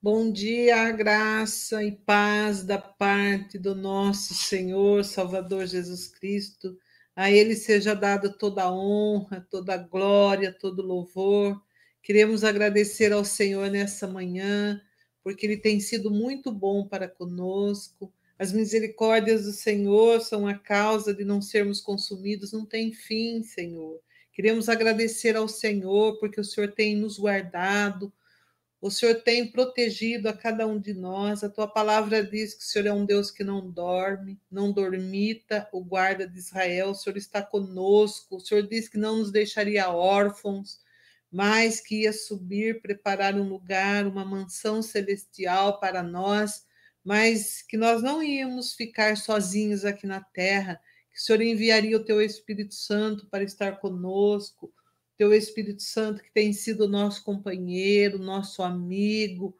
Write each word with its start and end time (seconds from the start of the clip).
Bom 0.00 0.30
dia, 0.30 0.92
graça 0.92 1.82
e 1.82 1.90
paz 1.90 2.62
da 2.62 2.78
parte 2.78 3.58
do 3.58 3.74
nosso 3.74 4.32
Senhor 4.32 5.04
Salvador 5.04 5.66
Jesus 5.66 6.06
Cristo. 6.06 6.78
A 7.16 7.32
Ele 7.32 7.56
seja 7.56 7.94
dada 7.94 8.32
toda 8.32 8.62
a 8.62 8.72
honra, 8.72 9.44
toda 9.50 9.74
a 9.74 9.76
glória, 9.76 10.52
todo 10.52 10.86
louvor. 10.86 11.60
Queremos 12.00 12.44
agradecer 12.44 13.12
ao 13.12 13.24
Senhor 13.24 13.68
nessa 13.72 14.06
manhã, 14.06 14.80
porque 15.20 15.44
Ele 15.44 15.56
tem 15.56 15.80
sido 15.80 16.12
muito 16.12 16.52
bom 16.52 16.86
para 16.86 17.08
conosco. 17.08 18.14
As 18.38 18.52
misericórdias 18.52 19.46
do 19.46 19.52
Senhor 19.52 20.20
são 20.20 20.46
a 20.46 20.54
causa 20.54 21.12
de 21.12 21.24
não 21.24 21.42
sermos 21.42 21.80
consumidos, 21.80 22.52
não 22.52 22.64
tem 22.64 22.92
fim, 22.92 23.42
Senhor. 23.42 24.00
Queremos 24.32 24.68
agradecer 24.68 25.34
ao 25.34 25.48
Senhor, 25.48 26.20
porque 26.20 26.40
o 26.40 26.44
Senhor 26.44 26.70
tem 26.70 26.94
nos 26.94 27.18
guardado, 27.18 28.12
o 28.80 28.90
Senhor 28.90 29.16
tem 29.22 29.50
protegido 29.50 30.28
a 30.28 30.32
cada 30.32 30.66
um 30.66 30.78
de 30.78 30.94
nós. 30.94 31.42
A 31.42 31.48
tua 31.48 31.66
palavra 31.66 32.22
diz 32.22 32.54
que 32.54 32.62
o 32.62 32.66
Senhor 32.66 32.86
é 32.86 32.92
um 32.92 33.04
Deus 33.04 33.30
que 33.30 33.42
não 33.42 33.68
dorme, 33.68 34.40
não 34.48 34.72
dormita, 34.72 35.68
o 35.72 35.82
guarda 35.82 36.28
de 36.28 36.38
Israel. 36.38 36.90
O 36.90 36.94
Senhor 36.94 37.16
está 37.16 37.42
conosco. 37.42 38.36
O 38.36 38.40
Senhor 38.40 38.62
diz 38.68 38.88
que 38.88 38.96
não 38.96 39.18
nos 39.18 39.32
deixaria 39.32 39.90
órfãos, 39.90 40.80
mas 41.30 41.80
que 41.80 42.02
ia 42.02 42.12
subir, 42.12 42.80
preparar 42.80 43.34
um 43.34 43.48
lugar, 43.48 44.06
uma 44.06 44.24
mansão 44.24 44.80
celestial 44.80 45.80
para 45.80 46.00
nós, 46.00 46.64
mas 47.04 47.62
que 47.62 47.76
nós 47.76 48.00
não 48.00 48.22
íamos 48.22 48.74
ficar 48.74 49.16
sozinhos 49.16 49.84
aqui 49.84 50.06
na 50.06 50.20
terra, 50.20 50.80
que 51.10 51.18
o 51.18 51.20
Senhor 51.20 51.42
enviaria 51.42 51.96
o 51.96 52.04
teu 52.04 52.22
Espírito 52.22 52.74
Santo 52.74 53.26
para 53.26 53.42
estar 53.42 53.80
conosco 53.80 54.72
teu 55.18 55.34
Espírito 55.34 55.82
Santo 55.82 56.22
que 56.22 56.32
tem 56.32 56.52
sido 56.52 56.88
nosso 56.88 57.24
companheiro, 57.24 58.20
nosso 58.20 58.62
amigo, 58.62 59.54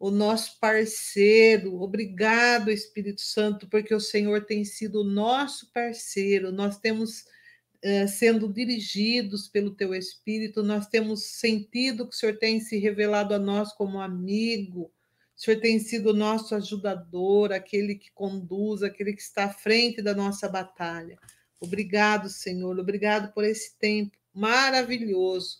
o 0.00 0.10
nosso 0.10 0.58
parceiro. 0.58 1.80
Obrigado, 1.82 2.70
Espírito 2.70 3.20
Santo, 3.20 3.68
porque 3.68 3.94
o 3.94 4.00
Senhor 4.00 4.46
tem 4.46 4.64
sido 4.64 5.04
nosso 5.04 5.70
parceiro. 5.72 6.50
Nós 6.50 6.78
temos 6.78 7.26
eh, 7.82 8.06
sendo 8.06 8.50
dirigidos 8.50 9.46
pelo 9.46 9.74
teu 9.74 9.94
Espírito, 9.94 10.62
nós 10.62 10.86
temos 10.88 11.24
sentido 11.24 12.08
que 12.08 12.14
o 12.14 12.18
Senhor 12.18 12.38
tem 12.38 12.58
se 12.58 12.78
revelado 12.78 13.34
a 13.34 13.38
nós 13.38 13.74
como 13.74 14.00
amigo. 14.00 14.90
O 15.36 15.40
Senhor 15.40 15.60
tem 15.60 15.78
sido 15.78 16.14
nosso 16.14 16.54
ajudador, 16.54 17.52
aquele 17.52 17.96
que 17.96 18.10
conduz, 18.12 18.82
aquele 18.82 19.12
que 19.12 19.20
está 19.20 19.44
à 19.44 19.52
frente 19.52 20.00
da 20.00 20.14
nossa 20.14 20.48
batalha. 20.48 21.18
Obrigado, 21.60 22.30
Senhor. 22.30 22.78
Obrigado 22.78 23.32
por 23.34 23.44
esse 23.44 23.76
tempo 23.78 24.16
maravilhoso. 24.34 25.58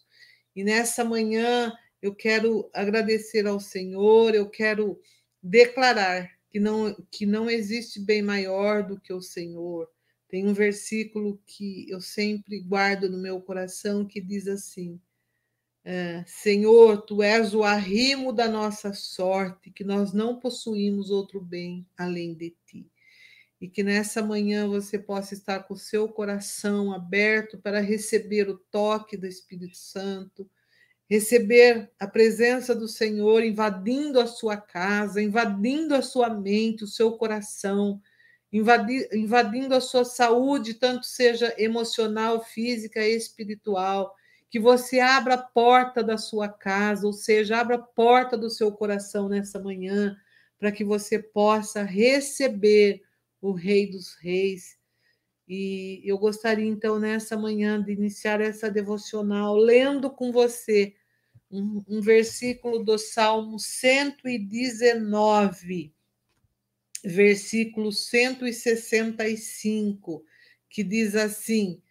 E 0.54 0.64
nessa 0.64 1.04
manhã 1.04 1.72
eu 2.02 2.14
quero 2.14 2.68
agradecer 2.74 3.46
ao 3.46 3.60
Senhor, 3.60 4.34
eu 4.34 4.48
quero 4.48 5.00
declarar 5.42 6.30
que 6.50 6.60
não, 6.60 6.94
que 7.10 7.24
não 7.24 7.48
existe 7.48 8.00
bem 8.00 8.22
maior 8.22 8.82
do 8.82 9.00
que 9.00 9.12
o 9.12 9.20
Senhor. 9.20 9.88
Tem 10.28 10.46
um 10.46 10.52
versículo 10.52 11.40
que 11.46 11.88
eu 11.88 12.00
sempre 12.00 12.60
guardo 12.60 13.08
no 13.08 13.18
meu 13.18 13.40
coração 13.40 14.04
que 14.04 14.20
diz 14.20 14.48
assim: 14.48 15.00
é, 15.84 16.24
Senhor, 16.26 17.02
tu 17.02 17.22
és 17.22 17.54
o 17.54 17.62
arrimo 17.62 18.32
da 18.32 18.48
nossa 18.48 18.92
sorte, 18.92 19.70
que 19.70 19.84
nós 19.84 20.12
não 20.12 20.38
possuímos 20.40 21.10
outro 21.10 21.40
bem 21.40 21.86
além 21.96 22.34
de 22.34 22.56
ti 22.66 22.90
e 23.64 23.68
que 23.68 23.82
nessa 23.82 24.22
manhã 24.22 24.68
você 24.68 24.98
possa 24.98 25.32
estar 25.32 25.60
com 25.60 25.72
o 25.72 25.78
seu 25.78 26.06
coração 26.06 26.92
aberto 26.92 27.56
para 27.56 27.80
receber 27.80 28.46
o 28.46 28.58
toque 28.58 29.16
do 29.16 29.26
Espírito 29.26 29.78
Santo, 29.78 30.46
receber 31.08 31.90
a 31.98 32.06
presença 32.06 32.74
do 32.74 32.86
Senhor 32.86 33.42
invadindo 33.42 34.20
a 34.20 34.26
sua 34.26 34.58
casa, 34.58 35.22
invadindo 35.22 35.94
a 35.94 36.02
sua 36.02 36.28
mente, 36.28 36.84
o 36.84 36.86
seu 36.86 37.12
coração, 37.12 38.02
invadindo 38.52 39.74
a 39.74 39.80
sua 39.80 40.04
saúde, 40.04 40.74
tanto 40.74 41.06
seja 41.06 41.54
emocional, 41.56 42.44
física 42.44 43.00
e 43.00 43.16
espiritual. 43.16 44.14
Que 44.50 44.60
você 44.60 45.00
abra 45.00 45.36
a 45.36 45.42
porta 45.42 46.04
da 46.04 46.18
sua 46.18 46.50
casa, 46.50 47.06
ou 47.06 47.14
seja, 47.14 47.56
abra 47.56 47.76
a 47.76 47.82
porta 47.82 48.36
do 48.36 48.50
seu 48.50 48.70
coração 48.70 49.26
nessa 49.26 49.58
manhã, 49.58 50.14
para 50.58 50.70
que 50.70 50.84
você 50.84 51.18
possa 51.18 51.82
receber 51.82 53.00
o 53.44 53.52
Rei 53.52 53.86
dos 53.86 54.14
Reis. 54.14 54.78
E 55.46 56.00
eu 56.02 56.16
gostaria, 56.16 56.64
então, 56.64 56.98
nessa 56.98 57.36
manhã, 57.36 57.82
de 57.82 57.92
iniciar 57.92 58.40
essa 58.40 58.70
devocional 58.70 59.54
lendo 59.54 60.10
com 60.10 60.32
você 60.32 60.94
um, 61.50 61.84
um 61.86 62.00
versículo 62.00 62.82
do 62.82 62.96
Salmo 62.96 63.58
119, 63.58 65.92
versículo 67.04 67.92
165, 67.92 70.24
que 70.70 70.82
diz 70.82 71.14
assim: 71.14 71.82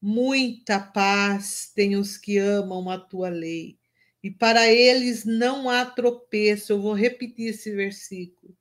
Muita 0.00 0.80
paz 0.80 1.70
tem 1.74 1.96
os 1.96 2.16
que 2.16 2.38
amam 2.38 2.88
a 2.88 2.98
tua 2.98 3.28
lei, 3.28 3.78
e 4.22 4.30
para 4.30 4.72
eles 4.72 5.26
não 5.26 5.68
há 5.68 5.84
tropeço. 5.84 6.72
Eu 6.72 6.80
vou 6.80 6.94
repetir 6.94 7.48
esse 7.48 7.70
versículo 7.70 8.56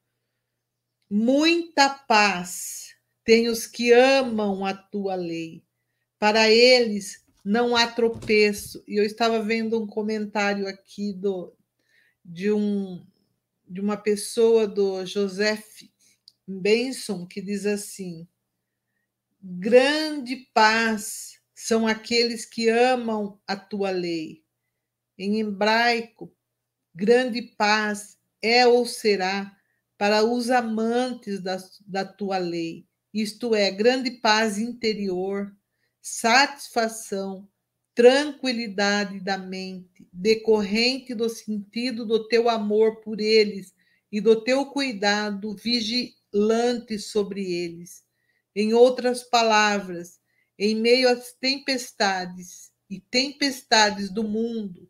Muita 1.14 1.90
paz 1.90 2.96
tem 3.26 3.50
os 3.50 3.68
que 3.68 3.92
amam 3.92 4.66
a 4.66 4.74
tua 4.74 5.14
lei. 5.16 5.62
Para 6.18 6.50
eles 6.50 7.26
não 7.44 7.76
há 7.76 7.86
tropeço. 7.86 8.82
E 8.88 8.96
eu 8.96 9.04
estava 9.04 9.44
vendo 9.44 9.78
um 9.78 9.86
comentário 9.86 10.66
aqui 10.70 11.12
do, 11.12 11.54
de, 12.24 12.50
um, 12.50 13.06
de 13.68 13.82
uma 13.82 13.98
pessoa 13.98 14.66
do 14.66 15.06
Joseph 15.06 15.82
Benson 16.48 17.26
que 17.26 17.42
diz 17.42 17.66
assim: 17.66 18.26
grande 19.44 20.50
paz 20.54 21.42
são 21.54 21.86
aqueles 21.86 22.46
que 22.46 22.70
amam 22.70 23.38
a 23.46 23.58
tua 23.58 23.92
lei. 23.92 24.46
Em 25.18 25.42
hebraico, 25.42 26.34
grande 26.96 27.42
paz 27.42 28.18
é 28.42 28.66
ou 28.66 28.86
será 28.86 29.61
para 30.02 30.24
os 30.24 30.50
amantes 30.50 31.40
da, 31.40 31.58
da 31.86 32.04
tua 32.04 32.40
lei, 32.40 32.88
isto 33.14 33.54
é, 33.54 33.70
grande 33.70 34.10
paz 34.10 34.58
interior, 34.58 35.56
satisfação, 36.02 37.48
tranquilidade 37.94 39.20
da 39.20 39.38
mente, 39.38 40.10
decorrente 40.12 41.14
do 41.14 41.30
sentido 41.30 42.04
do 42.04 42.28
teu 42.28 42.50
amor 42.50 43.02
por 43.02 43.22
eles 43.22 43.76
e 44.12 44.20
do 44.20 44.44
teu 44.44 44.66
cuidado 44.72 45.56
vigilante 45.56 46.98
sobre 46.98 47.54
eles. 47.54 48.04
Em 48.56 48.74
outras 48.74 49.22
palavras, 49.22 50.20
em 50.58 50.74
meio 50.74 51.10
às 51.10 51.32
tempestades 51.34 52.72
e 52.90 53.00
tempestades 53.00 54.10
do 54.10 54.24
mundo, 54.24 54.90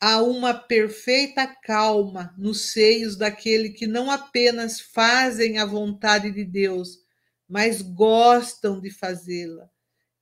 há 0.00 0.22
uma 0.22 0.54
perfeita 0.54 1.46
calma 1.46 2.34
nos 2.38 2.72
seios 2.72 3.16
daquele 3.16 3.70
que 3.70 3.86
não 3.86 4.10
apenas 4.10 4.80
fazem 4.80 5.58
a 5.58 5.64
vontade 5.64 6.30
de 6.30 6.44
Deus, 6.44 7.00
mas 7.48 7.82
gostam 7.82 8.80
de 8.80 8.90
fazê-la. 8.90 9.68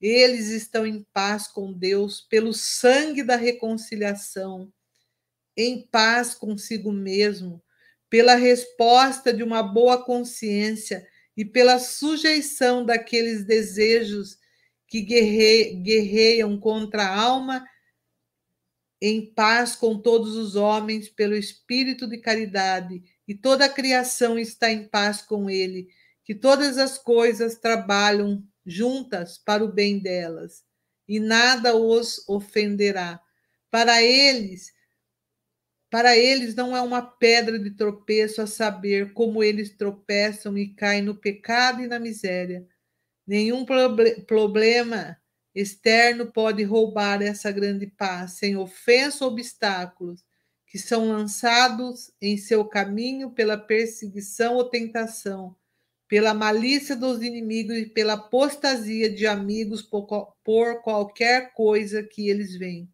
Eles 0.01 0.49
estão 0.49 0.87
em 0.87 1.05
paz 1.13 1.49
com 1.49 1.73
Deus 1.73 2.21
pelo 2.21 2.53
sangue 2.53 3.23
da 3.23 3.37
reconciliação, 3.37 4.73
em 5.57 5.87
paz 5.87 6.35
consigo 6.35 6.93
mesmo, 6.93 7.63
pela 8.09 8.35
resposta 8.35 9.33
de 9.33 9.43
uma 9.43 9.63
boa 9.63 10.05
consciência 10.05 11.07
e 11.37 11.45
pela 11.45 11.79
sujeição 11.79 12.85
daqueles 12.85 13.45
desejos 13.45 14.39
que 14.87 15.01
guerreiam 15.03 16.59
contra 16.59 17.03
a 17.05 17.21
alma 17.21 17.67
em 19.01 19.27
paz 19.27 19.77
com 19.77 19.99
todos 19.99 20.37
os 20.37 20.57
homens 20.57 21.09
pelo 21.09 21.37
espírito 21.37 22.09
de 22.09 22.19
caridade, 22.19 23.03
e 23.29 23.35
toda 23.35 23.65
a 23.67 23.69
criação 23.69 24.39
está 24.39 24.71
em 24.71 24.85
paz 24.89 25.21
com 25.23 25.51
ele, 25.51 25.89
que 26.25 26.35
todas 26.35 26.79
as 26.79 26.99
coisas 26.99 27.57
trabalham 27.57 28.43
juntas 28.65 29.39
para 29.39 29.65
o 29.65 29.73
bem 29.73 29.99
delas, 29.99 30.65
e 31.07 31.21
nada 31.21 31.77
os 31.77 32.29
ofenderá. 32.29 33.21
Para 33.71 34.03
eles, 34.03 34.73
para 35.91 36.17
eles 36.17 36.55
não 36.55 36.77
é 36.77 36.81
uma 36.81 37.03
pedra 37.03 37.59
de 37.59 37.71
tropeço 37.71 38.43
a 38.43 38.47
saber 38.47 39.13
como 39.13 39.43
eles 39.43 39.77
tropeçam 39.77 40.57
e 40.59 40.75
caem 40.75 41.03
no 41.03 41.15
pecado 41.15 41.83
e 41.83 41.87
na 41.87 41.99
miséria. 41.99 42.67
Nenhum 43.27 43.65
problema 44.27 45.17
externo 45.57 46.31
pode 46.31 46.63
roubar 46.63 47.23
essa 47.23 47.51
grande 47.51 47.87
paz, 47.87 48.33
sem 48.33 48.59
ofensa 48.59 49.25
ou 49.25 49.33
obstáculos, 49.33 50.23
que 50.67 50.79
são 50.79 51.09
lançados 51.09 52.13
em 52.21 52.37
seu 52.37 52.63
caminho 52.67 53.31
pela 53.31 53.57
perseguição 53.57 54.57
ou 54.57 54.65
tentação, 54.65 55.57
pela 56.07 56.35
malícia 56.35 56.95
dos 56.95 57.23
inimigos 57.23 57.79
e 57.79 57.87
pela 57.87 58.13
apostasia 58.13 59.09
de 59.09 59.27
amigos 59.27 59.81
por, 59.81 60.07
por 60.45 60.83
qualquer 60.83 61.55
coisa 61.55 62.03
que 62.03 62.29
eles 62.29 62.55
veem, 62.55 62.93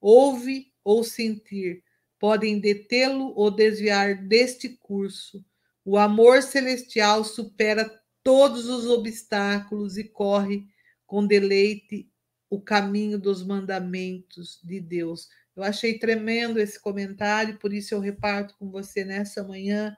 ouve 0.00 0.72
ou 0.82 1.04
sentir, 1.04 1.84
podem 2.18 2.58
detê-lo 2.58 3.32
ou 3.36 3.48
desviar 3.48 4.26
deste 4.26 4.68
curso. 4.68 5.44
O 5.84 5.96
amor 5.96 6.42
celestial 6.42 7.22
supera 7.22 7.88
todos 8.24 8.66
os 8.66 8.86
obstáculos 8.86 9.96
e 9.96 10.04
corre 10.04 10.66
com 11.12 11.26
deleite 11.26 12.10
o 12.48 12.58
caminho 12.58 13.18
dos 13.18 13.44
mandamentos 13.44 14.58
de 14.64 14.80
Deus. 14.80 15.28
Eu 15.54 15.62
achei 15.62 15.98
tremendo 15.98 16.58
esse 16.58 16.80
comentário, 16.80 17.58
por 17.58 17.70
isso 17.70 17.92
eu 17.92 18.00
reparto 18.00 18.56
com 18.58 18.70
você 18.70 19.04
nessa 19.04 19.44
manhã 19.44 19.94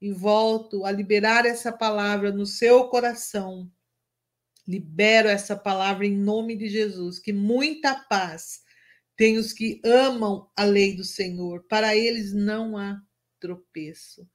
e 0.00 0.10
volto 0.10 0.84
a 0.84 0.90
liberar 0.90 1.46
essa 1.46 1.70
palavra 1.70 2.32
no 2.32 2.44
seu 2.44 2.88
coração. 2.88 3.70
Libero 4.66 5.28
essa 5.28 5.54
palavra 5.54 6.04
em 6.04 6.16
nome 6.16 6.56
de 6.56 6.68
Jesus, 6.68 7.20
que 7.20 7.32
muita 7.32 7.94
paz 7.94 8.64
tem 9.14 9.38
os 9.38 9.52
que 9.52 9.80
amam 9.84 10.50
a 10.56 10.64
lei 10.64 10.96
do 10.96 11.04
Senhor, 11.04 11.62
para 11.68 11.94
eles 11.94 12.34
não 12.34 12.76
há 12.76 13.00
tropeço. 13.38 14.28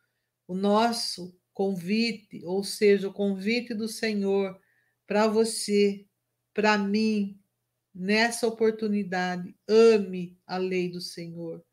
O 0.48 0.56
nosso 0.56 1.38
convite, 1.54 2.46
ou 2.46 2.64
seja, 2.64 3.10
o 3.10 3.14
convite 3.14 3.74
do 3.74 3.90
Senhor 3.90 4.58
para 5.06 5.28
você, 5.28 6.08
para 6.54 6.78
mim, 6.78 7.40
nessa 7.94 8.48
oportunidade, 8.48 9.56
ame 9.68 10.38
a 10.46 10.58
lei 10.58 10.90
do 10.90 11.02
Senhor. 11.02 11.64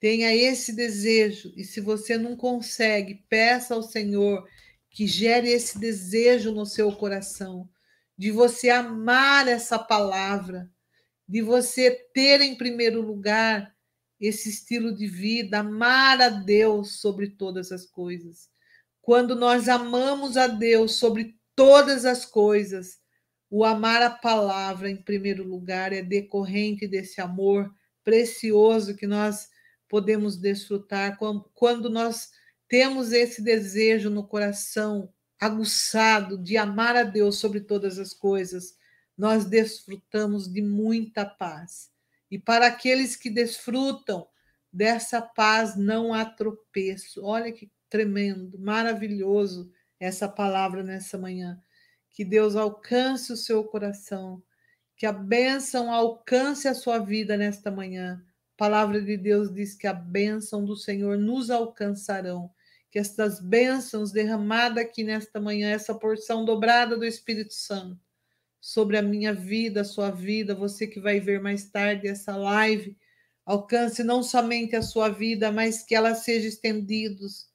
Tenha 0.00 0.34
esse 0.34 0.72
desejo, 0.72 1.52
e 1.56 1.64
se 1.64 1.80
você 1.80 2.18
não 2.18 2.36
consegue, 2.36 3.24
peça 3.28 3.74
ao 3.74 3.82
Senhor 3.82 4.46
que 4.90 5.06
gere 5.06 5.50
esse 5.50 5.78
desejo 5.78 6.52
no 6.52 6.64
seu 6.66 6.92
coração, 6.92 7.68
de 8.16 8.30
você 8.30 8.70
amar 8.70 9.48
essa 9.48 9.78
palavra, 9.78 10.70
de 11.26 11.42
você 11.42 11.90
ter 12.12 12.40
em 12.40 12.56
primeiro 12.56 13.00
lugar 13.00 13.74
esse 14.20 14.48
estilo 14.48 14.94
de 14.94 15.06
vida, 15.06 15.58
amar 15.60 16.20
a 16.20 16.28
Deus 16.28 17.00
sobre 17.00 17.30
todas 17.30 17.72
as 17.72 17.86
coisas. 17.86 18.48
Quando 19.02 19.34
nós 19.34 19.68
amamos 19.68 20.36
a 20.36 20.46
Deus 20.46 20.94
sobre 20.96 21.36
todas 21.56 22.04
as 22.04 22.24
coisas, 22.24 22.98
o 23.56 23.64
amar 23.64 24.02
a 24.02 24.10
palavra 24.10 24.90
em 24.90 24.96
primeiro 24.96 25.44
lugar 25.44 25.92
é 25.92 26.02
decorrente 26.02 26.88
desse 26.88 27.20
amor 27.20 27.72
precioso 28.02 28.96
que 28.96 29.06
nós 29.06 29.48
podemos 29.88 30.36
desfrutar 30.36 31.16
quando 31.54 31.88
nós 31.88 32.30
temos 32.66 33.12
esse 33.12 33.40
desejo 33.40 34.10
no 34.10 34.26
coração 34.26 35.08
aguçado 35.38 36.36
de 36.36 36.56
amar 36.56 36.96
a 36.96 37.04
Deus 37.04 37.38
sobre 37.38 37.60
todas 37.60 37.96
as 38.00 38.12
coisas, 38.12 38.74
nós 39.16 39.44
desfrutamos 39.44 40.52
de 40.52 40.60
muita 40.60 41.24
paz. 41.24 41.92
E 42.28 42.40
para 42.40 42.66
aqueles 42.66 43.14
que 43.14 43.30
desfrutam 43.30 44.26
dessa 44.72 45.22
paz, 45.22 45.76
não 45.76 46.12
há 46.12 46.24
tropeço. 46.24 47.24
Olha 47.24 47.52
que 47.52 47.70
tremendo, 47.88 48.58
maravilhoso 48.58 49.70
essa 50.00 50.28
palavra 50.28 50.82
nessa 50.82 51.16
manhã. 51.16 51.63
Que 52.14 52.24
Deus 52.24 52.54
alcance 52.54 53.32
o 53.32 53.36
seu 53.36 53.64
coração, 53.64 54.40
que 54.96 55.04
a 55.04 55.12
bênção 55.12 55.92
alcance 55.92 56.68
a 56.68 56.72
sua 56.72 57.00
vida 57.00 57.36
nesta 57.36 57.72
manhã. 57.72 58.24
A 58.54 58.56
palavra 58.56 59.02
de 59.02 59.16
Deus 59.16 59.52
diz 59.52 59.74
que 59.74 59.88
a 59.88 59.92
bênção 59.92 60.64
do 60.64 60.76
Senhor 60.76 61.18
nos 61.18 61.50
alcançarão. 61.50 62.50
Que 62.88 63.00
estas 63.00 63.40
bênçãos 63.40 64.12
derramadas 64.12 64.84
aqui 64.84 65.02
nesta 65.02 65.40
manhã, 65.40 65.70
essa 65.70 65.92
porção 65.92 66.44
dobrada 66.44 66.96
do 66.96 67.04
Espírito 67.04 67.52
Santo, 67.52 68.00
sobre 68.60 68.96
a 68.96 69.02
minha 69.02 69.34
vida, 69.34 69.80
a 69.80 69.84
sua 69.84 70.12
vida, 70.12 70.54
você 70.54 70.86
que 70.86 71.00
vai 71.00 71.18
ver 71.18 71.40
mais 71.40 71.68
tarde 71.68 72.06
essa 72.06 72.36
live, 72.36 72.96
alcance 73.44 74.04
não 74.04 74.22
somente 74.22 74.76
a 74.76 74.82
sua 74.82 75.08
vida, 75.08 75.50
mas 75.50 75.82
que 75.82 75.96
ela 75.96 76.14
seja 76.14 76.46
estendidos 76.46 77.48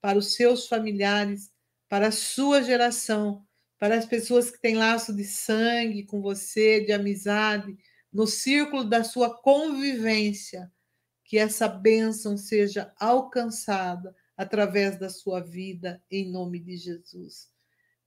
para 0.00 0.16
os 0.16 0.34
seus 0.34 0.68
familiares, 0.68 1.50
para 1.88 2.06
a 2.06 2.12
sua 2.12 2.62
geração, 2.62 3.44
para 3.84 3.98
as 3.98 4.06
pessoas 4.06 4.50
que 4.50 4.58
têm 4.58 4.76
laço 4.76 5.14
de 5.14 5.24
sangue 5.24 6.04
com 6.04 6.22
você, 6.22 6.80
de 6.80 6.90
amizade, 6.90 7.76
no 8.10 8.26
círculo 8.26 8.82
da 8.82 9.04
sua 9.04 9.28
convivência, 9.28 10.72
que 11.22 11.36
essa 11.36 11.68
bênção 11.68 12.34
seja 12.38 12.90
alcançada 12.98 14.16
através 14.34 14.98
da 14.98 15.10
sua 15.10 15.40
vida, 15.42 16.02
em 16.10 16.32
nome 16.32 16.60
de 16.60 16.78
Jesus. 16.78 17.50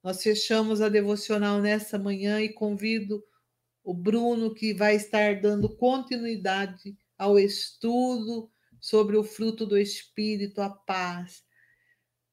Nós 0.04 0.24
fechamos 0.24 0.82
a 0.82 0.90
devocional 0.90 1.62
nessa 1.62 2.00
manhã 2.00 2.42
e 2.42 2.50
convido 2.50 3.24
o 3.84 3.94
Bruno, 3.94 4.56
que 4.56 4.74
vai 4.74 4.96
estar 4.96 5.40
dando 5.40 5.70
continuidade 5.70 6.98
ao 7.16 7.38
estudo 7.38 8.50
sobre 8.82 9.16
o 9.16 9.24
fruto 9.24 9.64
do 9.64 9.78
Espírito, 9.78 10.60
a 10.60 10.72
paz. 10.72 11.46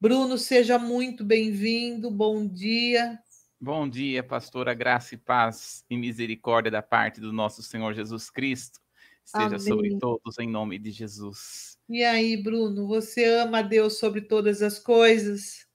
Bruno, 0.00 0.38
seja 0.38 0.78
muito 0.78 1.22
bem-vindo, 1.22 2.10
bom 2.10 2.46
dia. 2.46 3.22
Bom 3.64 3.88
dia, 3.88 4.22
pastora, 4.22 4.74
graça 4.74 5.14
e 5.14 5.16
paz 5.16 5.86
e 5.88 5.96
misericórdia 5.96 6.70
da 6.70 6.82
parte 6.82 7.18
do 7.18 7.32
nosso 7.32 7.62
Senhor 7.62 7.94
Jesus 7.94 8.28
Cristo. 8.28 8.78
Esteja 9.24 9.46
Amém. 9.46 9.58
sobre 9.58 9.98
todos 9.98 10.38
em 10.38 10.46
nome 10.46 10.78
de 10.78 10.90
Jesus. 10.90 11.78
E 11.88 12.04
aí, 12.04 12.36
Bruno, 12.36 12.86
você 12.86 13.24
ama 13.24 13.60
a 13.60 13.62
Deus 13.62 13.98
sobre 13.98 14.20
todas 14.20 14.60
as 14.60 14.78
coisas? 14.78 15.66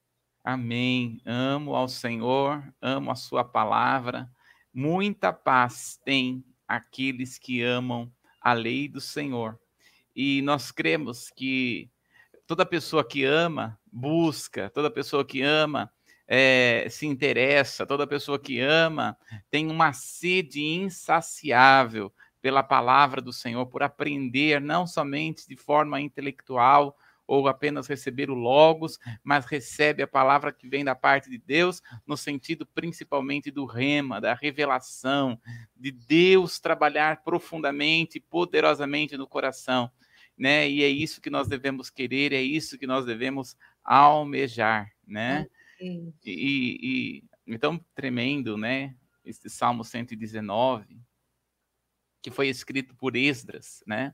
Amém. 0.44 1.20
Amo 1.26 1.76
ao 1.76 1.88
Senhor, 1.88 2.64
amo 2.80 3.10
a 3.10 3.16
sua 3.16 3.44
palavra. 3.44 4.30
Muita 4.72 5.34
paz 5.34 6.00
tem 6.06 6.46
aqueles 6.68 7.40
que 7.40 7.64
amam 7.64 8.14
a 8.40 8.54
lei 8.54 8.88
do 8.88 9.02
Senhor. 9.02 9.60
E 10.16 10.44
nós 10.44 10.70
cremos 10.70 11.32
que 11.32 11.90
toda 12.46 12.64
pessoa 12.68 13.04
que 13.04 13.24
ama, 13.24 13.80
busca, 13.92 14.70
toda 14.70 14.92
pessoa 14.92 15.26
que 15.26 15.42
ama, 15.42 15.92
é, 16.32 16.86
se 16.92 17.08
interessa, 17.08 17.88
toda 17.88 18.06
pessoa 18.06 18.38
que 18.38 18.60
ama 18.60 19.18
tem 19.50 19.68
uma 19.68 19.92
sede 19.94 20.62
insaciável 20.62 22.14
pela 22.40 22.62
palavra 22.62 23.20
do 23.20 23.34
Senhor, 23.34 23.66
por 23.66 23.82
aprender, 23.82 24.62
não 24.62 24.86
somente 24.86 25.48
de 25.48 25.56
forma 25.56 26.00
intelectual 26.00 26.96
ou 27.26 27.48
apenas 27.48 27.88
receber 27.88 28.30
o 28.30 28.36
Logos, 28.36 29.00
mas 29.24 29.46
recebe 29.46 30.04
a 30.04 30.08
palavra 30.08 30.52
que 30.52 30.68
vem 30.68 30.84
da 30.86 30.96
parte 30.96 31.30
de 31.30 31.38
Deus, 31.38 31.82
no 32.06 32.16
sentido 32.16 32.66
principalmente 32.66 33.52
do 33.52 33.66
rema, 33.66 34.22
da 34.22 34.34
revelação, 34.36 35.40
de 35.76 35.92
Deus 35.92 36.60
trabalhar 36.60 37.24
profundamente, 37.24 38.20
poderosamente 38.20 39.18
no 39.18 39.28
coração 39.28 39.92
né? 40.40 40.70
E 40.70 40.82
é 40.84 40.88
isso 40.88 41.20
que 41.20 41.30
nós 41.30 41.50
devemos 41.50 41.90
querer, 41.90 42.32
é 42.32 42.42
isso 42.42 42.78
que 42.78 42.88
nós 42.88 43.06
devemos 43.06 43.58
almejar, 43.84 44.90
né? 45.06 45.46
E, 46.26 46.78
e, 46.82 47.24
então 47.48 47.84
tremendo, 47.94 48.58
né? 48.58 48.96
Este 49.24 49.50
Salmo 49.50 49.84
119, 49.84 51.00
que 52.22 52.32
foi 52.32 52.48
escrito 52.48 52.96
por 52.96 53.16
Esdras, 53.16 53.84
né? 53.86 54.14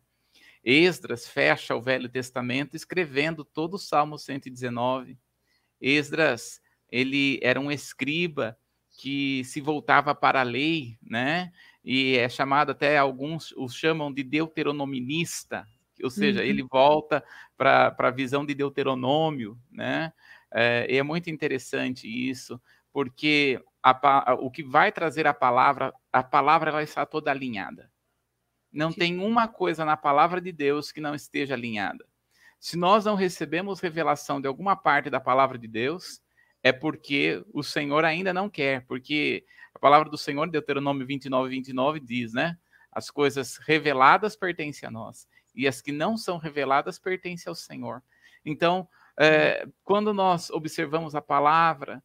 Esdras 0.63 1.27
fecha 1.27 1.75
o 1.75 1.81
Velho 1.81 2.09
Testamento 2.09 2.75
escrevendo 2.75 3.45
todo 3.45 3.75
o 3.75 3.79
Salmo 3.79 4.17
119. 4.17 5.17
Esdras, 5.79 6.59
ele 6.89 7.39
era 7.43 7.59
um 7.59 7.71
escriba 7.71 8.57
que 8.97 9.43
se 9.43 9.61
voltava 9.61 10.15
para 10.15 10.41
a 10.41 10.43
lei, 10.43 10.97
né? 11.01 11.51
E 11.83 12.17
é 12.17 12.27
chamado 12.27 12.71
até 12.71 12.97
alguns 12.97 13.51
os 13.51 13.75
chamam 13.75 14.11
de 14.11 14.23
deuteronomista, 14.23 15.67
ou 16.03 16.09
seja, 16.09 16.41
uhum. 16.41 16.45
ele 16.45 16.63
volta 16.63 17.23
para 17.57 17.95
a 17.97 18.11
visão 18.11 18.45
de 18.45 18.53
Deuteronômio, 18.53 19.57
né? 19.71 20.11
É, 20.57 20.87
e 20.89 20.97
é 20.97 21.03
muito 21.03 21.29
interessante 21.29 22.07
isso, 22.07 22.61
porque 22.93 23.61
a, 23.83 24.35
o 24.39 24.49
que 24.49 24.63
vai 24.63 24.89
trazer 24.89 25.27
a 25.27 25.33
palavra, 25.33 25.93
a 26.13 26.23
palavra 26.23 26.71
vai 26.71 26.85
estar 26.85 27.05
toda 27.05 27.29
alinhada. 27.29 27.91
Não 28.71 28.89
tem 28.91 29.19
uma 29.19 29.49
coisa 29.49 29.83
na 29.83 29.97
palavra 29.97 30.39
de 30.39 30.53
Deus 30.53 30.93
que 30.93 31.01
não 31.01 31.13
esteja 31.13 31.55
alinhada. 31.55 32.05
Se 32.57 32.77
nós 32.77 33.03
não 33.03 33.15
recebemos 33.15 33.81
revelação 33.81 34.39
de 34.39 34.47
alguma 34.47 34.77
parte 34.77 35.09
da 35.09 35.19
palavra 35.19 35.57
de 35.57 35.67
Deus, 35.67 36.21
é 36.63 36.71
porque 36.71 37.43
o 37.53 37.61
Senhor 37.61 38.05
ainda 38.05 38.33
não 38.33 38.49
quer, 38.49 38.85
porque 38.85 39.45
a 39.73 39.79
palavra 39.79 40.09
do 40.09 40.17
Senhor, 40.17 40.49
Deuteronômio 40.49 41.05
29, 41.05 41.49
29 41.49 41.99
diz, 41.99 42.33
né? 42.33 42.57
As 42.89 43.11
coisas 43.11 43.57
reveladas 43.57 44.37
pertencem 44.37 44.87
a 44.87 44.91
nós 44.91 45.27
e 45.53 45.67
as 45.67 45.81
que 45.81 45.91
não 45.91 46.15
são 46.15 46.37
reveladas 46.37 46.97
pertencem 46.97 47.49
ao 47.49 47.55
Senhor. 47.55 48.01
Então, 48.45 48.87
é, 49.19 49.67
quando 49.83 50.13
nós 50.13 50.49
observamos 50.49 51.15
a 51.15 51.21
palavra, 51.21 52.03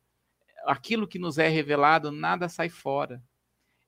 aquilo 0.64 1.08
que 1.08 1.18
nos 1.18 1.38
é 1.38 1.48
revelado, 1.48 2.10
nada 2.12 2.48
sai 2.48 2.68
fora. 2.68 3.22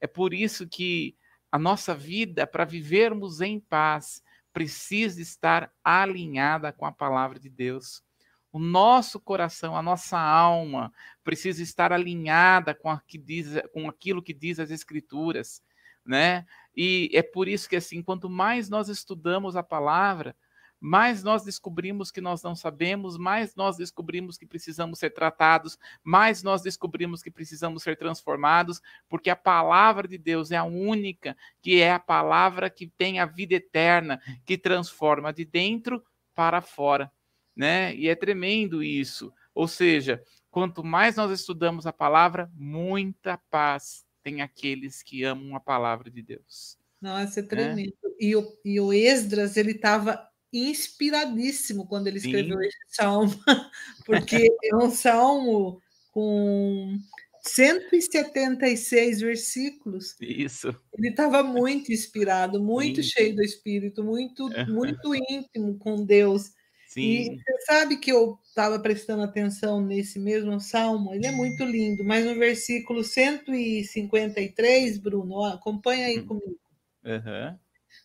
É 0.01 0.07
por 0.07 0.35
isso 0.35 0.69
que 0.69 1.17
a 1.51 1.59
nossa 1.59 1.95
vida, 1.95 2.47
para 2.47 2.65
vivermos 2.65 3.41
em 3.41 3.61
paz, 3.61 4.23
precisa 4.53 5.21
estar 5.21 5.73
alinhada 5.83 6.73
com 6.73 6.85
a 6.85 6.93
palavra 6.93 7.39
de 7.39 7.49
Deus. 7.49 8.03
O 8.51 8.59
nosso 8.59 9.19
coração, 9.19 9.77
a 9.77 9.83
nossa 9.83 10.19
alma 10.19 10.93
precisa 11.25 11.63
estar 11.63 11.93
alinhada 11.93 12.75
com, 12.75 12.99
que 13.07 13.17
diz, 13.17 13.49
com 13.73 13.89
aquilo 13.89 14.23
que 14.23 14.35
diz 14.35 14.59
as 14.59 14.71
Escrituras, 14.71 15.63
né? 16.05 16.45
E 16.77 17.11
é 17.15 17.23
por 17.23 17.49
isso 17.49 17.69
que, 17.69 17.77
assim, 17.77 18.03
quanto 18.03 18.29
mais 18.29 18.69
nós 18.69 18.89
estudamos 18.89 19.57
a 19.57 19.63
palavra, 19.63 20.37
mais 20.85 21.23
nós 21.23 21.45
descobrimos 21.45 22.11
que 22.11 22.21
nós 22.21 22.43
não 22.43 22.57
sabemos, 22.57 23.17
mais 23.17 23.55
nós 23.55 23.77
descobrimos 23.77 24.37
que 24.37 24.45
precisamos 24.45 24.99
ser 24.99 25.11
tratados, 25.11 25.79
mais 26.03 26.43
nós 26.43 26.61
descobrimos 26.61 27.23
que 27.23 27.31
precisamos 27.31 27.85
ser 27.85 27.97
transformados, 27.97 28.83
porque 29.09 29.31
a 29.31 29.37
palavra 29.37 30.09
de 30.09 30.19
Deus 30.19 30.51
é 30.51 30.57
a 30.57 30.65
única 30.65 31.37
que 31.61 31.81
é 31.81 31.93
a 31.93 32.01
palavra 32.01 32.69
que 32.69 32.89
tem 32.89 33.21
a 33.21 33.27
vida 33.27 33.55
eterna, 33.55 34.21
que 34.45 34.59
transforma 34.59 35.33
de 35.33 35.45
dentro 35.45 36.03
para 36.35 36.61
fora, 36.61 37.13
né? 37.55 37.95
E 37.95 38.09
é 38.09 38.17
tremendo 38.17 38.83
isso. 38.83 39.33
Ou 39.55 39.69
seja, 39.69 40.21
quanto 40.51 40.83
mais 40.83 41.15
nós 41.15 41.31
estudamos 41.31 41.87
a 41.87 41.93
palavra, 41.93 42.51
muita 42.57 43.39
paz 43.49 44.05
tem 44.21 44.43
aqueles 44.43 45.01
que 45.01 45.23
amam 45.23 45.55
a 45.55 45.61
palavra 45.61 46.11
de 46.11 46.23
Deus. 46.23 46.77
Nossa, 47.01 47.39
é 47.39 47.43
né? 47.43 47.49
tremendo. 47.49 47.95
E, 48.19 48.35
o, 48.35 48.59
e 48.65 48.81
o 48.81 48.93
Esdras, 48.93 49.57
ele 49.57 49.73
estava 49.73 50.32
inspiradíssimo 50.53 51.87
quando 51.87 52.09
ele 52.09 52.19
escreveu 52.19 52.59
Sim. 52.59 52.67
esse 52.67 52.79
salmo, 52.89 53.35
porque 54.05 54.49
é 54.65 54.77
um 54.77 54.91
salmo 54.91 55.81
com 56.13 56.99
176 57.43 59.21
versículos. 59.21 60.15
Isso. 60.21 60.75
Ele 60.97 61.09
estava 61.09 61.43
muito 61.43 61.93
inspirado, 61.93 62.63
muito 62.63 63.03
Sim. 63.03 63.09
cheio 63.09 63.35
do 63.37 63.43
Espírito, 63.43 64.05
muito, 64.05 64.49
muito 64.69 65.15
íntimo 65.15 65.79
com 65.79 66.05
Deus. 66.05 66.53
Sim. 66.87 67.01
E 67.01 67.37
você 67.37 67.63
sabe 67.67 67.97
que 67.97 68.13
eu 68.13 68.39
estava 68.45 68.79
prestando 68.79 69.23
atenção 69.23 69.81
nesse 69.81 70.19
mesmo 70.19 70.61
salmo, 70.61 71.15
ele 71.15 71.27
é 71.27 71.33
muito 71.33 71.65
lindo, 71.65 72.05
mas 72.05 72.27
no 72.27 72.35
versículo 72.35 73.03
153, 73.03 74.99
Bruno, 74.99 75.37
ó, 75.37 75.55
acompanha 75.55 76.09
aí 76.09 76.19
hum. 76.21 76.27
comigo. 76.27 76.61
Uhum. 77.03 77.59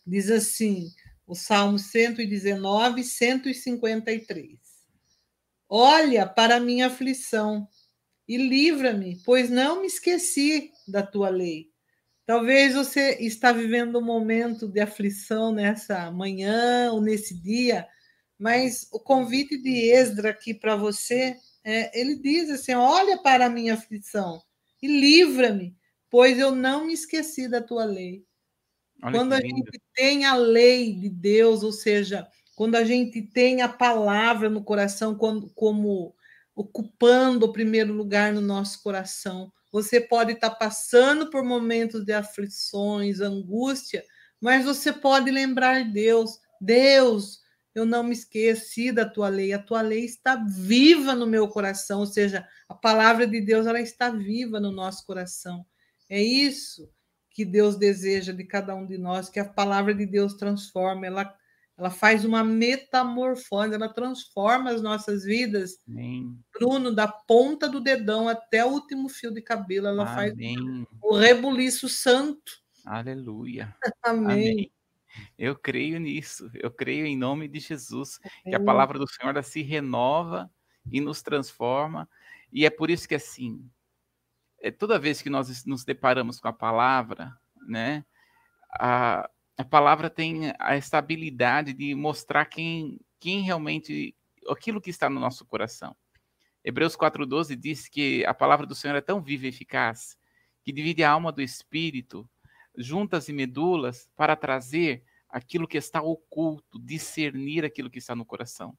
Diz 0.06 0.30
assim: 0.30 0.90
o 1.28 1.34
Salmo 1.34 1.78
119, 1.78 3.04
153. 3.04 4.58
Olha 5.68 6.26
para 6.26 6.56
a 6.56 6.60
minha 6.60 6.86
aflição 6.86 7.68
e 8.26 8.38
livra-me, 8.38 9.20
pois 9.26 9.50
não 9.50 9.82
me 9.82 9.86
esqueci 9.86 10.72
da 10.88 11.02
tua 11.02 11.28
lei. 11.28 11.66
Talvez 12.24 12.74
você 12.74 13.18
está 13.20 13.52
vivendo 13.52 13.98
um 13.98 14.04
momento 14.04 14.66
de 14.66 14.80
aflição 14.80 15.52
nessa 15.52 16.10
manhã 16.10 16.90
ou 16.92 17.02
nesse 17.02 17.34
dia, 17.34 17.86
mas 18.38 18.88
o 18.90 18.98
convite 18.98 19.58
de 19.58 19.90
Esdra 19.92 20.30
aqui 20.30 20.54
para 20.54 20.76
você, 20.76 21.36
é, 21.62 21.98
ele 21.98 22.16
diz 22.16 22.48
assim: 22.48 22.72
olha 22.72 23.18
para 23.18 23.46
a 23.46 23.50
minha 23.50 23.74
aflição 23.74 24.42
e 24.80 24.86
livra-me, 24.86 25.76
pois 26.08 26.38
eu 26.38 26.54
não 26.54 26.86
me 26.86 26.94
esqueci 26.94 27.48
da 27.48 27.60
tua 27.60 27.84
lei. 27.84 28.27
Olha 29.02 29.12
quando 29.18 29.32
a 29.32 29.40
gente 29.40 29.80
tem 29.94 30.24
a 30.24 30.34
lei 30.34 30.92
de 30.92 31.08
Deus, 31.08 31.62
ou 31.62 31.72
seja, 31.72 32.26
quando 32.56 32.74
a 32.74 32.84
gente 32.84 33.22
tem 33.22 33.62
a 33.62 33.68
palavra 33.68 34.50
no 34.50 34.62
coração 34.62 35.14
quando, 35.14 35.48
como 35.50 36.14
ocupando 36.54 37.46
o 37.46 37.52
primeiro 37.52 37.92
lugar 37.92 38.32
no 38.32 38.40
nosso 38.40 38.82
coração, 38.82 39.52
você 39.70 40.00
pode 40.00 40.32
estar 40.32 40.50
passando 40.50 41.30
por 41.30 41.44
momentos 41.44 42.04
de 42.04 42.12
aflições, 42.12 43.20
angústia, 43.20 44.04
mas 44.40 44.64
você 44.64 44.92
pode 44.92 45.30
lembrar 45.30 45.84
Deus, 45.84 46.40
Deus, 46.60 47.40
eu 47.74 47.86
não 47.86 48.02
me 48.02 48.12
esqueci 48.12 48.90
da 48.90 49.08
tua 49.08 49.28
lei, 49.28 49.52
a 49.52 49.58
tua 49.58 49.80
lei 49.80 50.04
está 50.04 50.34
viva 50.34 51.14
no 51.14 51.26
meu 51.26 51.46
coração, 51.46 52.00
ou 52.00 52.06
seja, 52.06 52.44
a 52.68 52.74
palavra 52.74 53.24
de 53.26 53.40
Deus 53.40 53.66
ela 53.66 53.80
está 53.80 54.10
viva 54.10 54.58
no 54.58 54.72
nosso 54.72 55.06
coração. 55.06 55.64
É 56.10 56.20
isso 56.20 56.90
que 57.38 57.44
Deus 57.44 57.76
deseja 57.76 58.32
de 58.32 58.42
cada 58.42 58.74
um 58.74 58.84
de 58.84 58.98
nós, 58.98 59.30
que 59.30 59.38
a 59.38 59.44
palavra 59.44 59.94
de 59.94 60.04
Deus 60.04 60.34
transforma, 60.34 61.06
ela, 61.06 61.32
ela 61.76 61.88
faz 61.88 62.24
uma 62.24 62.42
metamorfose, 62.42 63.72
ela 63.72 63.88
transforma 63.88 64.70
as 64.70 64.82
nossas 64.82 65.22
vidas. 65.22 65.78
Amém. 65.88 66.36
Bruno, 66.52 66.92
da 66.92 67.06
ponta 67.06 67.68
do 67.68 67.80
dedão 67.80 68.28
até 68.28 68.64
o 68.64 68.70
último 68.70 69.08
fio 69.08 69.32
de 69.32 69.40
cabelo, 69.40 69.86
ela 69.86 70.02
Amém. 70.02 70.56
faz 70.56 70.86
o 71.00 71.16
rebuliço 71.16 71.88
santo. 71.88 72.60
Aleluia. 72.84 73.72
Amém. 74.02 74.24
Amém. 74.24 74.72
Eu 75.38 75.54
creio 75.54 76.00
nisso, 76.00 76.50
eu 76.54 76.72
creio 76.72 77.06
em 77.06 77.16
nome 77.16 77.46
de 77.46 77.60
Jesus, 77.60 78.18
que 78.42 78.54
a 78.56 78.60
palavra 78.60 78.98
do 78.98 79.06
Senhor 79.08 79.40
se 79.44 79.62
renova 79.62 80.50
e 80.90 81.00
nos 81.00 81.22
transforma, 81.22 82.08
e 82.52 82.66
é 82.66 82.70
por 82.70 82.90
isso 82.90 83.06
que 83.06 83.14
assim, 83.14 83.64
é, 84.60 84.70
toda 84.70 84.98
vez 84.98 85.22
que 85.22 85.30
nós 85.30 85.64
nos 85.64 85.84
deparamos 85.84 86.40
com 86.40 86.48
a 86.48 86.52
palavra, 86.52 87.36
né, 87.66 88.04
a, 88.72 89.28
a 89.56 89.64
palavra 89.64 90.10
tem 90.10 90.52
a 90.58 90.76
estabilidade 90.76 91.72
de 91.72 91.94
mostrar 91.94 92.44
quem, 92.44 93.00
quem 93.18 93.40
realmente, 93.40 94.14
aquilo 94.48 94.80
que 94.80 94.90
está 94.90 95.08
no 95.08 95.20
nosso 95.20 95.44
coração. 95.46 95.96
Hebreus 96.64 96.96
4,12 96.96 97.56
diz 97.56 97.88
que 97.88 98.24
a 98.26 98.34
palavra 98.34 98.66
do 98.66 98.74
Senhor 98.74 98.94
é 98.94 99.00
tão 99.00 99.22
viva 99.22 99.46
e 99.46 99.48
eficaz 99.48 100.16
que 100.62 100.72
divide 100.72 101.02
a 101.02 101.10
alma 101.10 101.32
do 101.32 101.40
espírito, 101.40 102.28
juntas 102.76 103.28
e 103.28 103.32
medulas, 103.32 104.08
para 104.14 104.36
trazer 104.36 105.02
aquilo 105.28 105.66
que 105.66 105.78
está 105.78 106.02
oculto, 106.02 106.78
discernir 106.78 107.64
aquilo 107.64 107.90
que 107.90 107.98
está 107.98 108.14
no 108.14 108.24
coração. 108.24 108.76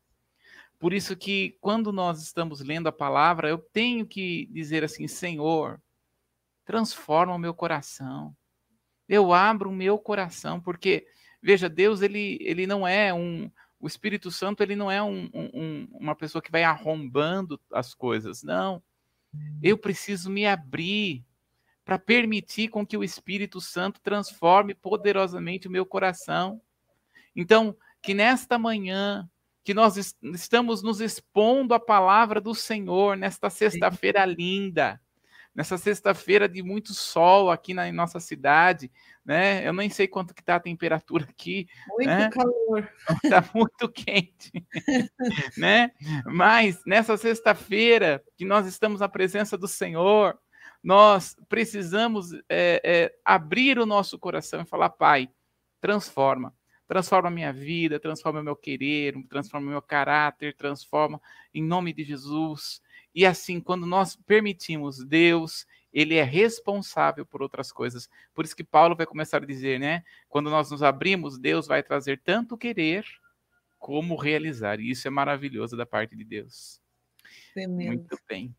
Por 0.80 0.94
isso 0.94 1.16
que 1.16 1.58
quando 1.60 1.92
nós 1.92 2.24
estamos 2.24 2.62
lendo 2.62 2.88
a 2.88 2.92
palavra, 2.92 3.50
eu 3.50 3.58
tenho 3.58 4.08
que 4.08 4.48
dizer 4.48 4.84
assim, 4.84 5.08
Senhor, 5.08 5.80
transforma 6.64 7.36
o 7.36 7.40
meu 7.40 7.54
coração. 7.54 8.36
Eu 9.08 9.34
abro 9.34 9.70
o 9.70 9.76
meu 9.76 10.00
coração, 10.00 10.62
porque 10.62 11.06
veja, 11.42 11.68
Deus 11.68 12.02
ele, 12.02 12.38
ele 12.42 12.66
não 12.66 12.88
é 12.88 13.14
um, 13.14 13.52
o 13.80 13.88
Espírito 13.88 14.32
Santo 14.32 14.64
ele 14.64 14.76
não 14.76 14.90
é 14.90 15.02
um, 15.04 15.30
um, 15.34 15.88
uma 15.92 16.16
pessoa 16.16 16.42
que 16.42 16.52
vai 16.52 16.64
arrombando 16.64 17.60
as 17.74 17.94
coisas, 17.94 18.42
não. 18.42 18.82
Eu 19.62 19.78
preciso 19.78 20.30
me 20.30 20.46
abrir 20.46 21.26
para 21.84 21.98
permitir 21.98 22.70
com 22.70 22.86
que 22.86 22.96
o 22.96 23.04
Espírito 23.04 23.60
Santo 23.60 24.00
transforme 24.02 24.76
poderosamente 24.76 25.68
o 25.68 25.72
meu 25.72 25.86
coração. 25.86 26.62
Então, 27.36 27.76
que 28.02 28.14
nesta 28.14 28.60
manhã 28.60 29.30
que 29.70 29.74
nós 29.76 30.16
estamos 30.34 30.82
nos 30.82 31.00
expondo 31.00 31.76
à 31.76 31.80
palavra 31.80 32.42
do 32.42 32.56
Senhor 32.56 33.16
nesta 33.16 33.52
sexta-feira 33.52 34.26
linda, 34.26 35.00
nessa 35.54 35.78
sexta-feira 35.78 36.50
de 36.50 36.64
muito 36.64 36.92
sol 36.92 37.52
aqui 37.52 37.72
na 37.72 37.92
nossa 37.92 38.20
cidade, 38.20 38.92
né? 39.24 39.68
Eu 39.68 39.72
nem 39.72 39.88
sei 39.88 40.08
quanto 40.08 40.34
que 40.34 40.42
está 40.42 40.56
a 40.56 40.60
temperatura 40.60 41.28
aqui. 41.30 41.68
Muito 41.88 42.10
né? 42.10 42.32
calor. 42.32 42.92
Está 43.24 43.48
muito 43.54 43.88
quente, 43.90 44.52
né? 45.56 45.92
Mas 46.26 46.84
nessa 46.84 47.16
sexta-feira 47.16 48.24
que 48.36 48.46
nós 48.46 48.66
estamos 48.66 49.02
na 49.02 49.08
presença 49.08 49.56
do 49.56 49.68
Senhor, 49.68 50.36
nós 50.84 51.36
precisamos 51.48 52.34
é, 52.50 52.82
é, 52.84 53.16
abrir 53.24 53.78
o 53.78 53.86
nosso 53.86 54.18
coração 54.18 54.64
e 54.64 54.66
falar, 54.66 54.90
Pai, 54.90 55.30
transforma 55.80 56.56
transforma 56.90 57.28
a 57.28 57.32
minha 57.32 57.54
vida, 57.54 58.00
transforma 58.00 58.42
o 58.42 58.44
meu 58.44 58.56
querer, 58.56 59.14
transforma 59.30 59.68
o 59.68 59.70
meu 59.70 59.82
caráter, 59.82 60.56
transforma 60.56 61.22
em 61.54 61.64
nome 61.64 61.94
de 61.94 62.04
Jesus. 62.04 62.82
E 63.14 63.28
assim, 63.28 63.62
quando 63.62 63.86
nós 63.86 64.16
permitimos 64.16 65.06
Deus, 65.06 65.68
ele 65.94 66.16
é 66.16 66.24
responsável 66.24 67.24
por 67.28 67.44
outras 67.44 67.72
coisas. 67.72 68.10
Por 68.34 68.44
isso 68.44 68.56
que 68.56 68.64
Paulo 68.64 68.96
vai 68.96 69.06
começar 69.06 69.38
a 69.38 69.46
dizer, 69.46 69.80
né? 69.80 70.04
Quando 70.28 70.50
nós 70.50 70.72
nos 70.72 70.82
abrimos, 70.82 71.38
Deus 71.38 71.68
vai 71.68 71.84
trazer 71.84 72.22
tanto 72.24 72.58
querer 72.58 73.06
como 73.78 74.16
realizar. 74.16 74.80
E 74.80 74.90
isso 74.90 75.08
é 75.08 75.12
maravilhoso 75.12 75.78
da 75.78 75.86
parte 75.86 76.16
de 76.16 76.24
Deus. 76.24 76.82
Muito 77.88 78.18
bem. 78.28 78.56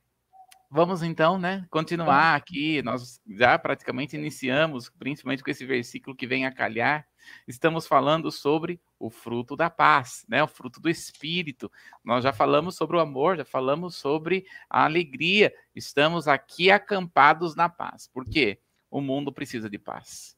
Vamos 0.73 1.03
então, 1.03 1.37
né, 1.37 1.67
continuar 1.69 2.37
aqui. 2.37 2.81
Nós 2.83 3.21
já 3.27 3.59
praticamente 3.59 4.17
iniciamos, 4.17 4.89
principalmente 4.89 5.43
com 5.43 5.51
esse 5.51 5.67
versículo 5.67 6.15
que 6.15 6.29
vem 6.29 6.47
a 6.47 6.53
calhar. 6.53 7.09
Estamos 7.47 7.89
falando 7.89 8.31
sobre 8.31 8.81
o 8.97 9.11
fruto 9.11 9.57
da 9.57 9.69
paz, 9.69 10.25
né, 10.29 10.41
o 10.45 10.47
fruto 10.47 10.81
do 10.81 10.89
espírito. 10.89 11.71
Nós 12.05 12.23
já 12.23 12.33
falamos 12.33 12.77
sobre 12.77 12.97
o 12.97 13.01
amor, 13.01 13.37
já 13.37 13.45
falamos 13.45 13.97
sobre 13.97 14.47
a 14.69 14.85
alegria. 14.85 15.53
Estamos 15.75 16.29
aqui 16.29 16.71
acampados 16.71 17.57
na 17.57 17.69
paz. 17.69 18.07
Por 18.07 18.25
quê? 18.25 18.61
O 18.89 19.01
mundo 19.01 19.33
precisa 19.33 19.69
de 19.69 19.79
paz. 19.79 20.37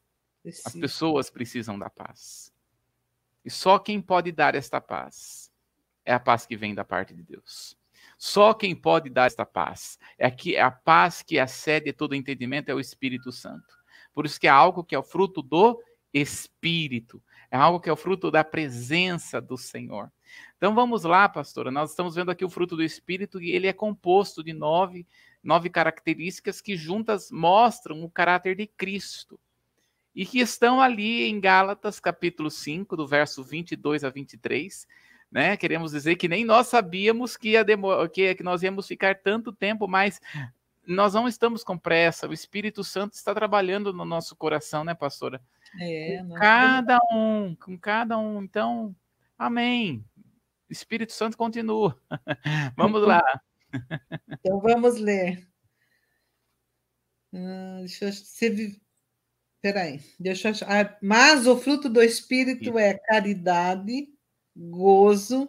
As 0.65 0.73
pessoas 0.73 1.29
precisam 1.29 1.79
da 1.79 1.91
paz. 1.91 2.51
E 3.45 3.51
só 3.51 3.79
quem 3.79 4.01
pode 4.01 4.33
dar 4.33 4.55
esta 4.55 4.81
paz 4.81 5.53
é 6.07 6.15
a 6.15 6.19
paz 6.19 6.47
que 6.47 6.57
vem 6.57 6.75
da 6.75 6.87
parte 6.87 7.13
de 7.13 7.23
Deus. 7.23 7.77
Só 8.25 8.55
quem 8.55 8.73
pode 8.73 9.11
dar 9.11 9.27
esta 9.27 9.45
paz. 9.45 9.99
É 10.17 10.31
que 10.31 10.57
a 10.57 10.71
paz 10.71 11.23
que 11.23 11.41
acede 11.41 11.93
todo 11.93 12.15
entendimento 12.15 12.69
é 12.69 12.75
o 12.75 12.79
Espírito 12.79 13.33
Santo. 13.33 13.75
Por 14.15 14.25
isso 14.25 14.39
que 14.39 14.47
é 14.47 14.51
algo 14.51 14.85
que 14.85 14.95
é 14.95 14.99
o 14.99 15.03
fruto 15.03 15.43
do 15.43 15.83
Espírito. 16.15 17.21
É 17.51 17.57
algo 17.57 17.81
que 17.81 17.91
é 17.91 17.93
o 17.93 17.97
fruto 17.97 18.31
da 18.31 18.45
presença 18.45 19.41
do 19.41 19.59
Senhor. 19.59 20.09
Então 20.57 20.73
vamos 20.73 21.03
lá, 21.03 21.29
pastora. 21.29 21.73
Nós 21.73 21.91
estamos 21.91 22.15
vendo 22.15 22.31
aqui 22.31 22.45
o 22.45 22.49
fruto 22.49 22.77
do 22.77 22.85
Espírito 22.85 23.43
e 23.43 23.51
ele 23.51 23.67
é 23.67 23.73
composto 23.73 24.41
de 24.45 24.53
nove, 24.53 25.05
nove 25.43 25.69
características 25.69 26.61
que 26.61 26.77
juntas 26.77 27.29
mostram 27.29 28.05
o 28.05 28.09
caráter 28.09 28.55
de 28.55 28.69
Cristo. 28.69 29.37
e 30.15 30.25
que 30.25 30.39
estão 30.39 30.81
ali 30.81 31.25
em 31.25 31.41
Gálatas, 31.41 31.99
capítulo 31.99 32.53
5, 32.53 32.97
do 32.97 33.05
verso 33.05 33.43
22 33.43 34.05
a 34.05 34.11
23. 34.11 34.87
Né? 35.33 35.57
Queremos 35.57 35.93
dizer 35.93 36.17
que 36.17 36.29
nem 36.29 36.45
nós 36.45 36.67
sabíamos 36.67 37.39
que, 37.39 37.53
ia 37.53 37.65
que, 38.13 38.35
que 38.35 38.43
nós 38.43 38.63
íamos 38.63 38.87
ficar 38.87 39.19
tanto 39.19 39.51
tempo, 39.51 39.89
mas 39.89 40.21
nós 40.87 41.15
não 41.15 41.27
estamos 41.27 41.65
com 41.65 41.79
pressa. 41.79 42.29
O 42.29 42.35
Espírito 42.35 42.85
Santo 42.85 43.15
está 43.15 43.35
trabalhando 43.35 43.95
no 43.95 44.05
nosso 44.05 44.37
coração, 44.37 44.85
né, 44.85 44.95
pastora? 44.95 45.41
É, 45.81 46.19
com 46.23 46.35
cada 46.35 46.99
um, 47.11 47.57
com 47.57 47.79
cada 47.79 48.19
um. 48.19 48.43
Então, 48.43 48.95
amém. 49.39 50.05
Espírito 50.69 51.13
Santo 51.13 51.37
continua. 51.37 51.99
vamos 52.77 53.03
lá. 53.03 53.23
Então 54.29 54.61
vamos 54.61 54.99
ler. 54.99 55.49
Hum, 57.33 57.79
deixa 57.79 58.05
eu 58.05 58.13
ser. 58.13 58.77
Peraí, 59.63 59.99
deixa 60.21 60.49
eu 60.49 60.53
achar. 60.53 60.99
Mas 61.01 61.47
o 61.47 61.57
fruto 61.57 61.89
do 61.89 62.03
Espírito 62.03 62.79
é 62.79 62.99
caridade, 62.99 64.13
gozo, 64.57 65.49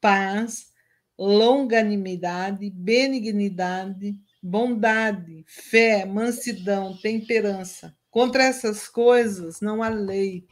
paz, 0.00 0.70
longanimidade, 1.18 2.70
benignidade, 2.70 4.16
bondade, 4.42 5.44
fé, 5.46 6.04
mansidão, 6.04 6.96
temperança. 6.96 7.96
Contra 8.10 8.42
essas 8.42 8.88
coisas 8.88 9.60
não 9.60 9.82
há 9.82 9.88
lei. 9.88 10.46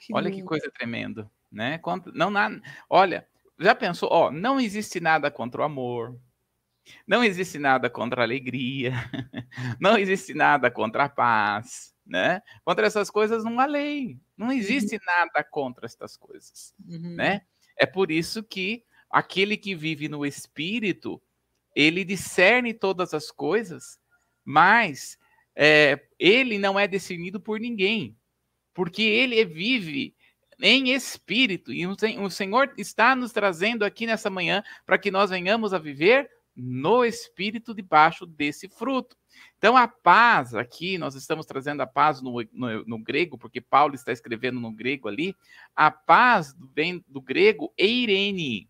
Que 0.00 0.14
Olha 0.14 0.28
lindo. 0.28 0.36
que 0.36 0.42
coisa 0.42 0.70
tremenda, 0.70 1.30
né? 1.50 1.80
Não, 2.12 2.30
não, 2.30 2.60
olha, 2.90 3.26
já 3.58 3.74
pensou? 3.74 4.08
Ó, 4.10 4.30
não 4.30 4.58
existe 4.58 4.98
nada 5.00 5.30
contra 5.30 5.60
o 5.60 5.64
amor, 5.64 6.18
não 7.06 7.22
existe 7.22 7.58
nada 7.58 7.88
contra 7.88 8.22
a 8.22 8.24
alegria, 8.24 8.92
não 9.80 9.96
existe 9.96 10.34
nada 10.34 10.70
contra 10.70 11.04
a 11.04 11.08
paz, 11.08 11.93
né? 12.06 12.42
Contra 12.64 12.86
essas 12.86 13.10
coisas 13.10 13.44
não 13.44 13.58
há 13.58 13.66
lei, 13.66 14.18
não 14.36 14.52
existe 14.52 14.96
uhum. 14.96 15.02
nada 15.06 15.44
contra 15.44 15.86
estas 15.86 16.16
coisas, 16.16 16.74
uhum. 16.86 17.14
né? 17.14 17.42
É 17.76 17.86
por 17.86 18.10
isso 18.10 18.42
que 18.42 18.84
aquele 19.10 19.56
que 19.56 19.74
vive 19.74 20.08
no 20.08 20.24
espírito, 20.24 21.20
ele 21.74 22.04
discerne 22.04 22.74
todas 22.74 23.14
as 23.14 23.30
coisas, 23.30 23.98
mas 24.44 25.18
é, 25.56 26.00
ele 26.18 26.58
não 26.58 26.78
é 26.78 26.86
definido 26.86 27.40
por 27.40 27.58
ninguém, 27.58 28.16
porque 28.72 29.02
ele 29.02 29.44
vive 29.44 30.14
em 30.60 30.92
espírito, 30.92 31.72
e 31.72 31.86
o 31.86 32.30
Senhor 32.30 32.72
está 32.78 33.16
nos 33.16 33.32
trazendo 33.32 33.84
aqui 33.84 34.06
nessa 34.06 34.30
manhã 34.30 34.62
para 34.86 34.98
que 34.98 35.10
nós 35.10 35.30
venhamos 35.30 35.74
a 35.74 35.78
viver 35.78 36.30
no 36.56 37.04
espírito 37.04 37.74
debaixo 37.74 38.24
desse 38.24 38.68
fruto. 38.68 39.16
Então, 39.58 39.76
a 39.76 39.88
paz, 39.88 40.54
aqui 40.54 40.98
nós 40.98 41.14
estamos 41.14 41.46
trazendo 41.46 41.80
a 41.80 41.86
paz 41.86 42.20
no, 42.20 42.42
no, 42.52 42.84
no 42.84 42.98
grego, 42.98 43.38
porque 43.38 43.60
Paulo 43.60 43.94
está 43.94 44.12
escrevendo 44.12 44.60
no 44.60 44.70
grego 44.70 45.08
ali. 45.08 45.34
A 45.74 45.90
paz 45.90 46.54
vem 46.74 47.04
do 47.08 47.20
grego 47.20 47.72
eirene, 47.76 48.68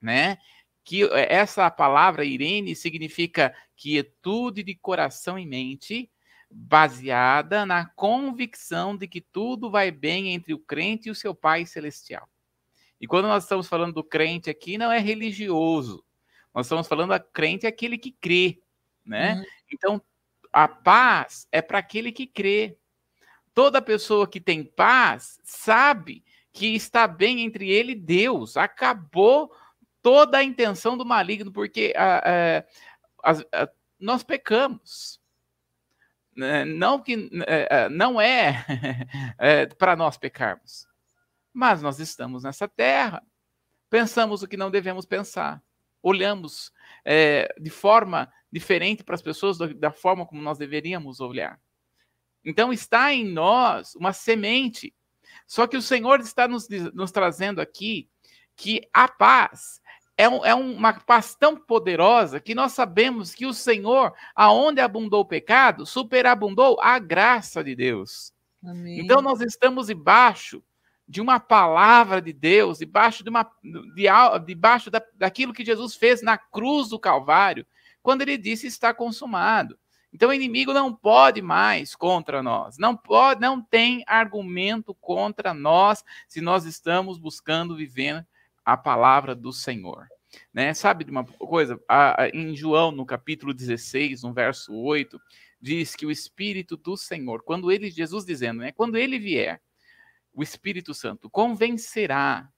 né? 0.00 0.38
Que 0.84 1.02
essa 1.12 1.70
palavra 1.70 2.24
irene 2.24 2.74
significa 2.74 3.54
quietude 3.76 4.62
de 4.62 4.74
coração 4.74 5.38
e 5.38 5.44
mente, 5.44 6.10
baseada 6.50 7.66
na 7.66 7.84
convicção 7.84 8.96
de 8.96 9.06
que 9.06 9.20
tudo 9.20 9.70
vai 9.70 9.90
bem 9.90 10.32
entre 10.32 10.54
o 10.54 10.58
crente 10.58 11.08
e 11.08 11.10
o 11.10 11.14
seu 11.14 11.34
Pai 11.34 11.66
celestial. 11.66 12.28
E 13.00 13.06
quando 13.06 13.26
nós 13.26 13.42
estamos 13.42 13.68
falando 13.68 13.94
do 13.94 14.04
crente 14.04 14.48
aqui, 14.48 14.78
não 14.78 14.90
é 14.90 14.98
religioso. 14.98 16.02
Nós 16.54 16.66
estamos 16.66 16.88
falando 16.88 17.12
a 17.12 17.20
crente 17.20 17.66
é 17.66 17.68
aquele 17.68 17.98
que 17.98 18.12
crê, 18.12 18.62
né? 19.04 19.34
Uhum. 19.34 19.44
Então, 19.72 20.00
a 20.52 20.66
paz 20.68 21.46
é 21.52 21.60
para 21.60 21.78
aquele 21.78 22.12
que 22.12 22.26
crê. 22.26 22.78
Toda 23.52 23.80
pessoa 23.82 24.28
que 24.28 24.40
tem 24.40 24.64
paz 24.64 25.40
sabe 25.44 26.24
que 26.52 26.74
está 26.74 27.06
bem 27.06 27.40
entre 27.40 27.70
ele 27.70 27.92
e 27.92 28.00
Deus. 28.00 28.56
Acabou 28.56 29.52
toda 30.02 30.38
a 30.38 30.44
intenção 30.44 30.96
do 30.96 31.04
maligno, 31.04 31.52
porque 31.52 31.92
a, 31.96 32.62
a, 33.22 33.32
a, 33.32 33.68
nós 33.98 34.22
pecamos. 34.22 35.20
Né, 36.36 36.64
não 36.64 37.02
que 37.02 37.30
é, 37.46 37.68
é, 37.70 37.88
não 37.88 38.20
é, 38.20 38.64
é 39.38 39.66
para 39.66 39.96
nós 39.96 40.18
pecarmos, 40.18 40.86
mas 41.50 41.80
nós 41.80 41.98
estamos 41.98 42.44
nessa 42.44 42.68
terra, 42.68 43.22
pensamos 43.88 44.42
o 44.42 44.48
que 44.48 44.56
não 44.56 44.70
devemos 44.70 45.06
pensar, 45.06 45.62
olhamos 46.06 46.72
é, 47.04 47.52
de 47.60 47.68
forma 47.68 48.32
diferente 48.52 49.02
para 49.02 49.16
as 49.16 49.22
pessoas 49.22 49.58
da 49.58 49.90
forma 49.90 50.24
como 50.24 50.40
nós 50.40 50.56
deveríamos 50.56 51.18
olhar. 51.18 51.60
Então 52.44 52.72
está 52.72 53.12
em 53.12 53.24
nós 53.24 53.96
uma 53.96 54.12
semente. 54.12 54.94
Só 55.48 55.66
que 55.66 55.76
o 55.76 55.82
Senhor 55.82 56.20
está 56.20 56.46
nos, 56.46 56.68
nos 56.94 57.10
trazendo 57.10 57.60
aqui 57.60 58.08
que 58.54 58.88
a 58.92 59.08
paz 59.08 59.80
é, 60.16 60.28
um, 60.28 60.44
é 60.44 60.54
uma 60.54 60.94
paz 60.94 61.34
tão 61.34 61.56
poderosa 61.56 62.40
que 62.40 62.54
nós 62.54 62.72
sabemos 62.72 63.34
que 63.34 63.44
o 63.44 63.52
Senhor, 63.52 64.14
aonde 64.34 64.80
abundou 64.80 65.22
o 65.22 65.28
pecado, 65.28 65.84
superabundou 65.84 66.78
a 66.80 67.00
graça 67.00 67.64
de 67.64 67.74
Deus. 67.74 68.32
Amém. 68.64 69.00
Então 69.00 69.20
nós 69.20 69.40
estamos 69.40 69.88
debaixo 69.88 70.62
de 71.08 71.20
uma 71.20 71.38
palavra 71.38 72.20
de 72.20 72.32
Deus, 72.32 72.78
debaixo 72.78 73.22
de 73.22 73.30
uma 73.30 73.48
de, 73.94 74.06
debaixo 74.44 74.90
da, 74.90 75.02
daquilo 75.14 75.52
que 75.52 75.64
Jesus 75.64 75.94
fez 75.94 76.22
na 76.22 76.36
cruz 76.36 76.88
do 76.88 76.98
Calvário, 76.98 77.66
quando 78.02 78.22
ele 78.22 78.36
disse 78.36 78.66
está 78.66 78.92
consumado. 78.92 79.78
Então 80.12 80.30
o 80.30 80.32
inimigo 80.32 80.72
não 80.72 80.94
pode 80.94 81.42
mais 81.42 81.94
contra 81.94 82.42
nós, 82.42 82.78
não 82.78 82.96
pode, 82.96 83.40
não 83.40 83.60
tem 83.60 84.02
argumento 84.06 84.94
contra 84.94 85.52
nós 85.52 86.04
se 86.26 86.40
nós 86.40 86.64
estamos 86.64 87.18
buscando 87.18 87.76
viver 87.76 88.26
a 88.64 88.76
palavra 88.76 89.34
do 89.34 89.52
Senhor. 89.52 90.06
Né? 90.52 90.74
Sabe 90.74 91.04
de 91.04 91.10
uma 91.10 91.24
coisa? 91.24 91.80
A, 91.88 92.22
a, 92.22 92.28
em 92.30 92.54
João, 92.56 92.90
no 92.90 93.06
capítulo 93.06 93.54
16, 93.54 94.22
no 94.22 94.32
verso 94.32 94.74
8, 94.74 95.20
diz 95.60 95.94
que 95.94 96.06
o 96.06 96.10
Espírito 96.10 96.76
do 96.76 96.96
Senhor, 96.96 97.42
quando 97.42 97.70
ele, 97.70 97.90
Jesus 97.90 98.24
dizendo, 98.24 98.60
né, 98.60 98.72
quando 98.72 98.96
ele 98.96 99.18
vier, 99.18 99.60
o 100.36 100.42
Espírito 100.42 100.94
Santo 100.94 101.28
convencerá 101.28 102.48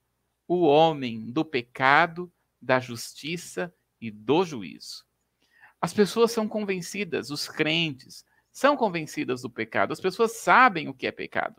o 0.47 0.63
homem 0.63 1.31
do 1.31 1.45
pecado, 1.45 2.31
da 2.61 2.79
justiça 2.79 3.73
e 4.01 4.11
do 4.11 4.45
juízo. 4.45 5.07
As 5.81 5.95
pessoas 5.95 6.33
são 6.33 6.47
convencidas, 6.47 7.31
os 7.31 7.49
crentes 7.49 8.25
são 8.51 8.77
convencidas 8.77 9.43
do 9.43 9.49
pecado, 9.49 9.93
as 9.93 10.01
pessoas 10.01 10.33
sabem 10.33 10.89
o 10.89 10.95
que 10.95 11.07
é 11.07 11.13
pecado, 11.13 11.57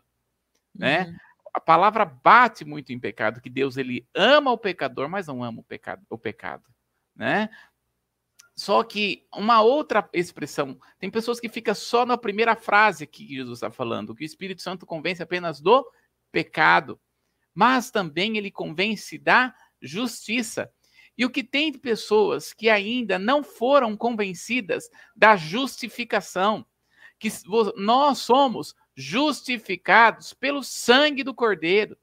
né? 0.74 1.06
Uhum 1.06 1.16
a 1.52 1.60
palavra 1.60 2.04
bate 2.04 2.64
muito 2.64 2.92
em 2.92 2.98
pecado, 2.98 3.40
que 3.40 3.50
Deus 3.50 3.76
ele 3.76 4.06
ama 4.14 4.52
o 4.52 4.58
pecador, 4.58 5.08
mas 5.08 5.26
não 5.26 5.42
ama 5.42 5.60
o 5.60 5.64
pecado, 5.64 6.04
o 6.08 6.18
pecado, 6.18 6.64
né? 7.14 7.50
Só 8.54 8.82
que 8.82 9.26
uma 9.34 9.62
outra 9.62 10.08
expressão, 10.12 10.78
tem 10.98 11.10
pessoas 11.10 11.40
que 11.40 11.48
ficam 11.48 11.74
só 11.74 12.04
na 12.04 12.18
primeira 12.18 12.54
frase 12.54 13.06
que 13.06 13.26
Jesus 13.34 13.58
está 13.58 13.70
falando, 13.70 14.14
que 14.14 14.22
o 14.22 14.26
Espírito 14.26 14.62
Santo 14.62 14.84
convence 14.84 15.22
apenas 15.22 15.60
do 15.60 15.86
pecado, 16.30 17.00
mas 17.54 17.90
também 17.90 18.36
ele 18.36 18.50
convence 18.50 19.18
da 19.18 19.54
justiça. 19.80 20.70
E 21.16 21.24
o 21.24 21.30
que 21.30 21.44
tem 21.44 21.70
de 21.70 21.78
pessoas 21.78 22.52
que 22.52 22.68
ainda 22.68 23.18
não 23.18 23.42
foram 23.42 23.96
convencidas 23.96 24.88
da 25.14 25.36
justificação, 25.36 26.64
que 27.18 27.28
nós 27.76 28.18
somos 28.18 28.74
justificados 28.96 30.32
pelo 30.32 30.62
sangue 30.62 31.22
do 31.22 31.34
Cordeiro. 31.34 31.96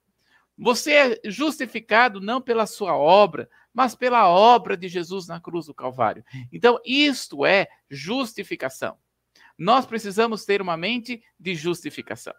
Você 0.57 0.93
é 0.93 1.19
justificado 1.25 2.19
não 2.19 2.41
pela 2.41 2.65
sua 2.65 2.95
obra, 2.95 3.49
mas 3.73 3.95
pela 3.95 4.27
obra 4.27 4.75
de 4.75 4.87
Jesus 4.87 5.27
na 5.27 5.39
cruz 5.39 5.67
do 5.67 5.73
Calvário. 5.73 6.23
Então, 6.51 6.79
isto 6.83 7.45
é 7.45 7.67
justificação. 7.89 8.97
Nós 9.57 9.85
precisamos 9.85 10.45
ter 10.45 10.61
uma 10.61 10.77
mente 10.77 11.23
de 11.39 11.55
justificação. 11.55 12.33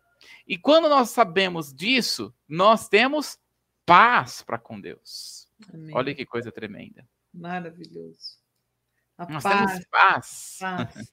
E 0.47 0.57
quando 0.57 0.89
nós 0.89 1.11
sabemos 1.11 1.73
disso, 1.73 2.35
nós 2.49 2.89
temos 2.89 3.39
paz 3.85 4.43
para 4.43 4.59
com 4.59 4.81
Deus. 4.81 5.49
Amém. 5.73 5.95
Olha 5.95 6.15
que 6.15 6.27
coisa 6.27 6.53
tremenda. 6.53 7.09
Maravilhoso. 7.33 8.39
A 9.17 9.27
nós 9.27 9.43
paz, 9.43 9.71
temos 9.71 9.87
paz. 9.87 10.57
paz. 10.61 11.13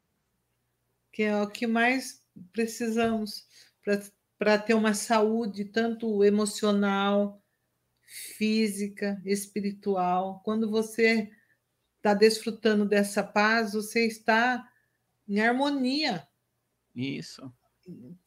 que 1.11 1.23
é 1.23 1.41
o 1.41 1.49
que 1.49 1.65
mais 1.65 2.21
precisamos 2.51 3.47
para 4.37 4.59
ter 4.59 4.73
uma 4.73 4.93
saúde 4.93 5.65
tanto 5.65 6.23
emocional, 6.23 7.41
física, 8.37 9.21
espiritual. 9.25 10.41
Quando 10.43 10.69
você 10.69 11.31
está 11.97 12.13
desfrutando 12.13 12.85
dessa 12.85 13.23
paz, 13.23 13.73
você 13.73 14.05
está 14.05 14.69
em 15.27 15.39
harmonia. 15.39 16.27
Isso. 16.93 17.51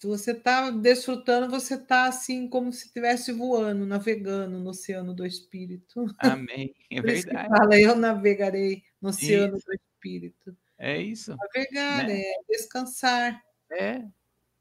Você 0.02 0.32
está 0.32 0.70
desfrutando, 0.70 1.50
você 1.50 1.74
está 1.74 2.06
assim 2.06 2.48
como 2.48 2.72
se 2.72 2.86
estivesse 2.86 3.32
voando, 3.32 3.84
navegando 3.84 4.58
no 4.58 4.70
oceano 4.70 5.12
do 5.12 5.26
Espírito. 5.26 6.06
Amém. 6.18 6.74
É 6.90 7.00
verdade. 7.00 7.48
fala, 7.48 7.80
eu 7.80 7.96
navegarei 7.96 8.84
no 9.00 9.08
oceano 9.08 9.56
isso. 9.56 9.66
do 9.66 9.74
Espírito. 9.74 10.56
É 10.78 10.96
isso. 10.96 11.36
Navegar, 11.36 12.06
né? 12.06 12.20
é 12.20 12.34
descansar. 12.48 13.42
É, 13.72 14.04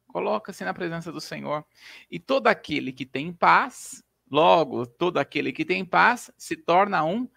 Coloca-se 0.08 0.64
na 0.64 0.74
presença 0.74 1.12
do 1.12 1.20
Senhor. 1.20 1.66
E 2.10 2.18
todo 2.18 2.48
aquele 2.48 2.92
que 2.92 3.06
tem 3.06 3.32
paz, 3.32 4.04
logo, 4.30 4.86
todo 4.86 5.18
aquele 5.18 5.52
que 5.52 5.66
tem 5.66 5.84
paz 5.86 6.32
se 6.38 6.56
torna 6.56 7.04
um 7.04 7.30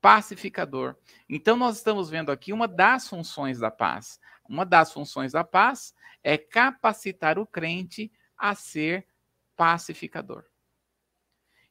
pacificador. 0.00 0.96
Então, 1.28 1.56
nós 1.56 1.78
estamos 1.78 2.10
vendo 2.10 2.30
aqui 2.30 2.52
uma 2.52 2.68
das 2.68 3.08
funções 3.08 3.58
da 3.58 3.70
paz. 3.70 4.20
Uma 4.48 4.66
das 4.66 4.92
funções 4.92 5.32
da 5.32 5.42
paz 5.42 5.94
é 6.22 6.36
capacitar 6.36 7.38
o 7.38 7.46
crente 7.46 8.10
a 8.36 8.54
ser 8.54 9.06
pacificador. 9.56 10.44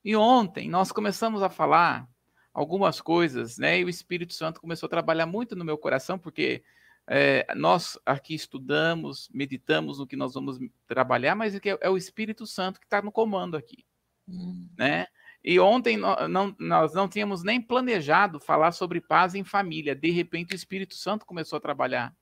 E 0.04 0.16
ontem 0.16 0.70
nós 0.70 0.92
começamos 0.92 1.42
a 1.42 1.50
falar 1.50 2.08
algumas 2.54 3.02
coisas, 3.02 3.58
né? 3.58 3.80
E 3.80 3.86
o 3.86 3.90
Espírito 3.90 4.34
Santo 4.34 4.62
começou 4.62 4.88
a 4.88 4.90
trabalhar 4.90 5.26
muito 5.26 5.56
no 5.56 5.66
meu 5.66 5.78
coração, 5.78 6.18
porque 6.18 6.64
é, 7.08 7.46
nós 7.56 7.98
aqui 8.06 8.36
estudamos, 8.36 9.30
meditamos 9.34 10.00
no 10.00 10.08
que 10.08 10.16
nós 10.16 10.34
vamos 10.34 10.60
trabalhar, 10.88 11.36
mas 11.36 11.56
é, 11.56 11.60
é 11.82 11.90
o 11.90 11.98
Espírito 11.98 12.46
Santo 12.46 12.80
que 12.80 12.86
está 12.86 13.02
no 13.02 13.12
comando 13.12 13.58
aqui, 13.58 13.86
hum. 14.28 14.68
né? 14.78 15.08
E 15.44 15.60
ontem 15.60 15.96
não, 15.96 16.56
nós 16.60 16.94
não 16.94 17.08
tínhamos 17.08 17.44
nem 17.44 17.62
planejado 17.62 18.40
falar 18.42 18.74
sobre 18.74 19.00
paz 19.00 19.36
em 19.36 19.44
família. 19.44 19.96
De 19.96 20.12
repente, 20.12 20.54
o 20.54 20.56
Espírito 20.56 20.96
Santo 20.96 21.26
começou 21.26 21.56
a 21.56 21.62
trabalhar 21.62 22.14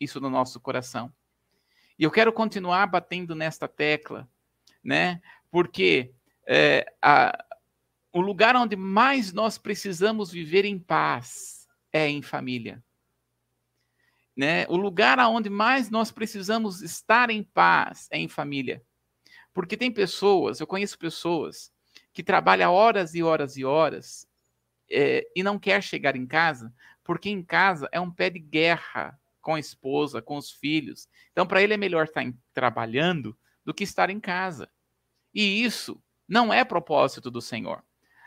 isso 0.00 0.20
no 0.20 0.30
nosso 0.30 0.60
coração. 0.60 1.12
E 1.98 2.04
eu 2.04 2.10
quero 2.10 2.32
continuar 2.32 2.86
batendo 2.86 3.34
nesta 3.34 3.66
tecla, 3.66 4.28
né? 4.82 5.20
Porque 5.50 6.12
é, 6.46 6.86
a, 7.00 7.44
o 8.12 8.20
lugar 8.20 8.54
onde 8.56 8.76
mais 8.76 9.32
nós 9.32 9.58
precisamos 9.58 10.30
viver 10.30 10.64
em 10.64 10.78
paz 10.78 11.66
é 11.92 12.08
em 12.08 12.22
família. 12.22 12.82
Né? 14.36 14.66
O 14.68 14.76
lugar 14.76 15.18
onde 15.20 15.48
mais 15.48 15.90
nós 15.90 16.10
precisamos 16.10 16.82
estar 16.82 17.30
em 17.30 17.42
paz 17.42 18.06
é 18.10 18.18
em 18.18 18.28
família. 18.28 18.82
Porque 19.52 19.76
tem 19.76 19.90
pessoas, 19.90 20.60
eu 20.60 20.66
conheço 20.66 20.98
pessoas 20.98 21.72
que 22.12 22.22
trabalha 22.22 22.70
horas 22.70 23.14
e 23.14 23.22
horas 23.22 23.56
e 23.56 23.64
horas 23.64 24.28
é, 24.90 25.26
e 25.34 25.42
não 25.42 25.58
quer 25.58 25.82
chegar 25.82 26.16
em 26.16 26.26
casa, 26.26 26.72
porque 27.02 27.28
em 27.28 27.42
casa 27.42 27.88
é 27.92 28.00
um 28.00 28.10
pé 28.10 28.30
de 28.30 28.38
guerra 28.38 29.18
com 29.46 29.54
a 29.54 29.60
esposa, 29.60 30.20
com 30.20 30.36
os 30.36 30.50
filhos. 30.50 31.08
Então, 31.30 31.46
para 31.46 31.62
ele 31.62 31.72
é 31.72 31.76
melhor 31.76 32.06
estar 32.06 32.24
em, 32.24 32.36
trabalhando 32.52 33.38
do 33.64 33.72
que 33.72 33.84
estar 33.84 34.10
em 34.10 34.18
casa. 34.18 34.68
E 35.32 35.62
isso 35.62 36.02
não 36.26 36.52
é 36.52 36.64
propósito 36.64 37.30
do 37.30 37.40
Senhor. 37.40 37.80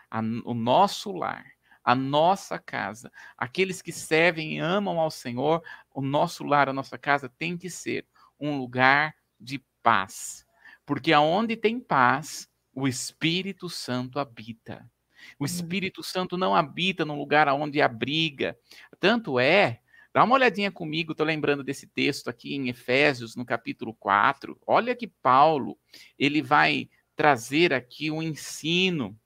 A, 0.09 0.19
o 0.45 0.53
nosso 0.53 1.11
lar, 1.11 1.45
a 1.83 1.93
nossa 1.93 2.57
casa, 2.57 3.11
aqueles 3.37 3.81
que 3.81 3.91
servem 3.91 4.55
e 4.55 4.59
amam 4.59 4.97
ao 4.97 5.11
Senhor, 5.11 5.61
o 5.93 6.01
nosso 6.01 6.45
lar, 6.45 6.69
a 6.69 6.73
nossa 6.73 6.97
casa 6.97 7.27
tem 7.27 7.57
que 7.57 7.69
ser 7.69 8.07
um 8.39 8.57
lugar 8.57 9.13
de 9.37 9.61
paz. 9.83 10.45
Porque 10.85 11.11
aonde 11.11 11.57
tem 11.57 11.81
paz, 11.81 12.49
o 12.73 12.87
Espírito 12.87 13.69
Santo 13.69 14.21
habita. 14.21 14.89
O 15.37 15.43
hum. 15.43 15.45
Espírito 15.45 16.01
Santo 16.01 16.37
não 16.37 16.55
habita 16.55 17.03
num 17.03 17.19
lugar 17.19 17.49
onde 17.49 17.81
abriga. 17.81 18.57
Tanto 19.01 19.37
é, 19.37 19.81
dá 20.13 20.23
uma 20.23 20.35
olhadinha 20.35 20.71
comigo, 20.71 21.11
estou 21.11 21.25
lembrando 21.25 21.63
desse 21.63 21.87
texto 21.87 22.29
aqui 22.29 22.55
em 22.55 22.69
Efésios, 22.69 23.35
no 23.35 23.45
capítulo 23.45 23.93
4. 23.95 24.59
Olha 24.65 24.95
que 24.95 25.07
Paulo, 25.07 25.77
ele 26.17 26.41
vai 26.41 26.89
trazer 27.15 27.73
aqui 27.73 28.09
um 28.09 28.21
ensino, 28.21 29.17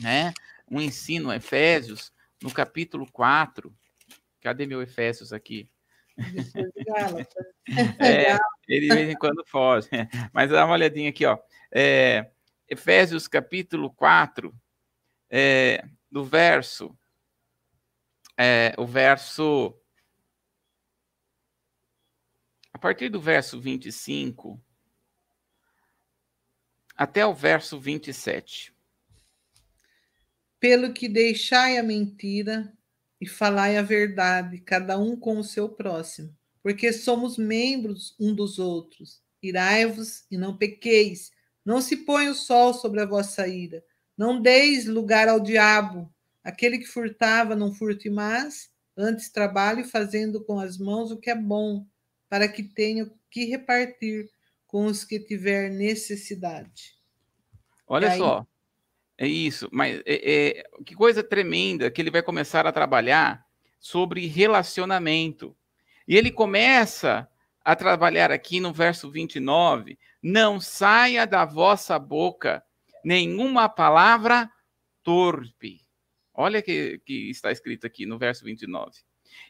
né? 0.00 0.32
Um 0.70 0.80
ensino, 0.80 1.32
Efésios, 1.32 2.12
no 2.42 2.50
capítulo 2.50 3.10
4. 3.10 3.74
Cadê 4.40 4.66
meu 4.66 4.82
Efésios 4.82 5.32
aqui? 5.32 5.68
é, 8.00 8.36
ele 8.66 8.88
de 8.88 8.94
vez 8.94 9.10
em 9.10 9.16
quando 9.16 9.44
foge. 9.46 9.88
Mas 10.32 10.50
dá 10.50 10.64
uma 10.64 10.74
olhadinha 10.74 11.10
aqui, 11.10 11.26
ó. 11.26 11.38
É, 11.72 12.30
Efésios 12.68 13.28
capítulo 13.28 13.90
4, 13.90 14.54
é, 15.30 15.84
do 16.10 16.24
verso, 16.24 16.96
é, 18.38 18.74
o 18.78 18.86
verso, 18.86 19.76
a 22.76 22.78
partir 22.78 23.08
do 23.08 23.18
verso 23.18 23.58
25 23.58 24.62
até 26.94 27.24
o 27.24 27.32
verso 27.32 27.80
27. 27.80 28.70
Pelo 30.60 30.92
que 30.92 31.08
deixai 31.08 31.78
a 31.78 31.82
mentira 31.82 32.70
e 33.18 33.26
falai 33.26 33.78
a 33.78 33.82
verdade, 33.82 34.60
cada 34.60 34.98
um 34.98 35.16
com 35.16 35.38
o 35.38 35.44
seu 35.44 35.70
próximo, 35.70 36.36
porque 36.62 36.92
somos 36.92 37.38
membros 37.38 38.14
um 38.20 38.34
dos 38.34 38.58
outros. 38.58 39.22
Irai-vos 39.42 40.26
e 40.30 40.36
não 40.36 40.54
pequeis. 40.54 41.32
Não 41.64 41.80
se 41.80 41.96
põe 41.96 42.28
o 42.28 42.34
sol 42.34 42.74
sobre 42.74 43.00
a 43.00 43.06
vossa 43.06 43.48
ira. 43.48 43.82
Não 44.18 44.38
deis 44.38 44.84
lugar 44.84 45.30
ao 45.30 45.40
diabo. 45.40 46.14
Aquele 46.44 46.76
que 46.76 46.86
furtava, 46.86 47.56
não 47.56 47.72
furte 47.72 48.10
mais. 48.10 48.70
Antes 48.94 49.30
trabalhe 49.30 49.82
fazendo 49.82 50.44
com 50.44 50.60
as 50.60 50.76
mãos 50.76 51.10
o 51.10 51.16
que 51.16 51.30
é 51.30 51.34
bom, 51.34 51.86
para 52.28 52.48
que 52.48 52.62
tenha 52.62 53.10
que 53.30 53.44
repartir 53.44 54.28
com 54.66 54.86
os 54.86 55.04
que 55.04 55.20
tiver 55.20 55.70
necessidade. 55.70 56.96
Olha 57.86 58.10
aí... 58.10 58.18
só, 58.18 58.46
é 59.16 59.26
isso. 59.26 59.68
Mas 59.72 60.02
é, 60.04 60.58
é, 60.58 60.64
que 60.84 60.94
coisa 60.94 61.22
tremenda 61.22 61.90
que 61.90 62.00
ele 62.00 62.10
vai 62.10 62.22
começar 62.22 62.66
a 62.66 62.72
trabalhar 62.72 63.46
sobre 63.78 64.26
relacionamento. 64.26 65.56
E 66.06 66.16
ele 66.16 66.30
começa 66.30 67.28
a 67.64 67.74
trabalhar 67.74 68.30
aqui 68.30 68.60
no 68.60 68.72
verso 68.72 69.10
29 69.10 69.98
não 70.22 70.60
saia 70.60 71.24
da 71.24 71.44
vossa 71.44 71.98
boca 72.00 72.60
nenhuma 73.04 73.68
palavra 73.68 74.50
torpe. 75.00 75.82
Olha 76.34 76.60
que, 76.60 77.00
que 77.04 77.30
está 77.30 77.52
escrito 77.52 77.86
aqui 77.86 78.04
no 78.04 78.18
verso 78.18 78.44
29. 78.44 78.90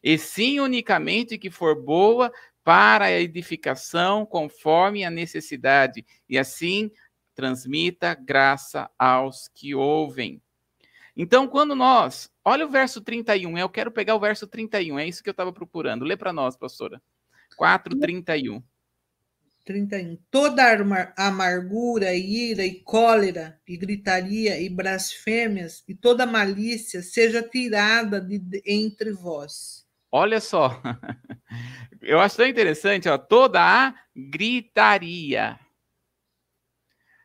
E 0.02 0.18
sim 0.18 0.60
unicamente 0.60 1.38
que 1.38 1.50
for 1.50 1.82
boa 1.82 2.30
para 2.66 3.04
a 3.04 3.12
edificação 3.12 4.26
conforme 4.26 5.04
a 5.04 5.10
necessidade, 5.10 6.04
e 6.28 6.36
assim 6.36 6.90
transmita 7.32 8.12
graça 8.12 8.90
aos 8.98 9.46
que 9.46 9.72
ouvem. 9.72 10.42
Então, 11.16 11.46
quando 11.46 11.76
nós. 11.76 12.28
Olha 12.44 12.66
o 12.66 12.68
verso 12.68 13.00
31, 13.00 13.56
eu 13.56 13.68
quero 13.68 13.92
pegar 13.92 14.16
o 14.16 14.20
verso 14.20 14.48
31, 14.48 14.98
é 14.98 15.06
isso 15.06 15.22
que 15.22 15.28
eu 15.28 15.32
estava 15.32 15.52
procurando. 15.52 16.04
Lê 16.04 16.16
para 16.16 16.32
nós, 16.32 16.56
pastora. 16.56 17.00
4, 17.56 18.00
31. 18.00 18.60
31. 19.64 20.18
Toda 20.28 20.64
amargura, 21.16 22.16
ira 22.16 22.66
e 22.66 22.80
cólera, 22.80 23.60
e 23.64 23.76
gritaria 23.76 24.60
e 24.60 24.68
blasfêmias, 24.68 25.84
e 25.86 25.94
toda 25.94 26.26
malícia 26.26 27.00
seja 27.00 27.44
tirada 27.44 28.20
de, 28.20 28.60
entre 28.66 29.12
vós. 29.12 29.85
Olha 30.18 30.40
só, 30.40 30.70
eu 32.00 32.18
acho 32.18 32.38
tão 32.38 32.46
interessante, 32.46 33.06
ó, 33.06 33.18
toda 33.18 33.60
a 33.60 33.94
gritaria. 34.16 35.60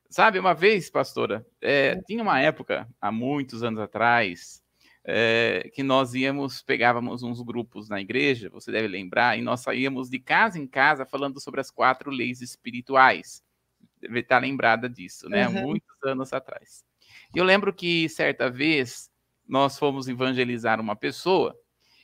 Sabe, 0.10 0.38
uma 0.38 0.54
vez, 0.54 0.90
pastora, 0.90 1.48
é, 1.62 1.96
tinha 2.02 2.22
uma 2.22 2.42
época, 2.42 2.86
há 3.00 3.10
muitos 3.10 3.64
anos 3.64 3.80
atrás, 3.80 4.62
é, 5.06 5.72
que 5.74 5.82
nós 5.84 6.14
íamos, 6.14 6.62
pegávamos 6.62 7.24
uns 7.24 7.42
grupos 7.42 7.88
na 7.88 8.02
igreja, 8.02 8.50
você 8.50 8.74
deve 8.74 8.90
lembrar, 8.90 9.40
e 9.40 9.42
nós 9.42 9.62
saíamos 9.62 10.10
de 10.10 10.20
casa 10.20 10.60
em 10.60 10.68
casa 10.68 11.06
falando 11.06 11.40
sobre 11.40 11.62
as 11.62 11.72
quatro 11.72 12.12
leis 12.12 12.42
espirituais. 12.42 13.42
Deve 14.02 14.20
estar 14.20 14.40
lembrada 14.40 14.90
disso, 14.90 15.30
né? 15.30 15.48
Uhum. 15.48 15.62
Muitos 15.62 16.04
anos 16.04 16.34
atrás. 16.34 16.84
E 17.34 17.40
eu 17.40 17.46
lembro 17.46 17.74
que 17.74 18.10
certa 18.10 18.50
vez 18.50 19.10
nós 19.48 19.80
fomos 19.80 20.10
evangelizar 20.10 20.82
uma 20.82 20.98
pessoa 20.98 21.58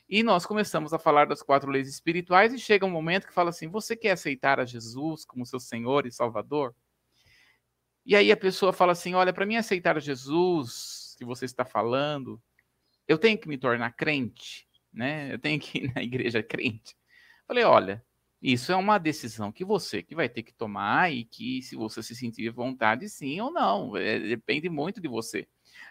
e 0.08 0.22
nós 0.22 0.46
começamos 0.46 0.94
a 0.94 0.98
falar 0.98 1.26
das 1.26 1.42
quatro 1.42 1.70
leis 1.70 1.88
espirituais 1.88 2.52
e 2.52 2.58
chega 2.58 2.86
um 2.86 2.90
momento 2.90 3.26
que 3.26 3.34
fala 3.34 3.50
assim: 3.50 3.68
você 3.68 3.94
quer 3.94 4.12
aceitar 4.12 4.58
a 4.58 4.64
Jesus 4.64 5.24
como 5.24 5.44
seu 5.44 5.60
Senhor 5.60 6.06
e 6.06 6.12
Salvador? 6.12 6.74
E 8.06 8.16
aí 8.16 8.32
a 8.32 8.36
pessoa 8.36 8.72
fala 8.72 8.92
assim: 8.92 9.14
olha, 9.14 9.32
para 9.32 9.44
mim 9.44 9.56
aceitar 9.56 9.96
a 9.96 10.00
Jesus 10.00 11.14
que 11.18 11.24
você 11.24 11.44
está 11.44 11.64
falando, 11.64 12.40
eu 13.06 13.18
tenho 13.18 13.36
que 13.36 13.48
me 13.48 13.58
tornar 13.58 13.90
crente, 13.92 14.66
né? 14.92 15.32
Eu 15.32 15.38
tenho 15.38 15.60
que 15.60 15.78
ir 15.78 15.92
na 15.94 16.02
igreja 16.02 16.42
crente. 16.42 16.96
Falei, 17.46 17.64
olha, 17.64 18.04
isso 18.40 18.72
é 18.72 18.76
uma 18.76 18.98
decisão 18.98 19.50
que 19.52 19.64
você 19.64 20.02
que 20.02 20.14
vai 20.14 20.28
ter 20.28 20.42
que 20.42 20.54
tomar 20.54 21.12
e 21.12 21.24
que 21.24 21.60
se 21.60 21.76
você 21.76 22.02
se 22.02 22.14
sentir 22.14 22.50
vontade, 22.50 23.08
sim 23.08 23.40
ou 23.40 23.50
não, 23.50 23.96
é, 23.96 24.18
depende 24.20 24.68
muito 24.70 25.00
de 25.00 25.08
você. 25.08 25.46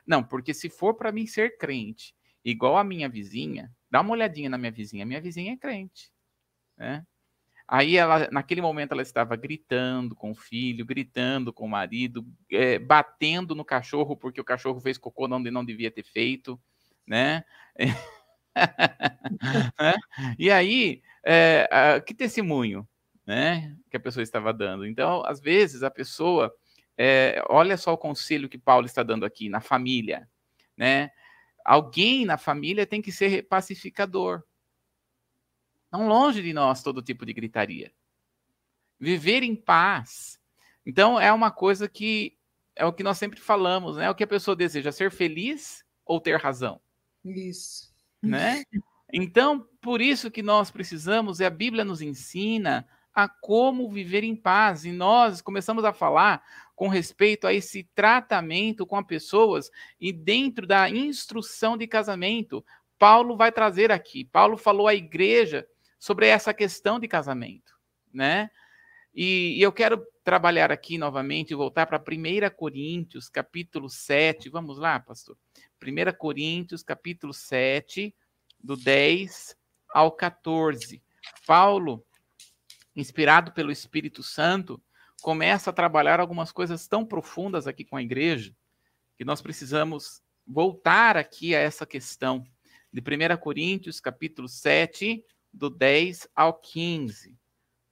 Não, 0.06 0.24
porque 0.24 0.54
se 0.54 0.70
for 0.70 0.96
para 0.96 1.12
mim 1.12 1.28
ser 1.28 1.58
crente, 1.58 2.16
igual 2.44 2.78
a 2.78 2.84
minha 2.84 3.10
vizinha, 3.10 3.72
dá 3.90 4.02
uma 4.02 4.12
olhadinha 4.12 4.50
na 4.50 4.58
minha 4.58 4.72
vizinha, 4.72 5.06
minha 5.06 5.22
vizinha 5.22 5.54
é 5.54 5.58
crente, 5.58 6.12
né? 6.78 7.06
Aí 7.68 7.98
ela, 7.98 8.30
naquele 8.32 8.62
momento, 8.62 8.94
ela 8.94 9.02
estava 9.02 9.36
gritando 9.36 10.16
com 10.16 10.32
o 10.32 10.36
filho, 10.36 10.86
gritando 10.86 11.52
com 11.52 11.66
o 11.66 11.70
marido, 11.70 12.26
é, 12.50 12.80
batendo 12.80 13.54
no 13.54 13.66
cachorro 13.66 14.16
porque 14.16 14.40
o 14.40 14.46
cachorro 14.46 14.80
fez 14.80 14.98
cocô 14.98 15.28
onde 15.30 15.52
não 15.52 15.66
devia 15.66 15.92
ter 15.92 16.04
feito 16.04 16.58
né? 17.08 17.44
é. 19.80 19.96
E 20.38 20.52
aí, 20.52 21.02
é, 21.24 22.02
que 22.06 22.14
testemunho 22.14 22.88
né, 23.26 23.76
que 23.90 23.98
a 23.98 24.00
pessoa 24.00 24.24
estava 24.24 24.54
dando. 24.54 24.86
Então, 24.86 25.24
às 25.26 25.40
vezes, 25.40 25.84
a 25.84 25.90
pessoa, 25.90 26.54
é, 26.98 27.42
olha 27.50 27.78
só 27.78 27.94
o 27.94 27.98
conselho 27.98 28.50
que 28.50 28.58
Paulo 28.58 28.86
está 28.86 29.04
dando 29.04 29.26
aqui, 29.26 29.50
na 29.50 29.62
família, 29.62 30.28
né? 30.76 31.12
Alguém 31.68 32.24
na 32.24 32.38
família 32.38 32.88
tem 32.88 33.02
que 33.02 33.12
ser 33.12 33.46
pacificador. 33.50 34.42
Não 35.92 36.08
longe 36.08 36.42
de 36.42 36.54
nós 36.54 36.82
todo 36.82 37.02
tipo 37.02 37.26
de 37.26 37.34
gritaria. 37.34 37.92
Viver 38.98 39.44
em 39.44 39.54
paz. 39.54 40.40
Então, 40.86 41.20
é 41.20 41.32
uma 41.34 41.52
coisa 41.52 41.90
que 41.90 42.38
é 42.74 42.86
o 42.86 42.94
que 42.94 43.04
nós 43.04 43.18
sempre 43.18 43.42
falamos, 43.42 43.98
né? 43.98 44.06
É 44.06 44.10
o 44.10 44.16
que 44.16 44.24
a 44.24 44.28
pessoa 44.28 44.56
deseja, 44.56 44.94
ser 44.94 45.12
feliz 45.12 45.84
ou 46.06 46.22
ter 46.22 46.40
razão. 46.40 46.80
Isso. 47.26 47.94
Né? 48.24 48.64
Então, 49.12 49.68
por 49.82 50.02
isso 50.02 50.32
que 50.32 50.42
nós 50.42 50.72
precisamos, 50.72 51.42
e 51.42 51.46
a 51.46 51.50
Bíblia 51.50 51.84
nos 51.84 52.02
ensina 52.02 52.88
a 53.14 53.28
como 53.28 53.92
viver 53.92 54.24
em 54.24 54.38
paz. 54.38 54.86
E 54.86 54.94
nós 54.94 55.42
começamos 55.42 55.84
a 55.84 55.92
falar 55.92 56.42
com 56.78 56.88
respeito 56.88 57.48
a 57.48 57.54
esse 57.54 57.90
tratamento 57.96 58.86
com 58.86 58.96
as 58.98 59.06
pessoas 59.08 59.72
e 60.00 60.14
dentro 60.14 60.68
da 60.68 60.88
instrução 60.88 61.76
de 61.76 61.88
casamento. 61.88 62.64
Paulo 63.00 63.36
vai 63.36 63.52
trazer 63.52 63.92
aqui. 63.92 64.24
Paulo 64.24 64.56
falou 64.56 64.88
à 64.88 64.94
igreja 64.94 65.68
sobre 65.98 66.28
essa 66.28 66.54
questão 66.54 67.00
de 67.00 67.08
casamento, 67.08 67.74
né? 68.14 68.52
E, 69.12 69.58
e 69.58 69.62
eu 69.64 69.72
quero 69.72 70.06
trabalhar 70.24 70.72
aqui 70.72 71.00
novamente 71.00 71.50
e 71.50 71.56
voltar 71.56 71.88
para 71.88 71.98
1 71.98 72.56
Coríntios, 72.56 73.28
capítulo 73.28 73.90
7. 73.90 74.48
Vamos 74.48 74.78
lá, 74.78 75.00
pastor? 75.00 75.36
1 75.82 76.16
Coríntios, 76.16 76.84
capítulo 76.84 77.34
7, 77.34 78.14
do 78.64 78.78
10 78.78 79.58
ao 79.90 80.12
14. 80.12 81.02
Paulo 81.48 82.06
inspirado 82.96 83.52
pelo 83.52 83.72
Espírito 83.72 84.22
Santo, 84.22 84.80
começa 85.22 85.70
a 85.70 85.74
trabalhar 85.74 86.20
algumas 86.20 86.52
coisas 86.52 86.88
tão 86.88 87.06
profundas 87.06 87.68
aqui 87.68 87.84
com 87.84 87.96
a 87.98 88.02
igreja, 88.02 88.56
que 89.18 89.26
nós 89.26 89.42
precisamos 89.42 90.22
voltar 90.46 91.18
aqui 91.18 91.56
a 91.56 91.60
essa 91.60 91.86
questão 91.86 92.46
de 92.92 93.02
1 93.02 93.38
Coríntios, 93.38 94.00
capítulo 94.00 94.48
7, 94.48 95.24
do 95.52 95.70
10 95.70 96.28
ao 96.36 96.54
15. 96.54 97.36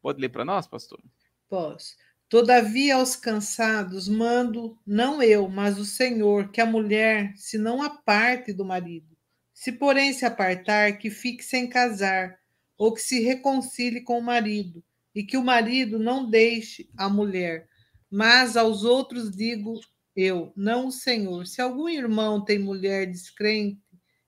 Pode 0.01 0.21
ler 0.21 0.29
para 0.29 0.45
nós, 0.45 0.67
pastor? 0.67 1.01
Posso. 1.49 1.95
Todavia, 2.29 2.95
aos 2.95 3.15
cansados, 3.15 4.07
mando, 4.07 4.77
não 4.85 5.21
eu, 5.21 5.47
mas 5.47 5.77
o 5.77 5.85
Senhor, 5.85 6.49
que 6.49 6.59
a 6.59 6.65
mulher 6.65 7.33
se 7.35 7.57
não 7.57 7.83
aparte 7.83 8.51
do 8.51 8.65
marido. 8.65 9.15
Se, 9.53 9.71
porém, 9.71 10.11
se 10.11 10.25
apartar, 10.25 10.97
que 10.97 11.09
fique 11.09 11.43
sem 11.43 11.69
casar, 11.69 12.39
ou 12.77 12.93
que 12.93 13.01
se 13.01 13.21
reconcilie 13.21 14.01
com 14.01 14.17
o 14.19 14.23
marido 14.23 14.83
e 15.15 15.23
que 15.23 15.37
o 15.37 15.43
marido 15.43 15.97
não 15.97 16.29
deixe 16.29 16.89
a 16.97 17.07
mulher. 17.07 17.67
Mas 18.11 18.57
aos 18.57 18.83
outros 18.83 19.31
digo 19.31 19.79
eu, 20.15 20.53
não 20.55 20.87
o 20.87 20.91
Senhor. 20.91 21.47
Se 21.47 21.61
algum 21.61 21.89
irmão 21.89 22.43
tem 22.43 22.59
mulher 22.59 23.09
descrente 23.09 23.81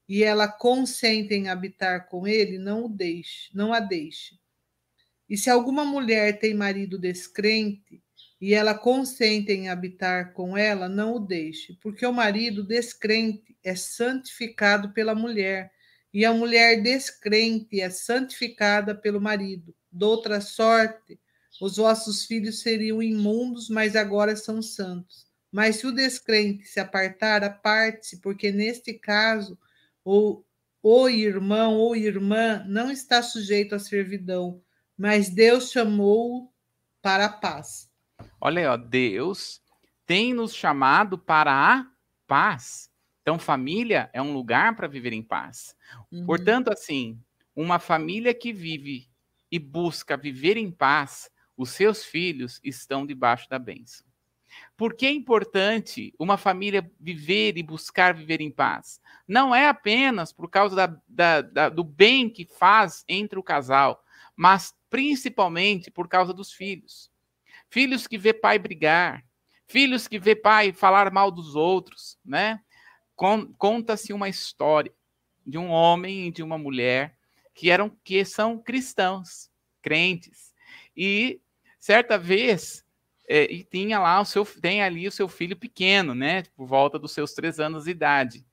e 0.08 0.24
ela 0.24 0.48
consente 0.48 1.34
em 1.34 1.50
habitar 1.50 2.08
com 2.08 2.26
ele, 2.26 2.58
não 2.58 2.86
o 2.86 2.90
deixe, 2.90 3.50
não 3.54 3.74
a 3.74 3.80
deixe. 3.80 4.36
E 5.30 5.38
se 5.38 5.50
alguma 5.50 5.84
mulher 5.84 6.40
tem 6.40 6.54
marido 6.54 6.98
descrente 6.98 8.02
e 8.40 8.54
ela 8.54 8.74
consente 8.74 9.52
em 9.52 9.68
habitar 9.68 10.34
com 10.34 10.58
ela, 10.58 10.88
não 10.88 11.16
o 11.16 11.20
deixe, 11.20 11.74
porque 11.82 12.06
o 12.06 12.14
marido 12.14 12.64
descrente 12.64 13.58
é 13.64 13.76
santificado 13.76 14.94
pela 14.94 15.16
mulher, 15.16 15.72
e 16.14 16.24
a 16.24 16.34
mulher 16.34 16.82
descrente 16.82 17.82
é 17.82 17.90
santificada 17.90 18.96
pelo 18.96 19.20
marido. 19.20 19.76
Doutra 19.92 20.42
sorte, 20.42 21.20
os 21.62 21.78
vossos 21.78 22.26
filhos 22.26 22.62
seriam 22.62 23.02
imundos, 23.02 23.70
mas 23.70 23.96
agora 23.96 24.36
são 24.36 24.62
santos. 24.62 25.26
Mas 25.52 25.78
se 25.78 25.88
o 25.88 25.92
descrente 25.92 26.66
se 26.66 26.80
apartar, 26.80 27.44
aparte-se, 27.44 28.22
porque 28.22 28.52
neste 28.52 28.94
caso 28.94 29.58
o, 30.04 30.44
o 30.84 31.10
irmão 31.10 31.76
ou 31.76 31.96
irmã 31.96 32.64
não 32.68 32.92
está 32.92 33.22
sujeito 33.22 33.74
à 33.74 33.80
servidão, 33.80 34.62
mas 34.98 35.30
Deus 35.30 35.72
chamou 35.72 36.54
para 37.02 37.26
a 37.26 37.30
paz. 37.30 37.90
Olha 38.40 38.62
aí, 38.62 38.68
ó, 38.68 38.78
Deus 38.78 39.62
tem 40.06 40.34
nos 40.34 40.54
chamado 40.54 41.18
para 41.18 41.52
a 41.52 41.86
paz. 42.28 42.90
Então, 43.22 43.38
família 43.38 44.10
é 44.14 44.22
um 44.22 44.34
lugar 44.34 44.76
para 44.76 44.88
viver 44.88 45.12
em 45.12 45.22
paz. 45.22 45.76
Uhum. 46.12 46.26
Portanto, 46.26 46.70
assim, 46.70 47.20
uma 47.56 47.78
família 47.80 48.34
que 48.34 48.54
vive 48.54 49.10
e 49.52 49.60
busca 49.60 50.18
viver 50.18 50.58
em 50.58 50.72
paz, 50.72 51.30
os 51.56 51.72
seus 51.72 52.04
filhos 52.04 52.60
estão 52.64 53.06
debaixo 53.06 53.50
da 53.50 53.58
bênção. 53.58 54.06
Por 54.76 54.96
que 54.96 55.06
é 55.06 55.12
importante 55.12 56.14
uma 56.18 56.38
família 56.38 56.90
viver 57.00 57.58
e 57.58 57.64
buscar 57.64 58.14
viver 58.14 58.42
em 58.42 58.52
paz? 58.52 59.02
Não 59.28 59.54
é 59.54 59.68
apenas 59.68 60.32
por 60.32 60.50
causa 60.50 60.76
da, 60.76 61.02
da, 61.08 61.42
da, 61.42 61.70
do 61.70 61.84
bem 61.84 62.30
que 62.30 62.46
faz 62.46 63.04
entre 63.08 63.38
o 63.38 63.44
casal, 63.44 64.04
mas 64.36 64.74
principalmente 64.90 65.92
por 65.92 66.08
causa 66.08 66.34
dos 66.34 66.52
filhos. 66.52 67.12
Filhos 67.70 68.08
que 68.08 68.18
vê 68.18 68.34
pai 68.34 68.58
brigar, 68.58 69.26
filhos 69.68 70.08
que 70.08 70.20
vê 70.20 70.36
pai 70.36 70.72
falar 70.72 71.12
mal 71.12 71.32
dos 71.32 71.56
outros, 71.56 72.18
né? 72.24 72.62
Conta-se 73.58 74.14
uma 74.14 74.30
história 74.30 74.94
de 75.46 75.58
um 75.58 75.70
homem 75.70 76.28
e 76.28 76.32
de 76.32 76.44
uma 76.44 76.58
mulher 76.58 77.17
que 77.58 77.72
eram 77.72 77.90
que 78.04 78.24
são 78.24 78.60
cristãos, 78.60 79.50
crentes. 79.82 80.54
E 80.96 81.42
certa 81.80 82.16
vez 82.16 82.86
é, 83.28 83.52
e 83.52 83.64
tinha 83.64 84.00
lá 84.00 84.22
o 84.22 84.26
seu 84.26 84.46
tem 84.46 84.84
ali 84.84 85.08
o 85.08 85.12
seu 85.12 85.28
filho 85.28 85.58
pequeno, 85.58 86.14
né, 86.14 86.44
por 86.56 86.68
volta 86.68 87.00
dos 87.00 87.12
seus 87.12 87.34
três 87.34 87.60
anos 87.60 87.86
de 87.86 87.92
idade. 87.92 88.46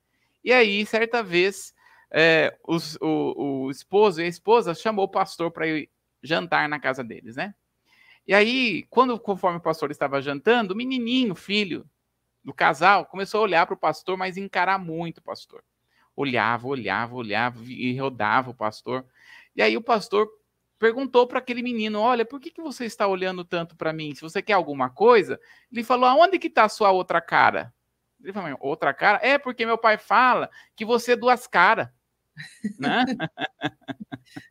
E 0.42 0.52
aí 0.52 0.86
certa 0.86 1.22
vez 1.22 1.74
é, 2.10 2.56
os, 2.66 2.96
o, 2.96 3.66
o 3.66 3.70
esposo 3.70 4.22
e 4.22 4.24
a 4.24 4.28
esposa 4.28 4.74
chamou 4.74 5.04
o 5.04 5.10
pastor 5.10 5.50
para 5.50 5.68
ir 5.68 5.90
jantar 6.22 6.66
na 6.66 6.80
casa 6.80 7.04
deles, 7.04 7.36
né? 7.36 7.54
E 8.26 8.32
aí, 8.32 8.84
quando 8.88 9.20
conforme 9.20 9.58
o 9.58 9.62
pastor 9.62 9.90
estava 9.90 10.22
jantando, 10.22 10.72
o 10.72 10.76
menininho, 10.76 11.34
filho 11.34 11.84
do 12.42 12.54
casal, 12.54 13.04
começou 13.04 13.40
a 13.40 13.42
olhar 13.42 13.66
para 13.66 13.74
o 13.74 13.78
pastor, 13.78 14.16
mas 14.16 14.38
encarar 14.38 14.78
muito 14.78 15.18
o 15.18 15.22
pastor 15.22 15.62
olhava, 16.16 16.66
olhava, 16.66 17.14
olhava 17.14 17.62
e 17.64 17.96
rodava 17.98 18.50
o 18.50 18.54
pastor. 18.54 19.04
E 19.54 19.62
aí 19.62 19.76
o 19.76 19.82
pastor 19.82 20.28
perguntou 20.78 21.26
para 21.26 21.38
aquele 21.38 21.62
menino: 21.62 22.00
Olha, 22.00 22.24
por 22.24 22.40
que, 22.40 22.50
que 22.50 22.60
você 22.60 22.84
está 22.84 23.06
olhando 23.06 23.44
tanto 23.44 23.76
para 23.76 23.92
mim? 23.92 24.14
Se 24.14 24.20
você 24.20 24.42
quer 24.42 24.54
alguma 24.54 24.90
coisa, 24.90 25.40
ele 25.72 25.84
falou: 25.84 26.06
Aonde 26.06 26.38
que 26.38 26.48
está 26.48 26.64
a 26.64 26.68
sua 26.68 26.90
outra 26.90 27.20
cara? 27.20 27.72
Ele 28.22 28.32
falou: 28.32 28.56
Outra 28.60 28.92
cara? 28.92 29.18
É 29.22 29.38
porque 29.38 29.66
meu 29.66 29.78
pai 29.78 29.98
fala 29.98 30.50
que 30.76 30.84
você 30.84 31.12
é 31.12 31.16
duas 31.16 31.46
caras. 31.46 31.88
né? 32.78 33.04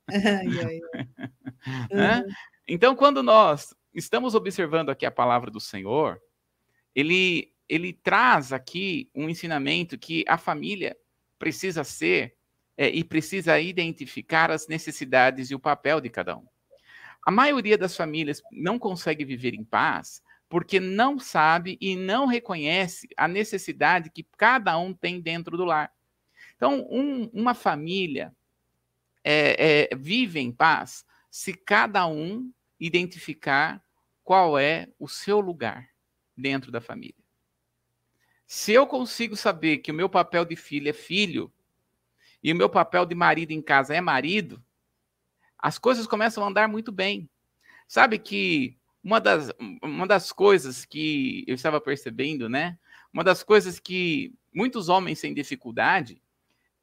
ai, 0.09 0.47
ai, 0.65 0.79
ai. 0.95 1.29
Né? 1.89 2.25
Então, 2.67 2.93
quando 2.93 3.23
nós 3.23 3.73
estamos 3.93 4.35
observando 4.35 4.89
aqui 4.89 5.05
a 5.05 5.11
palavra 5.11 5.49
do 5.49 5.61
Senhor, 5.61 6.21
ele, 6.93 7.53
ele 7.69 7.93
traz 7.93 8.51
aqui 8.51 9.09
um 9.15 9.29
ensinamento 9.29 9.97
que 9.97 10.25
a 10.27 10.37
família 10.37 10.97
precisa 11.43 11.83
ser 11.83 12.37
é, 12.77 12.87
e 12.87 13.03
precisa 13.03 13.59
identificar 13.59 14.49
as 14.49 14.65
necessidades 14.65 15.51
e 15.51 15.55
o 15.55 15.59
papel 15.59 15.99
de 15.99 16.09
cada 16.09 16.37
um. 16.37 16.47
A 17.25 17.29
maioria 17.29 17.77
das 17.77 17.97
famílias 17.97 18.41
não 18.49 18.79
consegue 18.79 19.25
viver 19.25 19.53
em 19.53 19.63
paz 19.65 20.23
porque 20.47 20.79
não 20.79 21.19
sabe 21.19 21.77
e 21.81 21.97
não 21.97 22.27
reconhece 22.27 23.09
a 23.17 23.27
necessidade 23.27 24.09
que 24.09 24.25
cada 24.37 24.77
um 24.77 24.93
tem 24.93 25.19
dentro 25.19 25.57
do 25.57 25.65
lar. 25.65 25.91
Então, 26.55 26.87
um, 26.89 27.29
uma 27.33 27.53
família 27.53 28.33
é, 29.21 29.89
é, 29.91 29.95
vive 29.97 30.39
em 30.39 30.51
paz 30.51 31.03
se 31.29 31.53
cada 31.53 32.07
um 32.07 32.49
identificar 32.79 33.83
qual 34.23 34.57
é 34.57 34.87
o 34.97 35.09
seu 35.09 35.41
lugar 35.41 35.89
dentro 36.37 36.71
da 36.71 36.79
família. 36.79 37.22
Se 38.45 38.73
eu 38.73 38.85
consigo 38.85 39.35
saber 39.35 39.79
que 39.79 39.91
o 39.91 39.95
meu 39.95 40.09
papel 40.09 40.45
de 40.45 40.55
filho 40.55 40.89
é 40.89 40.93
filho 40.93 41.51
e 42.43 42.51
o 42.51 42.55
meu 42.55 42.69
papel 42.69 43.05
de 43.05 43.15
marido 43.15 43.51
em 43.51 43.61
casa 43.61 43.95
é 43.95 44.01
marido, 44.01 44.63
as 45.57 45.77
coisas 45.77 46.05
começam 46.05 46.43
a 46.43 46.47
andar 46.47 46.67
muito 46.67 46.91
bem. 46.91 47.29
Sabe 47.87 48.19
que 48.19 48.77
uma 49.03 49.19
das, 49.19 49.51
uma 49.81 50.07
das 50.07 50.31
coisas 50.31 50.85
que 50.85 51.43
eu 51.47 51.55
estava 51.55 51.79
percebendo, 51.79 52.49
né? 52.49 52.77
Uma 53.11 53.23
das 53.23 53.43
coisas 53.43 53.79
que 53.79 54.33
muitos 54.53 54.89
homens 54.89 55.21
têm 55.21 55.33
dificuldade 55.33 56.21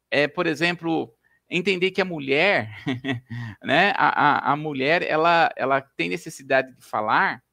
é, 0.09 0.27
por 0.27 0.45
exemplo, 0.45 1.15
entender 1.49 1.91
que 1.91 2.01
a 2.01 2.05
mulher, 2.05 2.75
né? 3.63 3.93
A, 3.95 4.49
a, 4.49 4.53
a 4.53 4.55
mulher, 4.55 5.01
ela, 5.03 5.51
ela 5.55 5.81
tem 5.81 6.09
necessidade 6.09 6.75
de 6.75 6.83
falar, 6.83 7.43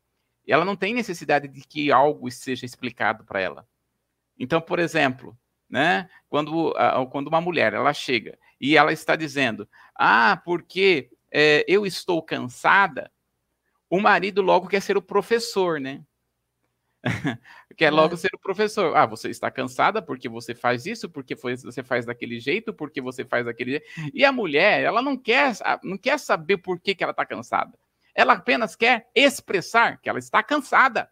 ela 0.46 0.64
não 0.64 0.76
tem 0.76 0.94
necessidade 0.94 1.46
de 1.46 1.60
que 1.60 1.92
algo 1.92 2.30
seja 2.30 2.64
explicado 2.64 3.24
para 3.24 3.40
ela. 3.40 3.68
Então, 4.38 4.60
por 4.60 4.78
exemplo, 4.78 5.36
né, 5.68 6.08
quando, 6.28 6.74
quando 7.10 7.28
uma 7.28 7.40
mulher 7.40 7.74
ela 7.74 7.92
chega 7.92 8.38
e 8.60 8.76
ela 8.76 8.92
está 8.92 9.16
dizendo, 9.16 9.68
ah, 9.94 10.40
porque 10.44 11.10
é, 11.30 11.64
eu 11.68 11.84
estou 11.84 12.22
cansada, 12.22 13.10
o 13.90 14.00
marido 14.00 14.42
logo 14.42 14.68
quer 14.68 14.80
ser 14.80 14.96
o 14.96 15.02
professor, 15.02 15.80
né? 15.80 16.04
quer 17.76 17.90
logo 17.90 18.16
ser 18.16 18.30
o 18.34 18.38
professor. 18.38 18.96
Ah, 18.96 19.06
você 19.06 19.30
está 19.30 19.50
cansada 19.50 20.02
porque 20.02 20.28
você 20.28 20.54
faz 20.54 20.84
isso, 20.84 21.08
porque 21.08 21.34
você 21.34 21.82
faz 21.82 22.04
daquele 22.04 22.40
jeito, 22.40 22.72
porque 22.72 23.00
você 23.00 23.24
faz 23.24 23.46
daquele 23.46 23.72
jeito. 23.72 23.86
E 24.12 24.24
a 24.24 24.32
mulher, 24.32 24.82
ela 24.82 25.00
não 25.00 25.16
quer, 25.16 25.52
não 25.82 25.96
quer 25.96 26.18
saber 26.18 26.58
por 26.58 26.80
que, 26.80 26.94
que 26.94 27.02
ela 27.02 27.12
está 27.12 27.24
cansada. 27.24 27.78
Ela 28.14 28.34
apenas 28.34 28.74
quer 28.74 29.08
expressar 29.14 30.00
que 30.00 30.08
ela 30.08 30.18
está 30.18 30.42
cansada. 30.42 31.08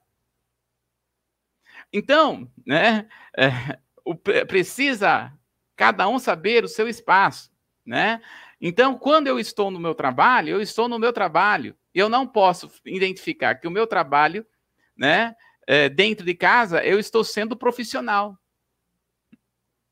Então, 1.97 2.47
né, 2.67 3.09
é, 3.35 3.79
o, 4.05 4.15
precisa 4.15 5.33
cada 5.75 6.07
um 6.07 6.19
saber 6.19 6.63
o 6.63 6.69
seu 6.69 6.87
espaço, 6.87 7.51
né? 7.87 8.21
Então, 8.61 8.99
quando 8.99 9.29
eu 9.29 9.41
estou 9.41 9.71
no 9.71 9.81
meu 9.81 9.95
trabalho, 9.95 10.51
eu 10.51 10.61
estou 10.61 10.89
no 10.89 10.99
meu 10.99 11.11
trabalho. 11.11 11.75
Eu 11.95 12.11
não 12.11 12.27
posso 12.27 12.71
identificar 12.85 13.55
que 13.55 13.67
o 13.67 13.71
meu 13.71 13.87
trabalho, 13.87 14.47
né, 14.95 15.35
é, 15.67 15.89
dentro 15.89 16.27
de 16.27 16.35
casa, 16.35 16.85
eu 16.85 16.99
estou 16.99 17.25
sendo 17.25 17.57
profissional. 17.57 18.39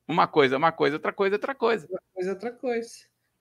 Uma 0.06 0.26
coisa, 0.26 0.58
uma 0.58 0.72
coisa, 0.72 0.96
outra 0.96 1.12
coisa, 1.12 1.36
outra 1.36 1.54
coisa. 1.54 1.86
Outra 1.90 2.02
coisa, 2.12 2.30
outra 2.32 2.52
coisa. 2.52 2.90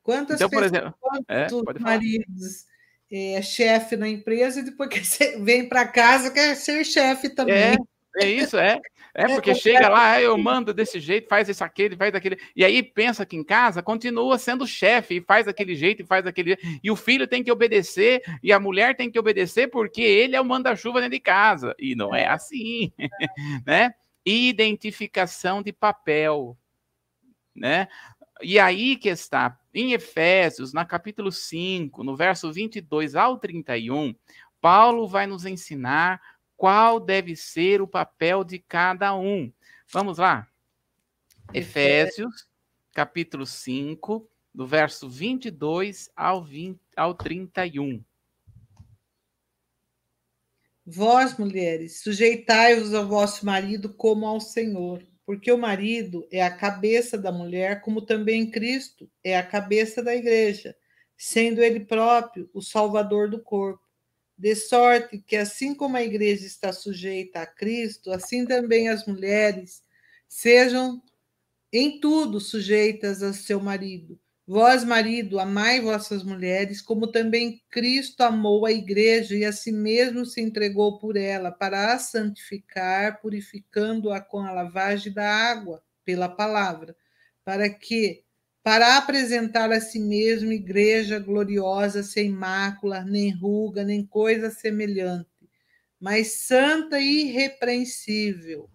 Quantas 0.02 0.36
então, 0.40 0.50
pessoas, 0.50 0.72
por 0.72 0.78
exemplo, 0.78 0.98
quantos 1.02 1.76
é, 1.76 1.80
maridos 1.80 2.66
é, 3.12 3.42
chefe 3.42 3.98
na 3.98 4.08
empresa 4.08 4.62
e 4.62 4.64
depois 4.64 4.88
que 4.90 5.04
você 5.04 5.38
vem 5.40 5.68
para 5.68 5.86
casa 5.86 6.32
quer 6.32 6.56
ser 6.56 6.86
chefe 6.86 7.30
também. 7.30 7.56
É, 7.56 7.76
é 8.18 8.30
isso, 8.30 8.58
é. 8.58 8.80
É, 9.16 9.24
é 9.24 9.28
porque 9.28 9.54
chega 9.54 9.90
lá, 9.90 10.20
eu 10.20 10.36
mando 10.38 10.74
desse 10.74 11.00
jeito, 11.00 11.28
faz 11.28 11.48
isso, 11.48 11.64
aquele, 11.64 11.96
faz 11.96 12.12
daquele. 12.12 12.38
E 12.56 12.66
aí 12.66 12.82
pensa 12.82 13.26
que 13.26 13.36
em 13.36 13.44
casa 13.44 13.84
continua 13.84 14.40
sendo 14.40 14.66
chefe, 14.66 15.18
e 15.18 15.22
faz 15.22 15.46
daquele 15.46 15.76
jeito, 15.76 16.02
e 16.02 16.06
faz 16.06 16.24
daquele 16.24 16.56
jeito. 16.56 16.80
E 16.84 16.90
o 16.90 16.96
filho 16.96 17.28
tem 17.28 17.44
que 17.44 17.52
obedecer, 17.52 18.24
e 18.42 18.52
a 18.52 18.60
mulher 18.60 18.96
tem 18.96 19.12
que 19.12 19.20
obedecer, 19.20 19.68
porque 19.68 20.02
ele 20.02 20.36
é 20.36 20.42
o 20.42 20.46
manda-chuva 20.46 21.00
dentro 21.00 21.14
de 21.14 21.20
casa. 21.20 21.76
E 21.78 21.96
não 21.96 22.14
é, 22.14 22.24
é 22.24 22.28
assim, 22.28 22.92
né? 23.66 23.94
Identificação 24.26 25.62
de 25.62 25.72
papel, 25.72 26.58
né? 27.56 27.88
E 28.42 28.58
aí 28.58 28.96
que 28.96 29.10
está, 29.10 29.58
em 29.74 29.94
Efésios, 29.94 30.74
na 30.74 30.86
capítulo 30.86 31.32
5, 31.32 32.04
no 32.04 32.16
verso 32.16 32.52
22 32.52 33.16
ao 33.16 33.38
31, 33.38 34.16
Paulo 34.60 35.08
vai 35.08 35.28
nos 35.28 35.46
ensinar 35.46 36.20
qual 36.64 36.98
deve 36.98 37.36
ser 37.36 37.82
o 37.82 37.88
papel 37.88 38.42
de 38.42 38.58
cada 38.58 39.14
um. 39.14 39.52
Vamos 39.92 40.18
lá. 40.18 40.48
Efésios, 41.54 42.48
capítulo 42.94 43.46
5, 43.46 44.26
do 44.56 44.66
verso 44.66 45.10
22 45.10 46.10
ao, 46.16 46.42
20, 46.42 46.80
ao 46.96 47.16
31. 47.16 48.02
Vós, 50.86 51.38
mulheres, 51.38 52.02
sujeitai-vos 52.02 52.94
ao 52.94 53.10
vosso 53.10 53.46
marido 53.46 53.94
como 53.94 54.26
ao 54.26 54.40
Senhor, 54.40 55.06
porque 55.26 55.52
o 55.52 55.58
marido 55.58 56.26
é 56.32 56.42
a 56.42 56.56
cabeça 56.56 57.18
da 57.18 57.30
mulher, 57.30 57.82
como 57.82 58.02
também 58.02 58.50
Cristo 58.50 59.12
é 59.22 59.38
a 59.38 59.46
cabeça 59.46 60.02
da 60.02 60.16
igreja, 60.16 60.74
sendo 61.18 61.62
ele 61.62 61.82
próprio 61.82 62.50
o 62.54 62.62
salvador 62.62 63.30
do 63.30 63.44
corpo 63.44 63.83
de 64.38 64.56
sorte 64.56 65.20
que, 65.20 65.36
assim 65.36 65.76
como 65.76 65.98
a 65.98 66.04
igreja 66.04 66.46
está 66.46 66.74
sujeita 66.74 67.42
a 67.42 67.46
Cristo, 67.48 68.12
assim 68.12 68.46
também 68.46 68.90
as 68.90 69.06
mulheres 69.06 69.82
sejam 70.28 71.02
em 71.72 72.00
tudo 72.00 72.40
sujeitas 72.40 73.24
a 73.24 73.34
seu 73.34 73.60
marido. 73.60 74.20
Vós, 74.46 74.84
marido, 74.84 75.40
amai 75.40 75.80
vossas 75.80 76.24
mulheres, 76.24 76.82
como 76.82 77.08
também 77.08 77.62
Cristo 77.70 78.22
amou 78.22 78.66
a 78.66 78.72
igreja 78.72 79.36
e 79.36 79.46
a 79.46 79.54
si 79.54 79.72
mesmo 79.72 80.26
se 80.26 80.42
entregou 80.42 81.00
por 81.00 81.16
ela, 81.16 81.50
para 81.52 81.94
a 81.94 82.00
santificar, 82.00 83.22
purificando-a 83.22 84.20
com 84.20 84.40
a 84.40 84.52
lavagem 84.52 85.14
da 85.14 85.26
água 85.26 85.82
pela 86.04 86.28
palavra, 86.28 86.94
para 87.46 87.70
que, 87.70 88.23
para 88.64 88.98
apresentar 88.98 89.72
a 89.72 89.82
si 89.82 90.00
mesmo 90.00 90.54
igreja 90.54 91.20
gloriosa, 91.20 92.02
sem 92.02 92.30
mácula, 92.30 93.04
nem 93.04 93.30
ruga, 93.30 93.84
nem 93.84 94.06
coisa 94.06 94.50
semelhante, 94.50 95.28
mas 96.00 96.34
santa 96.34 96.98
e 97.00 97.28
irrepreensível. 97.28 98.70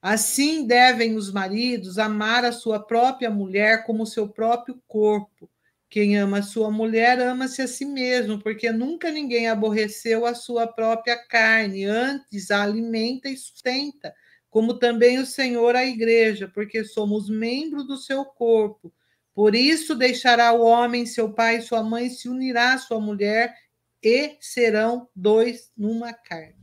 Assim 0.00 0.66
devem 0.66 1.14
os 1.14 1.30
maridos 1.30 1.98
amar 1.98 2.44
a 2.44 2.52
sua 2.52 2.80
própria 2.80 3.30
mulher 3.30 3.84
como 3.84 4.06
seu 4.06 4.28
próprio 4.28 4.82
corpo. 4.88 5.48
Quem 5.88 6.16
ama 6.16 6.38
a 6.38 6.42
sua 6.42 6.70
mulher 6.70 7.20
ama-se 7.20 7.60
a 7.60 7.68
si 7.68 7.84
mesmo, 7.84 8.40
porque 8.42 8.72
nunca 8.72 9.10
ninguém 9.10 9.46
aborreceu 9.46 10.24
a 10.24 10.34
sua 10.34 10.66
própria 10.66 11.16
carne, 11.28 11.84
antes 11.84 12.50
a 12.50 12.62
alimenta 12.62 13.28
e 13.28 13.36
sustenta, 13.36 14.12
como 14.50 14.78
também 14.78 15.18
o 15.18 15.26
Senhor 15.26 15.76
a 15.76 15.84
igreja, 15.84 16.50
porque 16.52 16.82
somos 16.82 17.28
membros 17.28 17.86
do 17.86 17.98
seu 17.98 18.24
corpo. 18.24 18.92
Por 19.34 19.54
isso 19.54 19.94
deixará 19.94 20.52
o 20.52 20.62
homem 20.62 21.06
seu 21.06 21.32
pai 21.32 21.56
e 21.56 21.62
sua 21.62 21.82
mãe, 21.82 22.10
se 22.10 22.28
unirá 22.28 22.74
à 22.74 22.78
sua 22.78 23.00
mulher 23.00 23.54
e 24.02 24.36
serão 24.40 25.08
dois 25.14 25.70
numa 25.76 26.12
carne. 26.12 26.56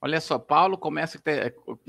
Olha 0.00 0.20
só, 0.20 0.38
Paulo 0.38 0.76
começa 0.76 1.18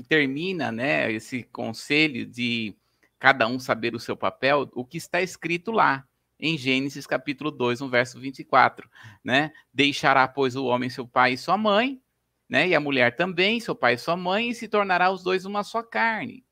termina, 0.08 0.72
né, 0.72 1.12
esse 1.12 1.42
conselho 1.42 2.24
de 2.24 2.74
cada 3.18 3.46
um 3.46 3.58
saber 3.58 3.94
o 3.94 4.00
seu 4.00 4.16
papel, 4.16 4.70
o 4.74 4.86
que 4.86 4.96
está 4.96 5.20
escrito 5.20 5.70
lá 5.70 6.06
em 6.40 6.56
Gênesis 6.56 7.06
capítulo 7.06 7.50
2, 7.50 7.80
no 7.80 7.88
verso 7.90 8.18
24, 8.18 8.88
né? 9.22 9.52
Deixará 9.72 10.26
pois 10.28 10.56
o 10.56 10.64
homem 10.64 10.88
seu 10.88 11.06
pai 11.06 11.32
e 11.32 11.38
sua 11.38 11.58
mãe, 11.58 12.00
né? 12.48 12.68
E 12.68 12.74
a 12.74 12.80
mulher 12.80 13.16
também, 13.16 13.60
seu 13.60 13.74
pai 13.74 13.94
e 13.94 13.98
sua 13.98 14.16
mãe, 14.16 14.50
e 14.50 14.54
se 14.54 14.68
tornará 14.68 15.10
os 15.10 15.22
dois 15.22 15.44
uma 15.44 15.62
só 15.62 15.82
carne. 15.82 16.45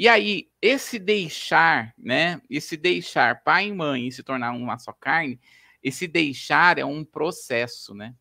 E 0.00 0.08
aí, 0.08 0.50
esse 0.62 0.98
deixar, 0.98 1.92
né? 1.98 2.40
Esse 2.48 2.74
deixar 2.74 3.42
pai 3.42 3.66
e 3.66 3.74
mãe 3.74 4.08
e 4.08 4.10
se 4.10 4.22
tornar 4.22 4.52
uma 4.52 4.78
só 4.78 4.94
carne, 4.94 5.38
esse 5.82 6.08
deixar 6.08 6.78
é 6.78 6.84
um 6.86 7.04
processo, 7.04 7.94
né? 7.94 8.14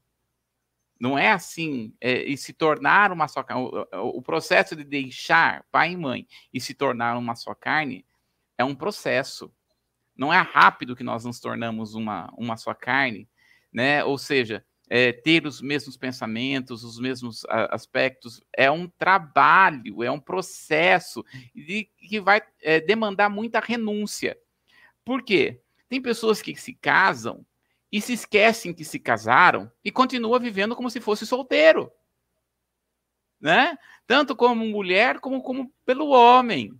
Não 1.00 1.18
é 1.18 1.32
assim, 1.32 1.96
é, 2.02 2.24
e 2.24 2.36
se 2.36 2.52
tornar 2.52 3.14
uma 3.14 3.30
só 3.30 3.44
carne. 3.44 3.64
O, 3.94 4.18
o, 4.18 4.22
processo 4.22 4.76
de 4.76 4.84
deixar 4.84 5.66
pai 5.72 5.94
e 5.94 5.96
mãe 5.96 6.28
e 6.54 6.60
se 6.60 6.74
tornar 6.74 7.18
uma 7.18 7.34
só 7.34 7.56
carne 7.56 8.06
é 8.58 8.64
um 8.66 8.76
processo. 8.76 9.50
Não 10.18 10.34
é 10.34 10.42
rápido 10.42 10.98
que 10.98 11.04
nós 11.04 11.24
nos 11.24 11.40
tornamos 11.40 11.96
uma, 11.96 12.30
uma 12.38 12.58
só 12.58 12.74
carne, 12.74 13.30
né? 13.72 14.04
Ou 14.04 14.18
seja, 14.18 14.66
é, 14.90 15.12
ter 15.12 15.46
os 15.46 15.62
mesmos 15.62 15.96
pensamentos, 15.96 16.84
os 16.84 17.00
mesmos 17.00 17.46
aspectos, 17.48 18.42
é 18.52 18.72
um 18.72 18.88
trabalho, 18.88 20.04
é 20.04 20.10
um 20.10 20.20
processo 20.20 21.24
de, 21.54 21.88
que 21.98 22.20
vai 22.20 22.42
é, 22.62 22.80
demandar 22.80 23.30
muita 23.30 23.60
renúncia. 23.60 24.38
Por 25.06 25.22
quê? 25.22 25.62
Tem 25.88 26.02
pessoas 26.02 26.42
que 26.42 26.56
se 26.56 26.74
casam 26.74 27.46
e 27.92 28.02
se 28.02 28.14
esquecem 28.14 28.74
que 28.74 28.84
se 28.84 29.00
casaram 29.00 29.72
e 29.84 29.92
continuam 29.92 30.40
vivendo 30.40 30.76
como 30.76 30.90
se 30.90 31.00
fosse 31.00 31.26
solteiro. 31.26 31.92
Né? 33.40 33.78
Tanto 34.06 34.36
como 34.36 34.66
mulher 34.66 35.20
como, 35.20 35.42
como 35.42 35.72
pelo 35.86 36.10
homem. 36.10 36.74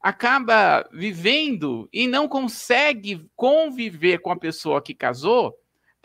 Acaba 0.00 0.88
vivendo 0.92 1.88
e 1.92 2.06
não 2.06 2.28
consegue 2.28 3.28
conviver 3.34 4.20
com 4.20 4.30
a 4.30 4.38
pessoa 4.38 4.80
que 4.80 4.94
casou 4.94 5.56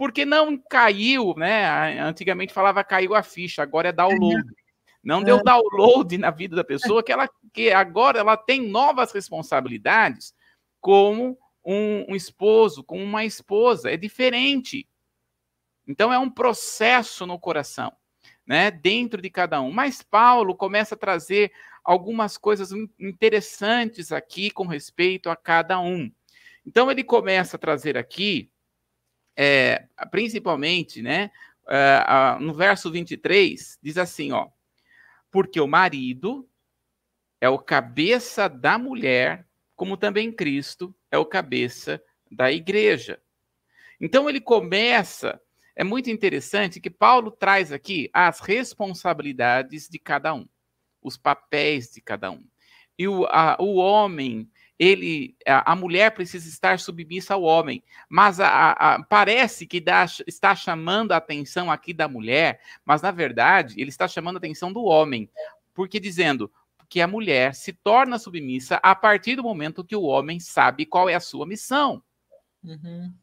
porque 0.02 0.26
não 0.26 0.58
caiu, 0.58 1.36
né? 1.38 2.00
Antigamente 2.00 2.52
falava 2.52 2.84
caiu 2.84 3.14
a 3.14 3.22
ficha, 3.22 3.62
agora 3.62 3.90
é 3.90 3.92
download. 3.92 4.44
Não 5.04 5.22
deu 5.22 5.38
é. 5.38 5.44
download 5.44 6.18
na 6.18 6.32
vida 6.32 6.56
da 6.56 6.64
pessoa 6.64 7.04
que 7.04 7.12
ela 7.12 7.30
que 7.54 7.72
agora 7.72 8.18
ela 8.18 8.36
tem 8.36 8.68
novas 8.68 9.12
responsabilidades 9.12 10.34
como 10.80 11.38
um, 11.64 12.04
um 12.10 12.16
esposo, 12.16 12.84
como 12.84 13.04
uma 13.04 13.26
esposa, 13.26 13.92
é 13.92 13.96
diferente. 13.96 14.88
Então 15.88 16.12
é 16.12 16.18
um 16.18 16.32
processo 16.32 17.28
no 17.28 17.38
coração, 17.38 17.94
né? 18.44 18.72
Dentro 18.72 19.22
de 19.22 19.30
cada 19.30 19.62
um. 19.62 19.72
Mas 19.72 20.02
Paulo 20.02 20.56
começa 20.56 20.96
a 20.96 20.98
trazer 20.98 21.52
algumas 21.84 22.40
coisas 22.40 22.72
interessantes 23.00 24.12
aqui 24.12 24.50
com 24.50 24.66
respeito 24.66 25.30
a 25.30 25.36
cada 25.36 25.80
um. 25.80 26.12
Então 26.66 26.90
ele 26.90 27.04
começa 27.04 27.56
a 27.56 27.60
trazer 27.60 28.00
aqui 28.00 28.50
é, 29.44 29.88
principalmente, 30.12 31.02
né, 31.02 31.32
uh, 31.66 32.40
no 32.40 32.54
verso 32.54 32.92
23, 32.92 33.80
diz 33.82 33.98
assim, 33.98 34.32
ó, 34.32 34.50
porque 35.32 35.60
o 35.60 35.68
marido 35.68 36.48
é 37.40 37.50
o 37.50 37.58
cabeça 37.58 38.48
da 38.48 38.78
mulher, 38.78 39.48
como 39.76 39.98
também 39.98 40.32
Cristo 40.32 40.94
é 41.10 41.18
o 41.18 41.26
cabeça 41.26 42.00
da 42.30 42.52
igreja. 42.52 43.20
Então 44.00 44.30
ele 44.30 44.40
começa, 44.40 45.42
é 45.76 45.84
muito 45.84 46.12
interessante 46.12 46.80
que 46.80 46.92
Paulo 46.92 47.32
traz 47.32 47.72
aqui 47.72 48.12
as 48.14 48.42
responsabilidades 48.42 49.90
de 49.90 49.98
cada 49.98 50.36
um, 50.36 50.48
os 51.02 51.18
papéis 51.18 51.92
de 51.92 52.00
cada 52.00 52.30
um. 52.30 52.46
E 52.96 53.08
o, 53.08 53.26
a, 53.26 53.58
o 53.60 53.78
homem, 53.78 54.51
ele, 54.82 55.36
a, 55.46 55.74
a 55.74 55.76
mulher 55.76 56.10
precisa 56.10 56.50
estar 56.50 56.80
submissa 56.80 57.36
ao 57.36 57.44
homem, 57.44 57.84
mas 58.10 58.40
a, 58.40 58.72
a, 58.72 59.04
parece 59.04 59.68
que 59.68 59.80
dá, 59.80 60.08
está 60.26 60.56
chamando 60.56 61.12
a 61.12 61.18
atenção 61.18 61.72
aqui 61.72 61.94
da 61.94 62.08
mulher, 62.08 62.60
mas 62.84 63.00
na 63.00 63.12
verdade 63.12 63.80
ele 63.80 63.92
está 63.92 64.08
chamando 64.08 64.38
a 64.38 64.40
atenção 64.40 64.74
do 64.74 64.84
homem, 64.84 65.30
porque 65.72 66.00
dizendo 66.00 66.52
que 66.90 67.00
a 67.00 67.06
mulher 67.06 67.54
se 67.54 67.72
torna 67.72 68.18
submissa 68.18 68.80
a 68.82 68.96
partir 68.96 69.36
do 69.36 69.44
momento 69.44 69.84
que 69.84 69.96
o 69.96 70.02
homem 70.02 70.40
sabe 70.40 70.84
qual 70.84 71.08
é 71.08 71.14
a 71.14 71.20
sua 71.20 71.46
missão. 71.46 72.02
Uhum. 72.64 73.14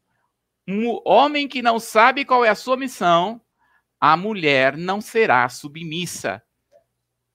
Um 0.65 1.01
homem 1.03 1.45
que 1.45 1.61
não 1.61 1.77
sabe 1.77 2.23
qual 2.23 2.45
é 2.45 2.49
a 2.49 2.55
sua 2.55 2.77
missão, 2.77 3.41
a 3.99 4.15
mulher 4.15 4.77
não 4.77 5.01
será 5.01 5.49
submissa, 5.49 6.41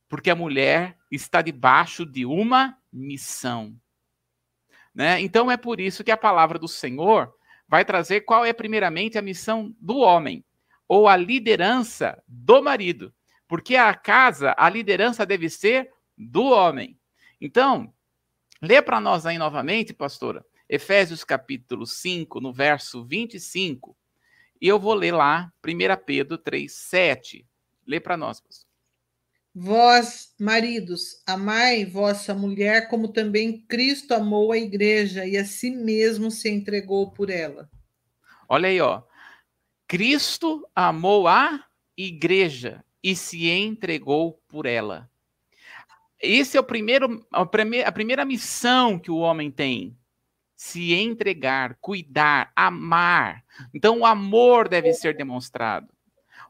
porque 0.08 0.30
a 0.30 0.34
mulher 0.34 0.96
está 1.12 1.42
debaixo 1.42 2.06
de 2.06 2.24
uma 2.24 2.78
missão. 2.90 3.78
Né? 4.94 5.20
Então 5.20 5.50
é 5.50 5.56
por 5.56 5.80
isso 5.80 6.04
que 6.04 6.10
a 6.10 6.16
palavra 6.16 6.58
do 6.58 6.68
Senhor 6.68 7.34
vai 7.66 7.84
trazer 7.84 8.20
qual 8.20 8.44
é 8.44 8.52
primeiramente 8.52 9.18
a 9.18 9.22
missão 9.22 9.74
do 9.80 9.98
homem 9.98 10.44
ou 10.86 11.08
a 11.08 11.16
liderança 11.16 12.22
do 12.28 12.62
marido, 12.62 13.12
porque 13.48 13.74
a 13.74 13.92
casa, 13.94 14.54
a 14.56 14.68
liderança 14.68 15.26
deve 15.26 15.48
ser 15.48 15.90
do 16.16 16.44
homem. 16.44 16.98
Então, 17.40 17.92
lê 18.62 18.80
para 18.80 19.00
nós 19.00 19.26
aí 19.26 19.38
novamente, 19.38 19.92
pastora, 19.92 20.44
Efésios 20.68 21.24
capítulo 21.24 21.86
5, 21.86 22.40
no 22.40 22.52
verso 22.52 23.04
25. 23.04 23.96
E 24.60 24.68
eu 24.68 24.78
vou 24.78 24.94
ler 24.94 25.12
lá, 25.12 25.52
1 25.66 26.04
Pedro 26.04 26.38
3, 26.38 26.72
7. 26.72 27.46
Lê 27.86 28.00
para 28.00 28.16
nós, 28.16 28.40
pastor. 28.40 28.73
Vós, 29.54 30.34
maridos, 30.38 31.22
amai 31.24 31.84
vossa 31.84 32.34
mulher 32.34 32.88
como 32.88 33.06
também 33.08 33.64
Cristo 33.68 34.12
amou 34.12 34.50
a 34.50 34.58
igreja 34.58 35.24
e 35.24 35.36
a 35.36 35.44
si 35.44 35.70
mesmo 35.70 36.28
se 36.30 36.50
entregou 36.50 37.12
por 37.12 37.30
ela. 37.30 37.70
Olha 38.48 38.68
aí, 38.68 38.80
ó. 38.80 39.02
Cristo 39.86 40.68
amou 40.74 41.28
a 41.28 41.64
igreja 41.96 42.84
e 43.00 43.14
se 43.14 43.48
entregou 43.48 44.42
por 44.48 44.66
ela. 44.66 45.08
Esse 46.20 46.56
é 46.56 46.60
o 46.60 46.64
primeiro, 46.64 47.24
a 47.30 47.46
primeira, 47.46 47.88
a 47.88 47.92
primeira 47.92 48.24
missão 48.24 48.98
que 48.98 49.10
o 49.10 49.18
homem 49.18 49.52
tem 49.52 49.96
se 50.56 50.94
entregar, 50.94 51.76
cuidar, 51.80 52.50
amar. 52.56 53.44
Então, 53.72 54.00
o 54.00 54.06
amor 54.06 54.68
deve 54.68 54.92
ser 54.94 55.16
demonstrado. 55.16 55.93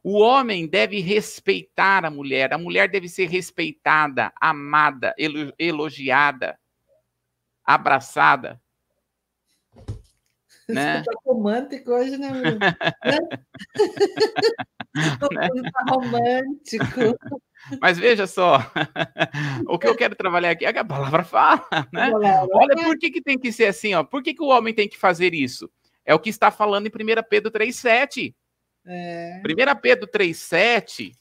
O 0.07 0.19
homem 0.19 0.67
deve 0.67 1.01
respeitar 1.01 2.05
a 2.05 2.11
mulher, 2.11 2.53
a 2.53 2.59
mulher 2.59 2.91
deve 2.91 3.09
ser 3.09 3.27
respeitada, 3.27 4.31
amada, 4.39 5.15
elogiada, 5.59 6.59
abraçada. 7.65 8.61
Né? 10.69 10.99
Você 10.99 11.05
tá 11.05 11.13
romântico 11.25 11.91
hoje, 11.91 12.19
né, 12.19 12.31
meu? 12.31 12.59
né? 12.61 13.19
tá 15.73 15.85
romântico. 15.89 17.19
Mas 17.81 17.99
veja 17.99 18.27
só, 18.27 18.59
o 19.67 19.79
que 19.79 19.89
eu 19.89 19.97
quero 19.97 20.15
trabalhar 20.15 20.51
aqui 20.51 20.67
é 20.67 20.73
que 20.73 20.79
a 20.79 20.85
palavra 20.85 21.25
fala, 21.25 21.67
né? 21.91 22.13
Olha, 22.13 22.85
por 22.85 22.99
que, 22.99 23.11
que 23.11 23.23
tem 23.23 23.39
que 23.39 23.51
ser 23.51 23.69
assim, 23.69 23.95
ó? 23.95 24.05
Por 24.05 24.23
que, 24.23 24.35
que 24.35 24.43
o 24.43 24.49
homem 24.49 24.75
tem 24.75 24.87
que 24.87 24.99
fazer 24.99 25.33
isso? 25.33 25.71
É 26.05 26.15
o 26.15 26.19
que 26.19 26.29
está 26.29 26.51
falando 26.51 26.87
em 26.87 26.91
1 26.91 26.93
Pedro 27.27 27.51
3,7. 27.51 28.35
É. 28.87 29.43
1 29.47 29.81
Pedro 29.81 30.07
3,7, 30.07 31.13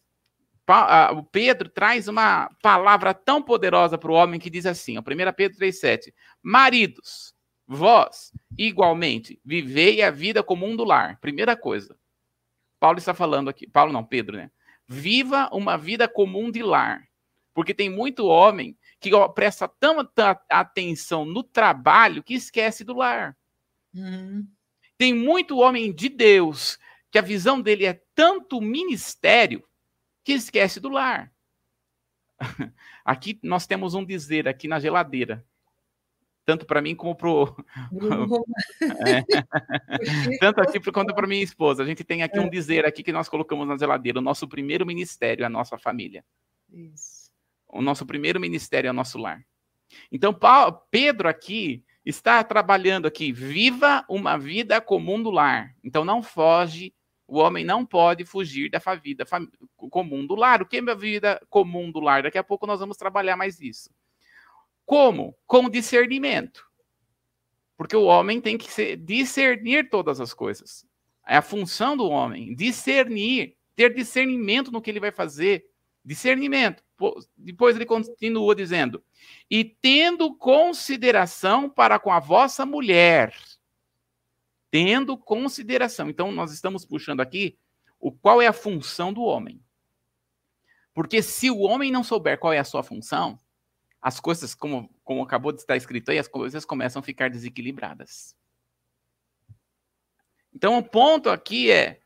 o 1.16 1.24
Pedro 1.24 1.70
traz 1.70 2.07
uma 2.07 2.49
palavra 2.61 3.14
tão 3.14 3.41
poderosa 3.41 3.97
para 3.97 4.11
o 4.11 4.16
homem 4.16 4.39
que 4.39 4.49
diz 4.49 4.66
assim, 4.66 4.97
ó, 4.97 5.01
1 5.01 5.03
Pedro 5.34 5.57
3,7: 5.59 6.14
Maridos, 6.41 7.34
vós, 7.68 8.32
igualmente, 8.57 9.39
vivei 9.43 10.01
a 10.01 10.11
vida 10.11 10.43
comum 10.43 10.76
do 10.76 10.84
lar. 10.84 11.20
Primeira 11.20 11.55
coisa. 11.55 11.97
Paulo 12.80 12.97
está 12.97 13.14
falando 13.14 13.49
aqui, 13.49 13.68
Paulo 13.68 13.93
não, 13.93 14.03
Pedro, 14.03 14.38
né? 14.38 14.51
Viva 14.88 15.49
uma 15.53 15.78
vida 15.78 16.07
comum 16.07 16.51
de 16.51 16.61
lar. 16.61 17.07
Porque 17.53 17.74
tem 17.74 17.89
muito 17.89 18.26
homem 18.26 18.76
que 18.99 19.11
presta 19.36 19.68
tanta 19.68 20.41
atenção 20.49 21.24
no 21.24 21.43
trabalho 21.43 22.24
que 22.24 22.34
esquece 22.34 22.84
do 22.84 22.95
lar. 22.95 23.38
Uhum. 23.93 24.47
Tem 24.97 25.14
muito 25.14 25.59
homem 25.59 25.93
de 25.93 26.09
Deus 26.09 26.80
que 27.14 27.20
a 27.20 27.22
visão 27.22 27.61
dele 27.61 27.86
é 27.86 28.01
tanto 28.16 28.59
ministério 28.59 29.64
que 30.24 30.34
esquece 30.34 30.80
do 30.80 30.89
lar. 30.89 31.32
Aqui 33.05 33.39
nós 33.43 33.68
temos 33.68 33.93
um 33.93 34.03
dizer 34.03 34.47
aqui 34.47 34.68
na 34.68 34.80
geladeira, 34.80 35.45
tanto 36.43 36.66
para 36.66 36.82
mim 36.82 36.95
como 36.95 37.16
para 37.16 37.30
o. 37.30 37.55
é. 39.05 40.38
tanto 40.39 40.61
aqui 40.61 40.80
quanto 40.91 41.14
para 41.14 41.28
minha 41.28 41.43
esposa. 41.43 41.84
A 41.84 41.86
gente 41.86 42.03
tem 42.03 42.24
aqui 42.24 42.39
um 42.39 42.47
é. 42.47 42.49
dizer 42.49 42.84
aqui 42.84 43.03
que 43.03 43.11
nós 43.11 43.30
colocamos 43.30 43.68
na 43.68 43.78
geladeira: 43.78 44.18
o 44.18 44.22
nosso 44.22 44.47
primeiro 44.47 44.84
ministério 44.84 45.43
é 45.43 45.45
a 45.45 45.49
nossa 45.49 45.78
família. 45.78 46.26
Isso. 46.72 47.32
O 47.68 47.82
nosso 47.82 48.05
primeiro 48.07 48.39
ministério 48.39 48.88
é 48.88 48.91
o 48.91 48.95
nosso 48.95 49.20
lar. 49.20 49.45
Então, 50.11 50.34
Paulo, 50.34 50.82
Pedro 50.89 51.30
aqui 51.30 51.84
está 52.03 52.43
trabalhando 52.43 53.05
aqui, 53.05 53.32
viva 53.32 54.03
uma 54.09 54.36
vida 54.38 54.82
comum 54.82 55.22
do 55.22 55.30
lar. 55.30 55.76
Então, 55.84 56.03
não 56.03 56.24
foge 56.24 56.93
o 57.34 57.38
homem 57.38 57.65
não 57.65 57.84
pode 57.84 58.23
fugir 58.25 58.69
da 58.69 58.79
vida 58.93 59.25
comum 59.75 60.23
do 60.23 60.36
lar. 60.36 60.61
O 60.61 60.67
que 60.67 60.77
é 60.77 60.91
a 60.91 60.93
vida 60.93 61.41
comum 61.49 61.91
do 61.91 61.99
lar? 61.99 62.21
Daqui 62.21 62.38
a 62.38 62.43
pouco 62.43 62.67
nós 62.67 62.79
vamos 62.79 62.95
trabalhar 62.95 63.36
mais 63.36 63.59
isso. 63.59 63.89
Como? 64.86 65.36
Com 65.47 65.67
discernimento. 65.67 66.63
Porque 67.75 67.95
o 67.95 68.03
homem 68.03 68.39
tem 68.39 68.55
que 68.55 68.95
discernir 68.97 69.89
todas 69.89 70.21
as 70.21 70.31
coisas. 70.31 70.86
É 71.27 71.38
a 71.38 71.41
função 71.41 71.97
do 71.97 72.07
homem, 72.07 72.53
discernir, 72.53 73.57
ter 73.75 73.95
discernimento 73.95 74.71
no 74.71 74.79
que 74.79 74.91
ele 74.91 74.99
vai 74.99 75.11
fazer. 75.11 75.65
Discernimento. 76.05 76.84
Depois 77.36 77.75
ele 77.75 77.86
continua 77.86 78.53
dizendo: 78.53 79.03
e 79.49 79.63
tendo 79.63 80.36
consideração 80.36 81.67
para 81.67 81.97
com 81.97 82.11
a 82.11 82.19
vossa 82.19 82.63
mulher 82.63 83.34
tendo 84.74 85.15
consideração. 85.15 86.09
Então, 86.09 86.32
nós 86.32 86.51
estamos 86.51 86.84
puxando 86.84 87.19
aqui 87.19 87.55
o 87.99 88.11
qual 88.11 88.41
é 88.41 88.47
a 88.47 88.51
função 88.51 89.13
do 89.13 89.21
homem. 89.21 89.61
Porque 90.95 91.21
se 91.21 91.51
o 91.51 91.59
homem 91.59 91.91
não 91.91 92.03
souber 92.03 92.39
qual 92.39 92.51
é 92.51 92.57
a 92.57 92.63
sua 92.63 92.82
função, 92.82 93.38
as 94.01 94.19
coisas, 94.19 94.55
como, 94.55 94.89
como 95.03 95.21
acabou 95.21 95.51
de 95.51 95.59
estar 95.59 95.78
escrito 95.78 96.09
aí, 96.09 96.17
as 96.17 96.28
coisas 96.28 96.65
começam 96.65 97.01
a 97.01 97.03
ficar 97.03 97.30
desequilibradas. 97.30 98.36
Então, 100.51 100.80
o 100.80 100.84
ponto 100.84 101.30
aqui 101.30 101.69
é 101.69 101.99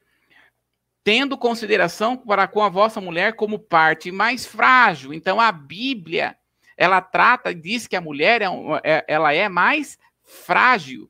tendo 1.06 1.38
consideração 1.38 2.18
para 2.18 2.50
com 2.50 2.62
a 2.62 2.68
vossa 2.68 3.00
mulher 3.00 3.38
como 3.38 3.60
parte 3.60 4.12
mais 4.12 4.46
frágil. 4.46 5.14
Então, 5.14 5.40
a 5.40 5.54
Bíblia, 5.54 6.38
ela 6.76 7.00
trata 7.00 7.50
e 7.52 7.56
diz 7.56 7.88
que 7.88 7.96
a 7.96 8.02
mulher 8.02 8.42
é, 8.42 8.48
é 8.84 9.06
ela 9.08 9.34
é 9.34 9.48
mais 9.48 9.98
frágil. 10.22 11.10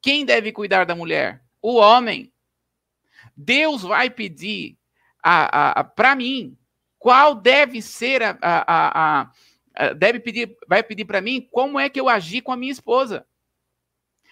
Quem 0.00 0.24
deve 0.24 0.52
cuidar 0.52 0.84
da 0.84 0.94
mulher? 0.94 1.42
O 1.60 1.76
homem. 1.76 2.32
Deus 3.36 3.82
vai 3.82 4.10
pedir 4.10 4.76
para 5.94 6.14
mim 6.14 6.56
qual 6.98 7.34
deve 7.34 7.82
ser 7.82 8.22
a, 8.22 8.38
a, 8.40 8.64
a, 8.66 9.32
a 9.74 9.92
deve 9.94 10.20
pedir, 10.20 10.56
vai 10.66 10.82
pedir 10.82 11.04
para 11.04 11.20
mim 11.20 11.46
como 11.52 11.78
é 11.78 11.88
que 11.88 12.00
eu 12.00 12.08
agi 12.08 12.40
com 12.40 12.52
a 12.52 12.56
minha 12.56 12.72
esposa. 12.72 13.26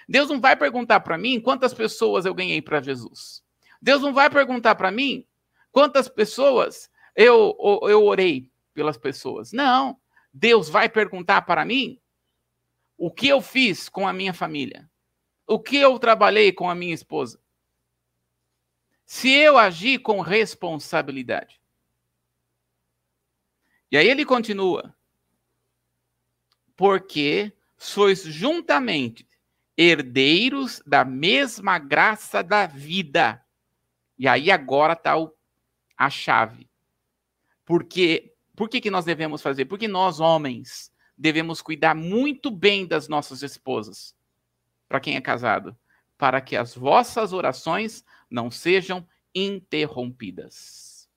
Deus 0.09 0.29
não 0.29 0.41
vai 0.41 0.57
perguntar 0.57 1.01
para 1.01 1.19
mim 1.19 1.41
quantas 1.41 1.75
pessoas 1.75 2.25
eu 2.25 2.35
ganhei 2.35 2.62
para 2.62 2.81
Jesus. 2.81 3.43
Deus 3.83 4.03
não 4.03 4.12
vai 4.12 4.31
perguntar 4.31 4.75
para 4.77 4.91
mim 4.91 5.27
quantas 5.71 6.09
pessoas 6.09 6.91
eu, 7.14 7.57
eu 7.89 8.05
orei 8.05 8.51
pelas 8.73 8.97
pessoas. 8.97 9.53
Não. 9.53 9.99
Deus 10.33 10.69
vai 10.69 10.89
perguntar 10.89 11.43
para 11.43 11.64
mim 11.64 12.01
o 12.97 13.11
que 13.11 13.29
eu 13.29 13.41
fiz 13.41 13.89
com 13.89 14.07
a 14.07 14.12
minha 14.12 14.33
família 14.33 14.89
o 15.47 15.61
que 15.61 15.77
eu 15.77 15.99
trabalhei 15.99 16.53
com 16.53 16.69
a 16.69 16.75
minha 16.75 16.95
esposa? 16.95 17.41
Se 19.05 19.31
eu 19.31 19.57
agir 19.57 20.01
com 20.01 20.21
responsabilidade. 20.21 21.61
E 23.91 23.97
aí 23.97 24.09
ele 24.09 24.25
continua. 24.25 24.95
Porque 26.75 27.53
sois 27.77 28.23
juntamente 28.23 29.27
herdeiros 29.77 30.83
da 30.85 31.05
mesma 31.05 31.79
graça 31.79 32.43
da 32.43 32.67
vida. 32.67 33.45
E 34.19 34.27
aí 34.27 34.51
agora 34.51 34.95
está 34.95 35.15
a 35.97 36.11
chave. 36.11 36.69
Porque 37.65 38.35
por 38.57 38.69
que, 38.69 38.81
que 38.81 38.91
nós 38.91 39.05
devemos 39.05 39.41
fazer? 39.41 39.67
Porque 39.67 39.87
nós, 39.87 40.19
homens, 40.19 40.91
devemos 41.17 41.63
cuidar 41.63 41.95
muito 41.95 42.51
bem 42.51 42.87
das 42.87 43.07
nossas 43.07 43.43
esposas 43.43 44.16
para 44.89 45.01
quem 45.01 45.16
é 45.16 45.20
casado, 45.20 45.76
para 46.16 46.41
que 46.41 46.57
as 46.57 46.74
vossas 46.74 47.32
orações 47.32 48.05
não 48.30 48.51
sejam 48.51 49.07
interrompidas. 49.34 51.09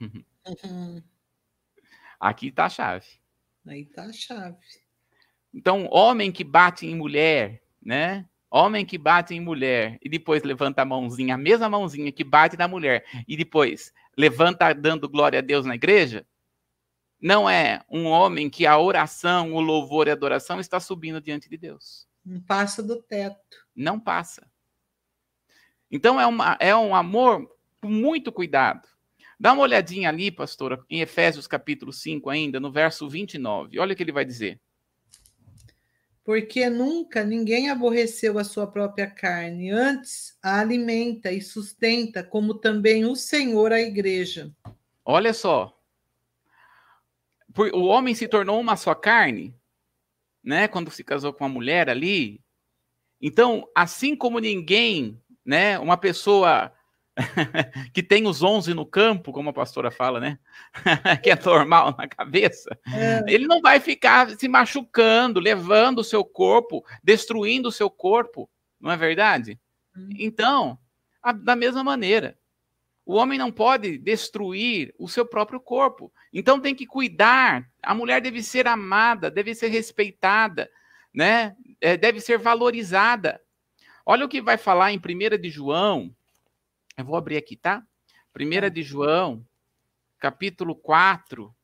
Uhum. 0.00 1.02
Aqui 2.18 2.48
está 2.48 2.66
a 2.66 2.68
chave. 2.68 3.06
Aí 3.66 3.82
está 3.82 4.04
a 4.04 4.12
chave. 4.12 4.56
Então, 5.54 5.88
homem 5.90 6.32
que 6.32 6.44
bate 6.44 6.86
em 6.86 6.94
mulher, 6.94 7.62
né? 7.80 8.28
Homem 8.50 8.84
que 8.84 8.98
bate 8.98 9.34
em 9.34 9.40
mulher 9.40 9.98
e 10.02 10.08
depois 10.08 10.42
levanta 10.42 10.82
a 10.82 10.84
mãozinha, 10.84 11.34
a 11.34 11.38
mesma 11.38 11.68
mãozinha 11.70 12.12
que 12.12 12.24
bate 12.24 12.56
na 12.56 12.68
mulher 12.68 13.04
e 13.26 13.36
depois 13.36 13.92
levanta 14.16 14.72
dando 14.74 15.08
glória 15.08 15.38
a 15.38 15.42
Deus 15.42 15.64
na 15.64 15.74
igreja, 15.74 16.26
não 17.22 17.48
é 17.48 17.84
um 17.88 18.06
homem 18.06 18.50
que 18.50 18.66
a 18.66 18.76
oração, 18.76 19.54
o 19.54 19.60
louvor 19.60 20.08
e 20.08 20.10
a 20.10 20.12
adoração 20.14 20.58
está 20.58 20.80
subindo 20.80 21.20
diante 21.20 21.48
de 21.48 21.56
Deus. 21.56 22.08
Não 22.26 22.40
passa 22.40 22.82
do 22.82 23.00
teto. 23.00 23.38
Não 23.76 24.00
passa. 24.00 24.44
Então 25.88 26.20
é, 26.20 26.26
uma, 26.26 26.56
é 26.58 26.74
um 26.74 26.96
amor 26.96 27.48
com 27.80 27.88
muito 27.88 28.32
cuidado. 28.32 28.88
Dá 29.38 29.52
uma 29.52 29.62
olhadinha 29.62 30.08
ali, 30.08 30.32
pastora, 30.32 30.84
em 30.90 31.00
Efésios 31.00 31.46
capítulo 31.46 31.92
5 31.92 32.28
ainda, 32.28 32.58
no 32.58 32.72
verso 32.72 33.08
29. 33.08 33.78
Olha 33.78 33.92
o 33.92 33.96
que 33.96 34.02
ele 34.02 34.10
vai 34.10 34.24
dizer. 34.24 34.60
Porque 36.24 36.68
nunca 36.68 37.24
ninguém 37.24 37.70
aborreceu 37.70 38.38
a 38.38 38.44
sua 38.44 38.66
própria 38.66 39.08
carne, 39.08 39.70
antes 39.70 40.36
a 40.42 40.60
alimenta 40.60 41.30
e 41.30 41.40
sustenta, 41.40 42.22
como 42.22 42.54
também 42.54 43.04
o 43.04 43.14
Senhor 43.14 43.72
a 43.72 43.80
igreja. 43.80 44.52
Olha 45.04 45.32
só. 45.32 45.81
O 47.74 47.84
homem 47.84 48.14
se 48.14 48.28
tornou 48.28 48.60
uma 48.60 48.76
só 48.76 48.94
carne, 48.94 49.54
né? 50.42 50.68
Quando 50.68 50.90
se 50.90 51.04
casou 51.04 51.32
com 51.32 51.44
uma 51.44 51.50
mulher 51.50 51.88
ali. 51.88 52.40
Então, 53.20 53.68
assim 53.74 54.16
como 54.16 54.38
ninguém, 54.38 55.20
né? 55.44 55.78
Uma 55.78 55.96
pessoa 55.96 56.72
que 57.92 58.02
tem 58.02 58.26
os 58.26 58.42
11 58.42 58.74
no 58.74 58.86
campo, 58.86 59.32
como 59.32 59.50
a 59.50 59.52
pastora 59.52 59.90
fala, 59.90 60.18
né? 60.18 60.38
que 61.22 61.30
é 61.30 61.38
normal 61.44 61.94
na 61.96 62.08
cabeça, 62.08 62.78
é. 62.86 63.22
ele 63.32 63.46
não 63.46 63.60
vai 63.60 63.80
ficar 63.80 64.30
se 64.30 64.48
machucando, 64.48 65.38
levando 65.38 65.98
o 65.98 66.04
seu 66.04 66.24
corpo, 66.24 66.84
destruindo 67.02 67.68
o 67.68 67.72
seu 67.72 67.90
corpo, 67.90 68.48
não 68.80 68.90
é 68.90 68.96
verdade? 68.96 69.60
Hum. 69.96 70.08
Então, 70.18 70.78
a, 71.22 71.32
da 71.32 71.54
mesma 71.54 71.84
maneira, 71.84 72.36
o 73.04 73.14
homem 73.14 73.38
não 73.38 73.50
pode 73.50 73.98
destruir 73.98 74.94
o 74.98 75.08
seu 75.08 75.26
próprio 75.26 75.60
corpo. 75.60 76.12
Então 76.32 76.60
tem 76.60 76.74
que 76.74 76.86
cuidar. 76.86 77.68
A 77.82 77.94
mulher 77.94 78.20
deve 78.20 78.42
ser 78.42 78.66
amada, 78.68 79.30
deve 79.30 79.54
ser 79.54 79.68
respeitada, 79.68 80.70
né? 81.12 81.56
É, 81.80 81.96
deve 81.96 82.20
ser 82.20 82.38
valorizada. 82.38 83.40
Olha 84.06 84.24
o 84.24 84.28
que 84.28 84.40
vai 84.40 84.56
falar 84.56 84.92
em 84.92 84.98
1 84.98 85.40
de 85.40 85.50
João, 85.50 86.14
eu 86.96 87.04
vou 87.04 87.16
abrir 87.16 87.36
aqui, 87.36 87.56
tá? 87.56 87.84
Primeira 88.32 88.68
tá. 88.68 88.74
de 88.74 88.82
João, 88.82 89.46
capítulo 90.18 90.74
4, 90.74 91.54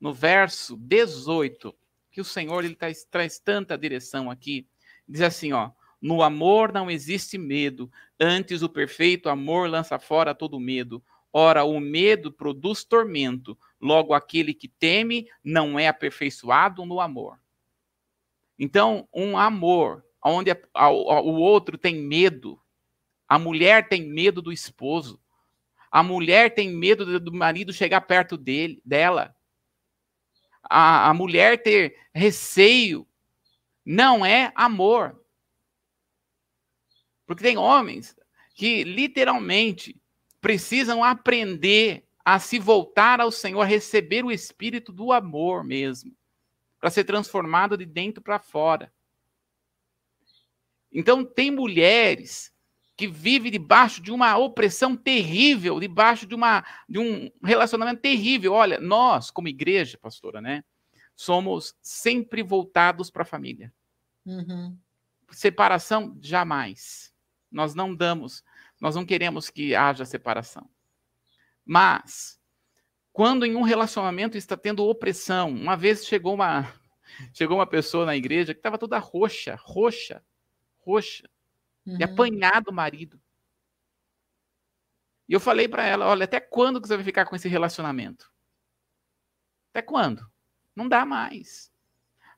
no 0.00 0.12
verso 0.12 0.76
18, 0.76 1.74
que 2.10 2.20
o 2.20 2.24
Senhor 2.24 2.64
ele 2.64 2.74
tá, 2.74 2.86
traz 3.10 3.38
tanta 3.38 3.76
direção 3.78 4.30
aqui. 4.30 4.66
Diz 5.08 5.22
assim, 5.22 5.52
ó: 5.52 5.70
No 6.00 6.22
amor 6.22 6.72
não 6.72 6.90
existe 6.90 7.38
medo, 7.38 7.90
antes 8.20 8.62
o 8.62 8.68
perfeito 8.68 9.28
amor 9.28 9.68
lança 9.68 9.98
fora 9.98 10.34
todo 10.34 10.60
medo. 10.60 11.02
Ora, 11.32 11.64
o 11.64 11.80
medo 11.80 12.32
produz 12.32 12.84
tormento, 12.84 13.58
logo 13.80 14.14
aquele 14.14 14.54
que 14.54 14.68
teme 14.68 15.28
não 15.44 15.78
é 15.78 15.88
aperfeiçoado 15.88 16.84
no 16.86 17.00
amor. 17.00 17.38
Então, 18.58 19.06
um 19.12 19.36
amor 19.36 20.04
onde 20.24 20.50
o 20.50 21.34
outro 21.40 21.76
tem 21.76 21.96
medo, 21.96 22.60
a 23.28 23.38
mulher 23.38 23.88
tem 23.88 24.02
medo 24.02 24.40
do 24.40 24.52
esposo. 24.52 25.20
A 25.90 26.02
mulher 26.02 26.54
tem 26.54 26.70
medo 26.70 27.18
do 27.18 27.32
marido 27.32 27.72
chegar 27.72 28.00
perto 28.02 28.36
dele, 28.36 28.80
dela. 28.84 29.34
A, 30.62 31.10
a 31.10 31.14
mulher 31.14 31.62
ter 31.62 31.96
receio. 32.14 33.06
Não 33.84 34.24
é 34.24 34.52
amor. 34.54 35.20
Porque 37.26 37.42
tem 37.42 37.58
homens 37.58 38.16
que 38.54 38.84
literalmente 38.84 40.00
precisam 40.40 41.02
aprender 41.02 42.06
a 42.24 42.38
se 42.38 42.58
voltar 42.58 43.20
ao 43.20 43.30
Senhor, 43.30 43.62
receber 43.64 44.24
o 44.24 44.32
espírito 44.32 44.92
do 44.92 45.12
amor 45.12 45.62
mesmo, 45.62 46.12
para 46.80 46.90
ser 46.90 47.04
transformado 47.04 47.76
de 47.76 47.84
dentro 47.84 48.22
para 48.22 48.38
fora. 48.38 48.92
Então, 50.90 51.24
tem 51.24 51.50
mulheres 51.50 52.52
que 52.96 53.06
vive 53.06 53.50
debaixo 53.50 54.00
de 54.00 54.10
uma 54.10 54.36
opressão 54.38 54.96
terrível, 54.96 55.78
debaixo 55.78 56.26
de, 56.26 56.34
uma, 56.34 56.64
de 56.88 56.98
um 56.98 57.30
relacionamento 57.44 58.00
terrível. 58.00 58.54
Olha, 58.54 58.80
nós, 58.80 59.30
como 59.30 59.48
igreja, 59.48 59.98
pastora, 59.98 60.40
né, 60.40 60.64
somos 61.14 61.74
sempre 61.82 62.42
voltados 62.42 63.10
para 63.10 63.22
a 63.22 63.26
família. 63.26 63.72
Uhum. 64.24 64.76
Separação, 65.30 66.16
jamais. 66.22 67.12
Nós 67.50 67.74
não 67.74 67.94
damos, 67.94 68.44
nós 68.80 68.94
não 68.94 69.04
queremos 69.04 69.50
que 69.50 69.74
haja 69.74 70.04
separação. 70.04 70.68
Mas, 71.64 72.38
quando 73.12 73.46
em 73.46 73.56
um 73.56 73.62
relacionamento 73.62 74.36
está 74.36 74.56
tendo 74.56 74.84
opressão, 74.84 75.50
uma 75.50 75.76
vez 75.76 76.06
chegou 76.06 76.34
uma, 76.34 76.72
chegou 77.32 77.58
uma 77.58 77.66
pessoa 77.66 78.04
na 78.04 78.16
igreja 78.16 78.52
que 78.52 78.60
estava 78.60 78.78
toda 78.78 78.98
roxa, 78.98 79.58
roxa, 79.60 80.22
roxa 80.78 81.28
uhum. 81.86 81.96
e 81.98 82.04
apanhar 82.04 82.62
do 82.62 82.72
marido. 82.72 83.20
E 85.28 85.32
eu 85.32 85.40
falei 85.40 85.66
para 85.66 85.84
ela: 85.84 86.06
olha, 86.06 86.24
até 86.24 86.40
quando 86.40 86.80
que 86.80 86.86
você 86.86 86.96
vai 86.96 87.04
ficar 87.04 87.26
com 87.26 87.34
esse 87.34 87.48
relacionamento? 87.48 88.30
Até 89.70 89.82
quando? 89.82 90.24
Não 90.74 90.88
dá 90.88 91.04
mais. 91.04 91.72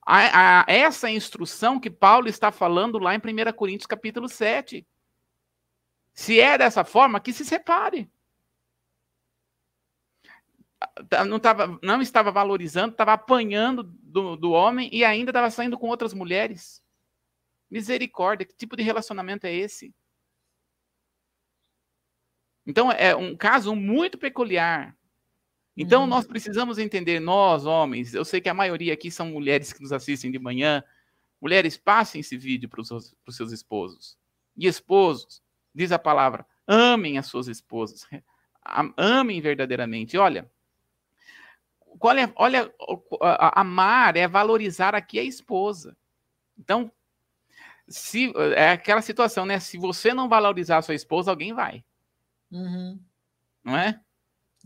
A, 0.06 0.62
a, 0.62 0.64
essa 0.68 1.08
é 1.08 1.10
a 1.10 1.14
instrução 1.14 1.78
que 1.78 1.90
Paulo 1.90 2.28
está 2.28 2.50
falando 2.50 2.98
lá 2.98 3.14
em 3.14 3.18
1 3.18 3.52
Coríntios 3.52 3.86
capítulo 3.86 4.28
7. 4.28 4.86
Se 6.18 6.40
é 6.40 6.58
dessa 6.58 6.82
forma, 6.82 7.20
que 7.20 7.32
se 7.32 7.44
separe. 7.44 8.10
Tá, 11.08 11.24
não, 11.24 11.38
tava, 11.38 11.78
não 11.80 12.02
estava 12.02 12.32
valorizando, 12.32 12.90
estava 12.90 13.12
apanhando 13.12 13.84
do, 13.84 14.34
do 14.34 14.50
homem 14.50 14.90
e 14.92 15.04
ainda 15.04 15.30
estava 15.30 15.48
saindo 15.48 15.78
com 15.78 15.86
outras 15.86 16.12
mulheres. 16.12 16.82
Misericórdia, 17.70 18.44
que 18.44 18.52
tipo 18.52 18.76
de 18.76 18.82
relacionamento 18.82 19.46
é 19.46 19.54
esse? 19.54 19.94
Então, 22.66 22.90
é 22.90 23.14
um 23.14 23.36
caso 23.36 23.76
muito 23.76 24.18
peculiar. 24.18 24.98
Então, 25.76 26.00
uhum. 26.00 26.08
nós 26.08 26.26
precisamos 26.26 26.78
entender, 26.78 27.20
nós, 27.20 27.64
homens, 27.64 28.12
eu 28.12 28.24
sei 28.24 28.40
que 28.40 28.48
a 28.48 28.54
maioria 28.54 28.92
aqui 28.92 29.08
são 29.08 29.26
mulheres 29.26 29.72
que 29.72 29.82
nos 29.82 29.92
assistem 29.92 30.32
de 30.32 30.38
manhã. 30.40 30.82
Mulheres, 31.40 31.76
passem 31.76 32.22
esse 32.22 32.36
vídeo 32.36 32.68
para 32.68 32.80
os 32.80 33.36
seus 33.36 33.52
esposos. 33.52 34.18
E 34.56 34.66
esposos, 34.66 35.40
diz 35.74 35.92
a 35.92 35.98
palavra, 35.98 36.46
amem 36.66 37.18
as 37.18 37.26
suas 37.26 37.48
esposas. 37.48 38.06
Amem 38.96 39.40
verdadeiramente. 39.40 40.18
Olha, 40.18 40.50
olha, 42.00 42.32
olha, 42.36 42.74
amar 43.54 44.16
é 44.16 44.28
valorizar 44.28 44.94
aqui 44.94 45.18
a 45.18 45.24
esposa. 45.24 45.96
Então, 46.58 46.92
se 47.88 48.32
é 48.54 48.72
aquela 48.72 49.00
situação, 49.00 49.46
né? 49.46 49.58
Se 49.58 49.78
você 49.78 50.12
não 50.12 50.28
valorizar 50.28 50.78
a 50.78 50.82
sua 50.82 50.94
esposa, 50.94 51.30
alguém 51.30 51.54
vai. 51.54 51.82
Uhum. 52.50 53.00
Não 53.64 53.76
é? 53.76 54.00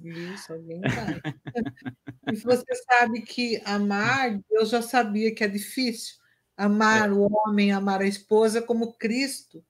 Isso, 0.02 0.52
alguém 0.52 0.80
vai. 0.80 1.20
e 2.32 2.36
você 2.36 2.74
sabe 2.74 3.22
que 3.22 3.62
amar, 3.64 4.40
eu 4.50 4.66
já 4.66 4.82
sabia 4.82 5.34
que 5.34 5.44
é 5.44 5.48
difícil. 5.48 6.16
Amar 6.56 7.08
é. 7.08 7.12
o 7.12 7.32
homem, 7.32 7.72
amar 7.72 8.00
a 8.00 8.06
esposa 8.06 8.60
como 8.60 8.94
Cristo 8.94 9.64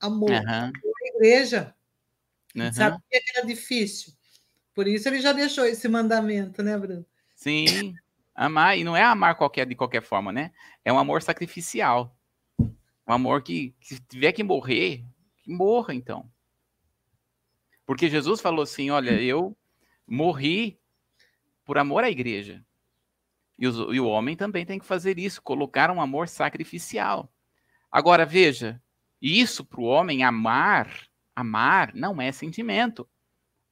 amou 0.00 0.30
uhum. 0.30 0.36
a 0.46 0.72
igreja. 1.14 1.74
Uhum. 2.54 2.72
Sabia 2.72 3.00
que 3.10 3.38
era 3.38 3.46
difícil. 3.46 4.12
Por 4.74 4.86
isso 4.86 5.08
ele 5.08 5.20
já 5.20 5.32
deixou 5.32 5.64
esse 5.64 5.88
mandamento, 5.88 6.62
né, 6.62 6.76
Bruno? 6.76 7.04
Sim, 7.34 7.94
amar, 8.34 8.78
e 8.78 8.84
não 8.84 8.96
é 8.96 9.02
amar 9.02 9.36
qualquer, 9.36 9.66
de 9.66 9.74
qualquer 9.74 10.02
forma, 10.02 10.32
né? 10.32 10.52
É 10.84 10.92
um 10.92 10.98
amor 10.98 11.22
sacrificial. 11.22 12.16
Um 12.58 13.12
amor 13.12 13.42
que, 13.42 13.74
que 13.80 13.94
se 13.94 14.00
tiver 14.00 14.32
que 14.32 14.42
morrer, 14.42 15.04
que 15.42 15.50
morra 15.50 15.94
então. 15.94 16.30
Porque 17.86 18.08
Jesus 18.10 18.40
falou 18.40 18.62
assim: 18.62 18.90
olha, 18.90 19.20
eu 19.22 19.56
morri 20.06 20.78
por 21.64 21.78
amor 21.78 22.04
à 22.04 22.10
igreja. 22.10 22.64
E, 23.58 23.66
os, 23.66 23.76
e 23.94 24.00
o 24.00 24.06
homem 24.06 24.36
também 24.36 24.66
tem 24.66 24.78
que 24.78 24.84
fazer 24.84 25.18
isso, 25.18 25.40
colocar 25.40 25.90
um 25.90 26.00
amor 26.00 26.28
sacrificial. 26.28 27.32
Agora, 27.90 28.26
veja, 28.26 28.82
isso 29.26 29.64
para 29.64 29.80
o 29.80 29.84
homem 29.84 30.22
amar, 30.22 31.08
amar 31.34 31.94
não 31.94 32.20
é 32.20 32.30
sentimento. 32.30 33.08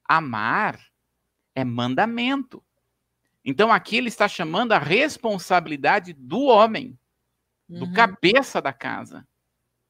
Amar 0.04 0.80
é 1.54 1.64
mandamento. 1.64 2.62
Então 3.44 3.72
aqui 3.72 3.96
ele 3.96 4.08
está 4.08 4.26
chamando 4.26 4.72
a 4.72 4.78
responsabilidade 4.78 6.12
do 6.12 6.44
homem 6.44 6.98
do 7.68 7.86
uhum. 7.86 7.92
cabeça 7.92 8.60
da 8.60 8.72
casa. 8.72 9.26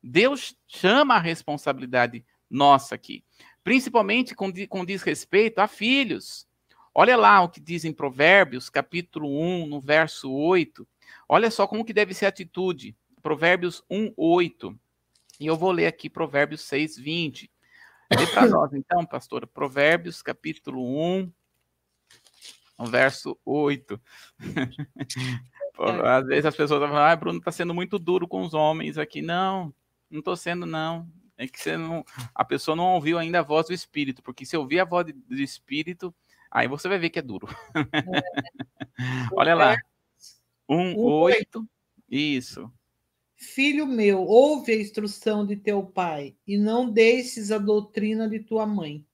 Deus 0.02 0.56
chama 0.66 1.14
a 1.14 1.20
responsabilidade 1.20 2.24
nossa 2.50 2.94
aqui, 2.94 3.24
principalmente 3.62 4.34
com, 4.34 4.52
com 4.68 4.84
diz 4.84 5.02
respeito 5.02 5.60
a 5.60 5.66
filhos. 5.66 6.46
Olha 6.94 7.16
lá 7.16 7.42
o 7.42 7.48
que 7.48 7.60
diz 7.60 7.84
em 7.84 7.92
Provérbios, 7.92 8.68
capítulo 8.68 9.28
1, 9.40 9.66
no 9.66 9.80
verso 9.80 10.30
8. 10.30 10.86
Olha 11.28 11.50
só 11.50 11.66
como 11.66 11.84
que 11.84 11.92
deve 11.92 12.12
ser 12.14 12.26
a 12.26 12.28
atitude. 12.28 12.94
Provérbios 13.22 13.82
1, 13.90 14.12
8. 14.16 14.78
E 15.40 15.46
eu 15.46 15.56
vou 15.56 15.72
ler 15.72 15.86
aqui 15.86 16.08
Provérbios 16.08 16.62
6, 16.62 16.96
20. 16.96 17.50
Lê 18.16 18.26
para 18.26 18.46
nós, 18.46 18.72
então, 18.74 19.04
pastora. 19.04 19.46
Provérbios, 19.46 20.22
capítulo 20.22 20.82
1, 20.82 21.32
verso 22.86 23.38
8. 23.44 24.00
Às 26.04 26.26
vezes 26.26 26.46
as 26.46 26.56
pessoas 26.56 26.80
falam, 26.80 26.96
ah, 26.96 27.16
Bruno 27.16 27.38
está 27.38 27.50
sendo 27.50 27.74
muito 27.74 27.98
duro 27.98 28.28
com 28.28 28.42
os 28.42 28.54
homens 28.54 28.96
aqui. 28.96 29.20
Não, 29.20 29.74
não 30.08 30.20
estou 30.20 30.36
sendo, 30.36 30.66
não. 30.66 31.08
É 31.36 31.48
que 31.48 31.60
você 31.60 31.76
não, 31.76 32.04
a 32.32 32.44
pessoa 32.44 32.76
não 32.76 32.94
ouviu 32.94 33.18
ainda 33.18 33.40
a 33.40 33.42
voz 33.42 33.66
do 33.66 33.72
Espírito, 33.72 34.22
porque 34.22 34.46
se 34.46 34.56
ouvir 34.56 34.78
a 34.78 34.84
voz 34.84 35.06
do 35.06 35.34
Espírito, 35.34 36.14
aí 36.48 36.68
você 36.68 36.88
vai 36.88 36.96
ver 36.96 37.10
que 37.10 37.18
é 37.18 37.22
duro. 37.22 37.48
É. 37.74 38.22
Olha 39.34 39.54
lá. 39.54 39.76
1, 40.68 40.96
8. 40.96 41.68
Isso. 42.08 42.72
Filho 43.36 43.86
meu, 43.86 44.22
ouve 44.22 44.72
a 44.72 44.80
instrução 44.80 45.44
de 45.44 45.56
teu 45.56 45.82
pai 45.84 46.36
e 46.46 46.56
não 46.56 46.90
deixes 46.90 47.50
a 47.50 47.58
doutrina 47.58 48.28
de 48.28 48.40
tua 48.40 48.66
mãe. 48.66 49.04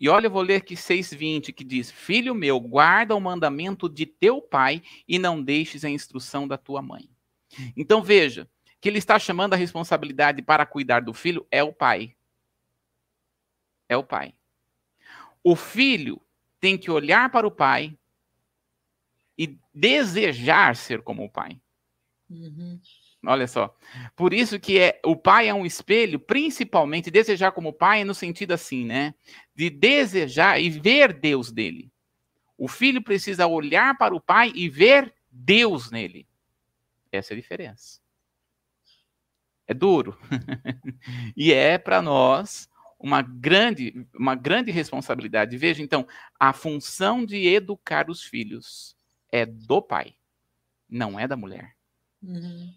E 0.00 0.08
olha, 0.08 0.26
eu 0.26 0.30
vou 0.30 0.42
ler 0.42 0.56
aqui 0.56 0.74
6,20 0.74 1.52
que 1.52 1.64
diz: 1.64 1.90
Filho 1.90 2.34
meu, 2.34 2.60
guarda 2.60 3.14
o 3.14 3.20
mandamento 3.20 3.88
de 3.88 4.04
teu 4.04 4.42
pai 4.42 4.82
e 5.08 5.18
não 5.18 5.42
deixes 5.42 5.84
a 5.84 5.90
instrução 5.90 6.46
da 6.46 6.58
tua 6.58 6.82
mãe. 6.82 7.08
Então 7.76 8.02
veja 8.02 8.48
que 8.80 8.88
ele 8.88 8.98
está 8.98 9.18
chamando 9.18 9.54
a 9.54 9.56
responsabilidade 9.56 10.42
para 10.42 10.66
cuidar 10.66 11.00
do 11.00 11.14
filho 11.14 11.46
é 11.50 11.62
o 11.62 11.72
pai. 11.72 12.14
É 13.88 13.96
o 13.96 14.04
pai. 14.04 14.34
O 15.42 15.56
filho 15.56 16.20
tem 16.60 16.76
que 16.76 16.90
olhar 16.90 17.30
para 17.30 17.46
o 17.46 17.50
pai 17.50 17.96
e 19.38 19.58
desejar 19.72 20.76
ser 20.76 21.02
como 21.02 21.24
o 21.24 21.30
pai. 21.30 21.60
Uhum. 22.28 22.80
Olha 23.26 23.48
só. 23.48 23.76
Por 24.14 24.32
isso 24.32 24.60
que 24.60 24.78
é, 24.78 25.00
o 25.04 25.16
pai 25.16 25.48
é 25.48 25.54
um 25.54 25.66
espelho, 25.66 26.20
principalmente 26.20 27.10
desejar 27.10 27.50
como 27.50 27.72
pai, 27.72 28.04
no 28.04 28.14
sentido 28.14 28.52
assim, 28.52 28.84
né? 28.84 29.14
De 29.54 29.68
desejar 29.68 30.60
e 30.60 30.70
ver 30.70 31.12
Deus 31.12 31.50
dele. 31.50 31.90
O 32.56 32.68
filho 32.68 33.02
precisa 33.02 33.46
olhar 33.46 33.98
para 33.98 34.14
o 34.14 34.20
pai 34.20 34.52
e 34.54 34.68
ver 34.68 35.12
Deus 35.30 35.90
nele. 35.90 36.26
Essa 37.10 37.32
é 37.32 37.36
a 37.36 37.40
diferença. 37.40 38.00
É 39.66 39.74
duro. 39.74 40.16
e 41.36 41.52
é 41.52 41.76
para 41.76 42.00
nós 42.00 42.70
uma 42.98 43.22
grande, 43.22 44.06
uma 44.14 44.36
grande 44.36 44.70
responsabilidade. 44.70 45.58
Veja, 45.58 45.82
então, 45.82 46.06
a 46.38 46.52
função 46.52 47.26
de 47.26 47.44
educar 47.48 48.08
os 48.08 48.22
filhos 48.22 48.96
é 49.30 49.44
do 49.44 49.82
pai, 49.82 50.14
não 50.88 51.18
é 51.18 51.26
da 51.26 51.36
mulher. 51.36 51.76
Uhum. 52.22 52.72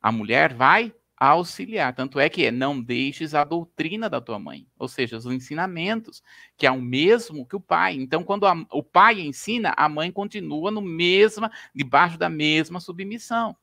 A 0.00 0.12
mulher 0.12 0.54
vai 0.54 0.94
auxiliar. 1.16 1.94
Tanto 1.94 2.20
é 2.20 2.28
que 2.28 2.46
é, 2.46 2.50
não 2.50 2.80
deixes 2.80 3.34
a 3.34 3.42
doutrina 3.42 4.08
da 4.08 4.20
tua 4.20 4.38
mãe, 4.38 4.66
ou 4.78 4.86
seja, 4.86 5.16
os 5.16 5.26
ensinamentos, 5.26 6.22
que 6.56 6.66
é 6.66 6.70
o 6.70 6.80
mesmo 6.80 7.46
que 7.46 7.56
o 7.56 7.60
pai. 7.60 7.94
Então, 7.94 8.22
quando 8.22 8.46
a, 8.46 8.54
o 8.70 8.82
pai 8.82 9.20
ensina, 9.20 9.74
a 9.76 9.88
mãe 9.88 10.12
continua 10.12 10.70
no 10.70 10.80
mesma, 10.80 11.50
debaixo 11.74 12.16
da 12.16 12.28
mesma 12.28 12.80
submissão. 12.80 13.56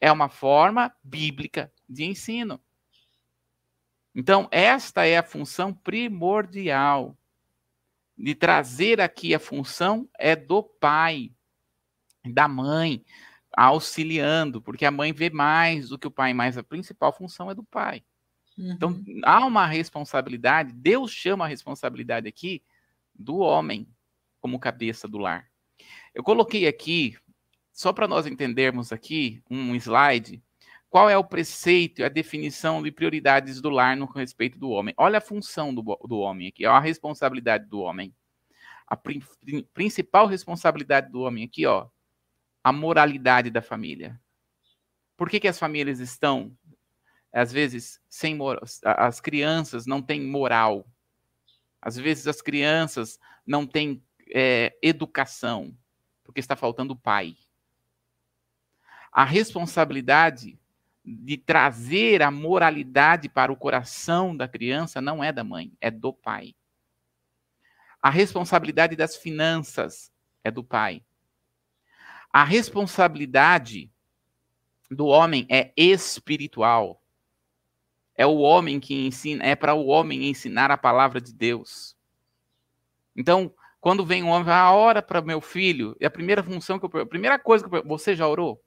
É 0.00 0.12
uma 0.12 0.28
forma 0.28 0.94
bíblica 1.02 1.72
de 1.88 2.04
ensino. 2.04 2.60
Então, 4.14 4.48
esta 4.50 5.04
é 5.04 5.18
a 5.18 5.22
função 5.22 5.72
primordial 5.72 7.16
de 8.16 8.34
trazer 8.34 9.00
aqui 9.00 9.34
a 9.34 9.38
função 9.38 10.08
é 10.18 10.34
do 10.34 10.62
pai, 10.62 11.30
da 12.24 12.48
mãe, 12.48 13.04
auxiliando, 13.56 14.60
porque 14.60 14.84
a 14.84 14.90
mãe 14.90 15.12
vê 15.12 15.30
mais 15.30 15.88
do 15.88 15.98
que 15.98 16.06
o 16.06 16.10
pai, 16.10 16.34
mas 16.34 16.58
a 16.58 16.62
principal 16.62 17.12
função 17.12 17.50
é 17.50 17.54
do 17.54 17.64
pai. 17.64 18.04
Então, 18.58 18.90
uhum. 18.90 19.04
Então, 19.06 19.20
há 19.24 19.44
uma 19.44 19.66
responsabilidade, 19.66 20.72
Deus 20.72 21.10
chama 21.10 21.44
a 21.44 21.48
responsabilidade 21.48 22.28
aqui 22.28 22.62
do 23.14 23.38
homem 23.38 23.88
como 24.40 24.60
cabeça 24.60 25.08
do 25.08 25.18
lar. 25.18 25.46
Eu 26.14 26.22
coloquei 26.22 26.66
aqui, 26.66 27.16
só 27.72 27.92
para 27.92 28.06
nós 28.06 28.26
entendermos 28.26 28.92
aqui, 28.92 29.42
um 29.50 29.74
slide, 29.74 30.42
qual 30.88 31.10
é 31.10 31.16
o 31.16 31.24
preceito 31.24 32.00
e 32.00 32.04
a 32.04 32.08
definição 32.08 32.82
de 32.82 32.90
prioridades 32.90 33.60
do 33.60 33.68
lar 33.68 33.96
no 33.96 34.06
respeito 34.06 34.58
do 34.58 34.70
homem. 34.70 34.94
Olha 34.96 35.18
a 35.18 35.20
função 35.20 35.74
do, 35.74 35.82
do 35.82 36.18
homem 36.18 36.48
aqui, 36.48 36.64
olha 36.64 36.76
a 36.76 36.80
responsabilidade 36.80 37.66
do 37.66 37.80
homem. 37.80 38.14
A 38.86 38.96
principal 39.74 40.26
responsabilidade 40.26 41.10
do 41.10 41.20
homem 41.20 41.44
aqui, 41.44 41.66
ó, 41.66 41.88
a 42.66 42.72
moralidade 42.72 43.48
da 43.48 43.62
família. 43.62 44.20
Por 45.16 45.30
que, 45.30 45.38
que 45.38 45.46
as 45.46 45.56
famílias 45.56 46.00
estão, 46.00 46.50
às 47.32 47.52
vezes, 47.52 48.02
sem 48.08 48.34
moral? 48.34 48.64
As 48.84 49.20
crianças 49.20 49.86
não 49.86 50.02
têm 50.02 50.20
moral. 50.20 50.84
Às 51.80 51.96
vezes 51.96 52.26
as 52.26 52.42
crianças 52.42 53.20
não 53.46 53.64
têm 53.64 54.02
é, 54.34 54.76
educação, 54.82 55.78
porque 56.24 56.40
está 56.40 56.56
faltando 56.56 56.94
o 56.94 56.98
pai. 56.98 57.36
A 59.12 59.22
responsabilidade 59.22 60.58
de 61.04 61.36
trazer 61.36 62.20
a 62.20 62.32
moralidade 62.32 63.28
para 63.28 63.52
o 63.52 63.56
coração 63.56 64.36
da 64.36 64.48
criança 64.48 65.00
não 65.00 65.22
é 65.22 65.30
da 65.30 65.44
mãe, 65.44 65.72
é 65.80 65.88
do 65.88 66.12
pai. 66.12 66.56
A 68.02 68.10
responsabilidade 68.10 68.96
das 68.96 69.14
finanças 69.14 70.10
é 70.42 70.50
do 70.50 70.64
pai. 70.64 71.05
A 72.36 72.44
responsabilidade 72.44 73.90
do 74.90 75.06
homem 75.06 75.46
é 75.48 75.72
espiritual. 75.74 77.02
É 78.14 78.26
o 78.26 78.36
homem 78.36 78.78
que 78.78 79.06
ensina, 79.06 79.42
é 79.42 79.56
para 79.56 79.72
o 79.72 79.86
homem 79.86 80.28
ensinar 80.28 80.70
a 80.70 80.76
palavra 80.76 81.18
de 81.18 81.32
Deus. 81.32 81.96
Então, 83.16 83.54
quando 83.80 84.04
vem 84.04 84.22
um 84.22 84.28
homem, 84.28 84.52
a 84.52 84.70
hora 84.70 85.00
para 85.00 85.22
meu 85.22 85.40
filho, 85.40 85.96
é 85.98 86.04
a 86.04 86.10
primeira 86.10 86.42
função 86.42 86.78
que 86.78 86.84
eu, 86.84 87.00
a 87.00 87.06
primeira 87.06 87.38
coisa 87.38 87.66
que 87.66 87.74
eu, 87.74 87.82
você 87.82 88.14
já 88.14 88.28
orou? 88.28 88.62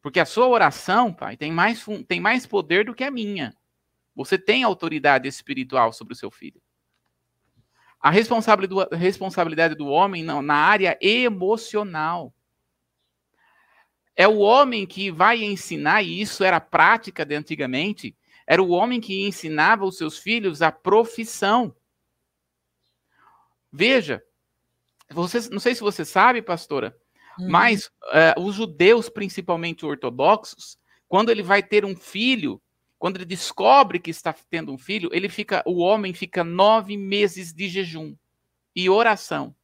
Porque 0.00 0.18
a 0.18 0.24
sua 0.24 0.46
oração, 0.46 1.12
pai, 1.12 1.36
tem 1.36 1.52
mais, 1.52 1.84
tem 2.08 2.20
mais 2.20 2.46
poder 2.46 2.86
do 2.86 2.94
que 2.94 3.04
a 3.04 3.10
minha. 3.10 3.54
Você 4.16 4.38
tem 4.38 4.64
autoridade 4.64 5.28
espiritual 5.28 5.92
sobre 5.92 6.14
o 6.14 6.16
seu 6.16 6.30
filho. 6.30 6.62
A 8.00 8.10
responsabilidade 8.10 9.74
do 9.74 9.88
homem 9.88 10.24
não, 10.24 10.40
na 10.40 10.54
área 10.54 10.96
emocional. 11.02 12.32
É 14.16 14.28
o 14.28 14.38
homem 14.38 14.86
que 14.86 15.10
vai 15.10 15.42
ensinar, 15.42 16.02
e 16.02 16.20
isso 16.20 16.44
era 16.44 16.60
prática 16.60 17.24
de 17.24 17.34
antigamente, 17.34 18.14
era 18.46 18.62
o 18.62 18.70
homem 18.70 19.00
que 19.00 19.26
ensinava 19.26 19.84
os 19.84 19.96
seus 19.96 20.18
filhos 20.18 20.60
a 20.60 20.70
profissão. 20.70 21.74
Veja, 23.72 24.22
você, 25.10 25.48
não 25.50 25.58
sei 25.58 25.74
se 25.74 25.80
você 25.80 26.04
sabe, 26.04 26.42
pastora, 26.42 26.96
uhum. 27.38 27.48
mas 27.48 27.86
uh, 27.86 28.40
os 28.40 28.54
judeus, 28.54 29.08
principalmente 29.08 29.86
ortodoxos, 29.86 30.78
quando 31.08 31.30
ele 31.30 31.42
vai 31.42 31.62
ter 31.62 31.84
um 31.84 31.96
filho, 31.96 32.60
quando 32.98 33.16
ele 33.16 33.24
descobre 33.24 33.98
que 33.98 34.10
está 34.10 34.34
tendo 34.50 34.72
um 34.72 34.78
filho, 34.78 35.10
ele 35.12 35.28
fica, 35.28 35.62
o 35.66 35.78
homem 35.78 36.12
fica 36.14 36.44
nove 36.44 36.96
meses 36.96 37.52
de 37.52 37.68
jejum 37.68 38.14
e 38.74 38.88
oração, 38.88 39.54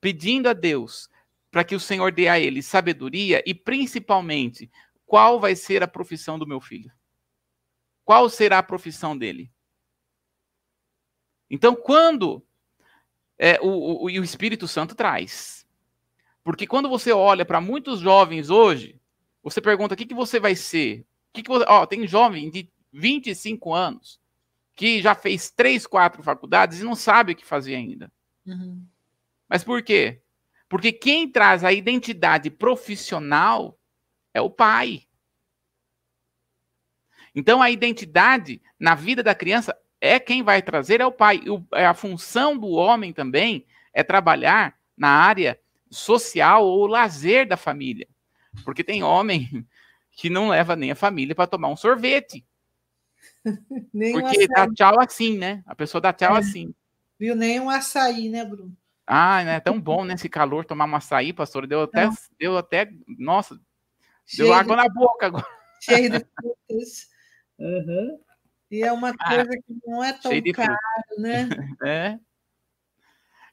pedindo 0.00 0.48
a 0.48 0.52
Deus 0.52 1.08
para 1.56 1.64
que 1.64 1.74
o 1.74 1.80
Senhor 1.80 2.12
dê 2.12 2.28
a 2.28 2.38
ele 2.38 2.60
sabedoria 2.62 3.42
e, 3.46 3.54
principalmente, 3.54 4.70
qual 5.06 5.40
vai 5.40 5.56
ser 5.56 5.82
a 5.82 5.88
profissão 5.88 6.38
do 6.38 6.46
meu 6.46 6.60
filho? 6.60 6.92
Qual 8.04 8.28
será 8.28 8.58
a 8.58 8.62
profissão 8.62 9.16
dele? 9.16 9.50
Então, 11.48 11.74
quando 11.74 12.46
é, 13.38 13.58
o, 13.62 13.68
o, 13.68 14.04
o 14.04 14.10
Espírito 14.22 14.68
Santo 14.68 14.94
traz. 14.94 15.66
Porque 16.44 16.66
quando 16.66 16.90
você 16.90 17.10
olha 17.10 17.42
para 17.42 17.58
muitos 17.58 18.00
jovens 18.00 18.50
hoje, 18.50 19.00
você 19.42 19.58
pergunta 19.58 19.94
o 19.94 19.96
que, 19.96 20.04
que 20.04 20.14
você 20.14 20.38
vai 20.38 20.54
ser. 20.54 21.06
Que 21.32 21.42
que 21.42 21.48
você... 21.48 21.64
Ó, 21.66 21.86
tem 21.86 22.06
jovem 22.06 22.50
de 22.50 22.70
25 22.92 23.72
anos 23.72 24.20
que 24.74 25.00
já 25.00 25.14
fez 25.14 25.50
três, 25.50 25.86
quatro 25.86 26.22
faculdades 26.22 26.82
e 26.82 26.84
não 26.84 26.94
sabe 26.94 27.32
o 27.32 27.34
que 27.34 27.46
fazer 27.46 27.76
ainda. 27.76 28.12
Uhum. 28.44 28.86
Mas 29.48 29.64
por 29.64 29.82
quê? 29.82 30.20
Porque 30.68 30.92
quem 30.92 31.30
traz 31.30 31.62
a 31.62 31.72
identidade 31.72 32.50
profissional 32.50 33.78
é 34.34 34.40
o 34.40 34.50
pai. 34.50 35.06
Então 37.34 37.62
a 37.62 37.70
identidade 37.70 38.62
na 38.78 38.94
vida 38.94 39.22
da 39.22 39.34
criança 39.34 39.76
é 40.00 40.18
quem 40.18 40.42
vai 40.42 40.62
trazer 40.62 41.00
é 41.00 41.06
o 41.06 41.12
pai. 41.12 41.42
O, 41.48 41.64
é 41.72 41.86
a 41.86 41.94
função 41.94 42.56
do 42.56 42.68
homem 42.68 43.12
também 43.12 43.66
é 43.92 44.02
trabalhar 44.02 44.78
na 44.96 45.08
área 45.08 45.58
social 45.90 46.66
ou 46.66 46.86
lazer 46.86 47.46
da 47.46 47.56
família. 47.56 48.08
Porque 48.64 48.82
tem 48.82 49.02
homem 49.02 49.66
que 50.12 50.30
não 50.30 50.48
leva 50.48 50.74
nem 50.74 50.90
a 50.90 50.96
família 50.96 51.34
para 51.34 51.46
tomar 51.46 51.68
um 51.68 51.76
sorvete. 51.76 52.44
Porque 54.12 54.48
dá 54.48 54.66
tchau 54.72 55.00
assim, 55.00 55.36
né? 55.38 55.62
A 55.66 55.74
pessoa 55.74 56.00
dá 56.00 56.12
tchau 56.12 56.36
é. 56.36 56.38
assim. 56.38 56.74
Viu? 57.18 57.36
Nem 57.36 57.60
um 57.60 57.70
açaí, 57.70 58.28
né, 58.28 58.44
Bruno? 58.44 58.76
Ah, 59.06 59.40
é 59.42 59.60
tão 59.60 59.80
bom, 59.80 60.04
né? 60.04 60.14
Esse 60.14 60.28
calor, 60.28 60.64
tomar 60.64 60.84
uma 60.84 60.98
açaí, 60.98 61.32
pastor. 61.32 61.66
Deu 61.66 61.82
até, 61.82 62.08
deu 62.38 62.58
até, 62.58 62.90
nossa, 63.06 63.58
cheio 64.26 64.48
deu 64.48 64.54
água 64.54 64.76
de, 64.76 64.82
na 64.82 64.88
boca 64.88 65.26
agora. 65.26 65.46
Cheio 65.80 66.10
de 66.10 66.18
frutas. 66.34 67.08
Uhum. 67.58 68.18
E 68.70 68.82
é 68.82 68.92
uma 68.92 69.10
ah, 69.10 69.28
coisa 69.28 69.50
ah, 69.50 69.62
que 69.62 69.80
não 69.86 70.02
é 70.02 70.12
tão 70.12 70.32
caro, 70.52 70.76
né? 71.18 71.48
É. 71.86 72.18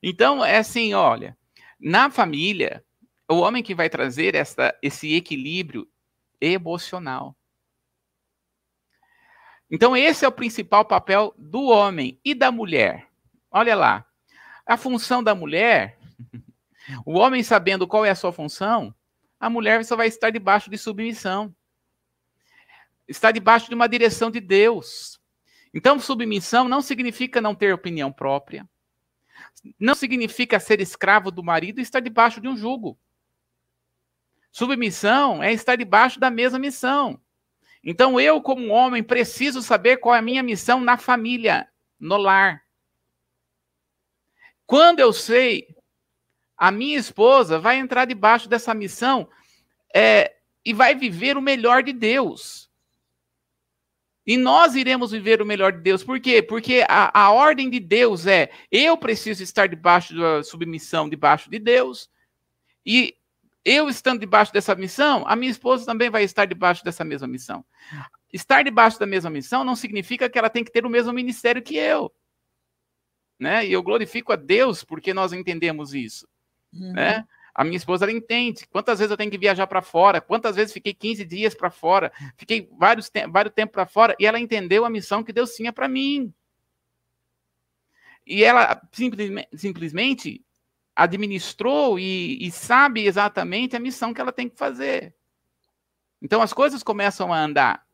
Então, 0.02 0.44
é 0.44 0.58
assim, 0.58 0.94
olha, 0.94 1.38
na 1.80 2.10
família, 2.10 2.84
o 3.30 3.36
homem 3.36 3.64
que 3.64 3.76
vai 3.76 3.90
trazer 3.90 4.36
essa, 4.36 4.78
esse 4.82 5.14
equilíbrio 5.14 5.88
emocional. 6.42 7.38
Então, 9.70 9.96
esse 9.96 10.26
é 10.26 10.28
o 10.28 10.32
principal 10.32 10.84
papel 10.84 11.34
do 11.38 11.68
homem 11.68 12.20
e 12.26 12.36
da 12.36 12.52
mulher. 12.52 13.08
Olha 13.50 13.76
lá. 13.76 14.06
A 14.66 14.78
função 14.78 15.24
da 15.24 15.36
mulher, 15.36 15.98
o 17.06 17.14
homem 17.18 17.44
sabendo 17.44 17.88
qual 17.88 18.06
é 18.06 18.10
a 18.10 18.16
sua 18.16 18.32
função, 18.32 18.94
a 19.40 19.50
mulher 19.50 19.84
só 19.84 19.96
vai 19.96 20.08
estar 20.08 20.30
debaixo 20.30 20.70
de 20.70 20.78
submissão. 20.78 21.54
Está 23.08 23.32
debaixo 23.32 23.68
de 23.68 23.76
uma 23.76 23.88
direção 23.88 24.32
de 24.32 24.40
Deus. 24.40 25.20
Então, 25.74 26.00
submissão 26.00 26.68
não 26.70 26.82
significa 26.82 27.42
não 27.42 27.54
ter 27.54 27.74
opinião 27.74 28.12
própria. 28.12 28.68
Não 29.80 29.96
significa 29.96 30.60
ser 30.60 30.80
escravo 30.80 31.32
do 31.32 31.44
marido 31.44 31.80
e 31.80 31.82
estar 31.82 32.00
debaixo 32.00 32.40
de 32.40 32.48
um 32.48 32.56
jugo. 32.56 32.98
Submissão 34.52 35.42
é 35.42 35.52
estar 35.52 35.76
debaixo 35.76 36.20
da 36.20 36.30
mesma 36.30 36.60
missão. 36.60 37.20
Então, 37.84 38.20
eu, 38.20 38.42
como 38.42 38.70
homem, 38.70 39.04
preciso 39.04 39.62
saber 39.62 39.98
qual 39.98 40.16
é 40.16 40.20
a 40.20 40.22
minha 40.22 40.44
missão 40.44 40.80
na 40.80 40.96
família, 40.96 41.68
no 42.00 42.16
lar. 42.16 42.64
Quando 44.66 45.00
eu 45.00 45.12
sei, 45.12 45.68
a 46.58 46.72
minha 46.72 46.98
esposa 46.98 47.60
vai 47.60 47.78
entrar 47.78 48.06
debaixo 48.06 48.48
dessa 48.48 48.74
missão 48.74 49.28
é, 49.94 50.34
e 50.66 50.74
vai 50.74 50.96
viver 50.96 51.38
o 51.38 51.42
melhor 51.42 51.84
de 51.84 51.94
Deus. 51.94 52.70
E 54.26 54.38
nós 54.38 54.76
iremos 54.76 55.12
viver 55.12 55.42
o 55.42 55.46
melhor 55.46 55.74
de 55.74 55.82
Deus. 55.82 56.04
Por 56.04 56.20
quê? 56.20 56.42
Porque 56.42 56.86
a, 56.88 57.26
a 57.26 57.32
ordem 57.32 57.70
de 57.70 57.80
Deus 57.80 58.26
é: 58.26 58.50
eu 58.72 58.98
preciso 58.98 59.44
estar 59.44 59.68
debaixo 59.68 60.16
da 60.16 60.42
submissão, 60.44 61.10
debaixo 61.10 61.50
de 61.50 61.60
Deus. 61.60 62.10
E 62.86 63.16
eu 63.66 63.90
estando 63.90 64.20
debaixo 64.20 64.52
dessa 64.54 64.76
missão, 64.76 65.24
a 65.28 65.36
minha 65.36 65.52
esposa 65.52 65.86
também 65.86 66.10
vai 66.10 66.24
estar 66.24 66.46
debaixo 66.46 66.84
dessa 66.84 67.04
mesma 67.04 67.28
missão. 67.28 67.66
Estar 68.32 68.64
debaixo 68.64 69.00
da 69.00 69.06
mesma 69.06 69.30
missão 69.30 69.64
não 69.64 69.76
significa 69.76 70.30
que 70.30 70.38
ela 70.38 70.50
tem 70.50 70.64
que 70.64 70.72
ter 70.72 70.86
o 70.86 70.90
mesmo 70.90 71.14
ministério 71.14 71.62
que 71.62 71.76
eu. 71.76 72.12
Né? 73.40 73.66
E 73.66 73.74
eu 73.74 73.84
glorifico 73.84 74.32
a 74.32 74.36
Deus 74.36 74.84
porque 74.84 75.14
nós 75.14 75.34
entendemos 75.34 75.94
isso. 75.94 76.28
Uhum. 76.74 76.94
Né? 76.94 77.26
A 77.54 77.64
minha 77.64 77.78
esposa 77.78 78.06
ela 78.06 78.12
entende. 78.12 78.66
Quantas 78.68 79.00
vezes 79.00 79.12
eu 79.12 79.18
tenho 79.18 79.30
que 79.30 79.38
viajar 79.38 79.68
para 79.68 79.82
fora? 79.82 80.20
Quantas 80.20 80.56
vezes 80.56 80.74
fiquei 80.74 80.94
15 80.94 81.24
dias 81.26 81.54
para 81.54 81.70
fora? 81.70 82.12
Fiquei 82.36 82.68
vários, 82.78 83.10
te 83.10 83.28
vários 83.28 83.54
tempos 83.54 83.74
para 83.74 83.86
fora 83.86 84.16
e 84.20 84.26
ela 84.26 84.40
entendeu 84.40 84.86
a 84.86 84.90
missão 84.90 85.24
que 85.24 85.34
Deus 85.34 85.54
tinha 85.54 85.72
para 85.72 85.88
mim. 85.88 86.34
E 88.26 88.44
ela 88.44 88.82
simplesmente, 88.92 89.50
simplesmente 89.56 90.44
administrou 90.96 92.00
e, 92.00 92.44
e 92.46 92.52
sabe 92.52 93.06
exatamente 93.06 93.76
a 93.76 93.80
missão 93.80 94.14
que 94.14 94.22
ela 94.22 94.32
tem 94.32 94.50
que 94.50 94.58
fazer. 94.58 95.14
Então 96.22 96.42
as 96.42 96.54
coisas 96.54 96.82
começam 96.82 97.34
a 97.34 97.40
andar, 97.40 97.86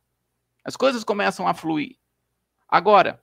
as 0.63 0.77
coisas 0.77 1.03
começam 1.03 1.47
a 1.47 1.53
fluir. 1.53 1.97
Agora, 2.67 3.21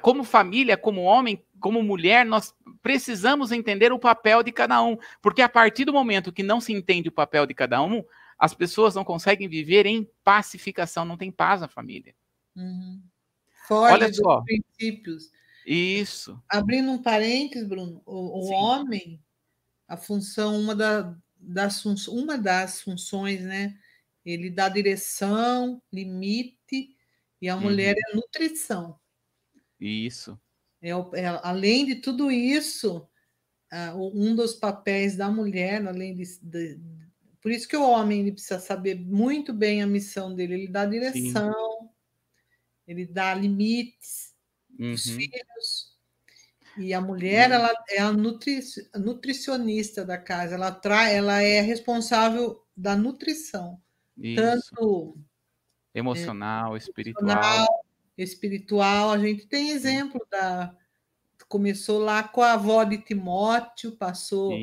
como 0.00 0.24
família, 0.24 0.76
como 0.76 1.02
homem, 1.02 1.44
como 1.60 1.82
mulher, 1.82 2.26
nós 2.26 2.54
precisamos 2.82 3.52
entender 3.52 3.92
o 3.92 3.98
papel 3.98 4.42
de 4.42 4.50
cada 4.50 4.82
um, 4.82 4.96
porque 5.20 5.40
a 5.40 5.48
partir 5.48 5.84
do 5.84 5.92
momento 5.92 6.32
que 6.32 6.42
não 6.42 6.60
se 6.60 6.72
entende 6.72 7.08
o 7.08 7.12
papel 7.12 7.46
de 7.46 7.54
cada 7.54 7.80
um, 7.82 8.04
as 8.38 8.52
pessoas 8.54 8.94
não 8.94 9.04
conseguem 9.04 9.48
viver 9.48 9.86
em 9.86 10.08
pacificação, 10.24 11.04
não 11.04 11.16
tem 11.16 11.30
paz 11.30 11.60
na 11.60 11.68
família. 11.68 12.14
Uhum. 12.56 13.00
Fora 13.68 13.94
Olha 13.94 14.12
só. 14.12 14.42
princípios. 14.42 15.30
Isso. 15.64 16.42
Abrindo 16.48 16.90
um 16.90 17.00
parênteses, 17.00 17.68
Bruno, 17.68 18.02
o, 18.04 18.40
o 18.40 18.50
homem, 18.50 19.22
a 19.86 19.96
função, 19.96 20.60
uma, 20.60 20.74
da, 20.74 21.14
das, 21.38 21.84
uma 22.08 22.36
das 22.36 22.82
funções, 22.82 23.42
né? 23.42 23.78
Ele 24.24 24.50
dá 24.50 24.68
direção, 24.68 25.80
limite, 25.92 26.96
e 27.40 27.48
a 27.48 27.54
uhum. 27.54 27.62
mulher 27.62 27.94
é 27.96 28.16
nutrição. 28.16 28.98
Isso. 29.82 30.38
É, 30.80 30.90
é, 30.90 31.26
além 31.42 31.84
de 31.86 31.96
tudo 31.96 32.30
isso, 32.30 33.08
um 34.12 34.34
dos 34.34 34.54
papéis 34.54 35.16
da 35.16 35.30
mulher, 35.30 35.86
além 35.86 36.14
de, 36.14 36.24
de, 36.40 36.80
por 37.40 37.50
isso 37.50 37.66
que 37.66 37.76
o 37.76 37.88
homem 37.88 38.20
ele 38.20 38.32
precisa 38.32 38.60
saber 38.60 38.94
muito 38.94 39.52
bem 39.52 39.82
a 39.82 39.86
missão 39.86 40.34
dele, 40.34 40.54
ele 40.54 40.68
dá 40.68 40.84
direção, 40.84 41.52
Sim. 41.52 41.88
ele 42.86 43.06
dá 43.06 43.34
limites, 43.34 44.34
uhum. 44.78 44.92
os 44.92 45.08
filhos. 45.08 45.92
E 46.78 46.94
a 46.94 47.00
mulher, 47.00 47.50
uhum. 47.50 47.56
ela 47.56 47.74
é 47.90 47.98
a 47.98 48.12
nutri, 48.12 48.60
nutricionista 48.94 50.04
da 50.04 50.16
casa, 50.16 50.54
ela, 50.54 50.70
tra, 50.70 51.10
ela 51.10 51.42
é 51.42 51.60
responsável 51.60 52.64
da 52.74 52.96
nutrição, 52.96 53.80
Isso. 54.16 54.40
tanto 54.40 55.18
emocional, 55.94 56.74
é, 56.74 56.78
espiritual. 56.78 57.81
Espiritual, 58.16 59.10
a 59.10 59.18
gente 59.18 59.46
tem 59.46 59.70
exemplo 59.70 60.20
da 60.30 60.76
começou 61.52 61.98
lá 61.98 62.22
com 62.22 62.40
a 62.40 62.54
avó 62.54 62.82
de 62.82 62.96
Timóteo, 62.96 63.92
passou 63.92 64.54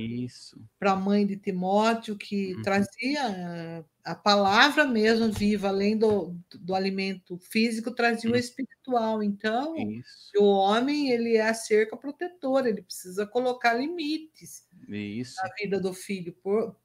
para 0.79 0.93
a 0.93 0.95
mãe 0.95 1.23
de 1.23 1.37
Timóteo, 1.37 2.17
que 2.17 2.55
uhum. 2.55 2.63
trazia 2.63 3.85
a 4.03 4.15
palavra 4.15 4.85
mesmo 4.85 5.31
viva, 5.31 5.67
além 5.67 5.95
do, 5.95 6.35
do 6.55 6.73
alimento 6.73 7.37
físico, 7.37 7.91
trazia 7.91 8.31
o 8.31 8.35
espiritual. 8.35 9.21
Então, 9.21 9.75
Isso. 9.77 10.31
o 10.39 10.45
homem 10.45 11.11
ele 11.11 11.37
é 11.37 11.47
a 11.47 11.53
cerca 11.53 11.95
protetora, 11.95 12.67
ele 12.67 12.81
precisa 12.81 13.23
colocar 13.27 13.75
limites 13.75 14.67
Isso. 14.87 15.35
na 15.43 15.49
vida 15.59 15.79
do 15.79 15.93
filho. 15.93 16.33
Por, 16.41 16.75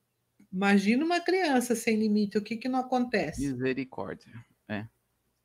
imagina 0.53 1.03
uma 1.03 1.21
criança 1.21 1.75
sem 1.75 1.97
limite, 1.97 2.37
o 2.37 2.43
que, 2.43 2.59
que 2.59 2.69
não 2.69 2.81
acontece? 2.81 3.41
Misericórdia. 3.41 4.31
É, 4.69 4.87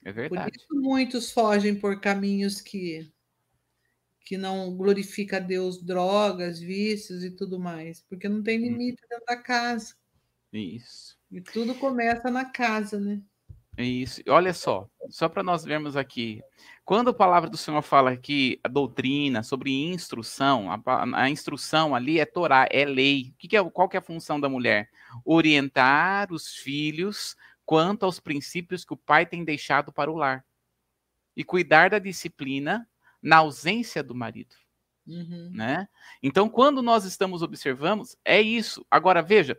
é 0.04 0.12
verdade. 0.12 0.52
Por 0.52 0.58
isso 0.58 0.82
muitos 0.82 1.32
fogem 1.32 1.76
por 1.76 2.00
caminhos 2.00 2.62
que 2.62 3.12
que 4.30 4.38
não 4.38 4.76
glorifica 4.76 5.38
a 5.38 5.40
Deus, 5.40 5.82
drogas, 5.82 6.60
vícios 6.60 7.24
e 7.24 7.32
tudo 7.32 7.60
mais, 7.60 8.04
porque 8.08 8.30
não 8.30 8.44
tem 8.44 8.60
uhum. 8.60 8.66
limite 8.66 9.02
dentro 9.10 9.26
da 9.26 9.36
casa. 9.36 9.96
Isso. 10.54 11.18
E 11.32 11.42
tudo 11.42 11.74
começa 11.74 12.30
na 12.30 12.46
casa, 12.46 13.00
né? 13.00 13.20
Isso. 13.76 14.22
Olha 14.28 14.54
só, 14.54 14.88
só 15.10 15.28
para 15.28 15.42
nós 15.42 15.64
vermos 15.64 15.98
aqui, 15.98 16.42
quando 16.86 17.10
a 17.10 17.14
palavra 17.14 17.50
do 17.50 17.58
Senhor 17.58 17.82
fala 17.82 18.16
que 18.18 18.60
a 18.64 18.68
doutrina 18.68 19.42
sobre 19.42 19.72
instrução, 19.72 20.70
a, 20.72 21.22
a 21.24 21.30
instrução 21.30 21.96
ali 21.96 22.20
é 22.20 22.26
Torá, 22.26 22.68
é 22.70 22.86
lei. 22.86 23.34
Que 23.40 23.48
que 23.48 23.58
é, 23.58 23.64
qual 23.70 23.90
que 23.90 23.96
é 23.96 24.00
a 24.00 24.04
função 24.04 24.40
da 24.40 24.50
mulher? 24.50 24.90
Orientar 25.26 26.32
os 26.32 26.54
filhos 26.54 27.36
quanto 27.70 28.04
aos 28.04 28.20
princípios 28.20 28.84
que 28.84 28.94
o 28.94 28.98
pai 28.98 29.28
tem 29.28 29.44
deixado 29.44 29.92
para 29.92 30.10
o 30.10 30.16
lar 30.16 30.44
e 31.38 31.44
cuidar 31.44 31.92
da 31.92 32.00
disciplina 32.00 32.90
na 33.22 33.38
ausência 33.38 34.02
do 34.02 34.16
marido. 34.16 34.56
Uhum. 35.06 35.52
Né? 35.54 35.88
Então, 36.24 36.50
quando 36.50 36.82
nós 36.82 37.06
estamos 37.06 37.44
observando, 37.44 38.02
é 38.26 38.42
isso. 38.42 38.84
Agora, 38.90 39.22
veja, 39.22 39.56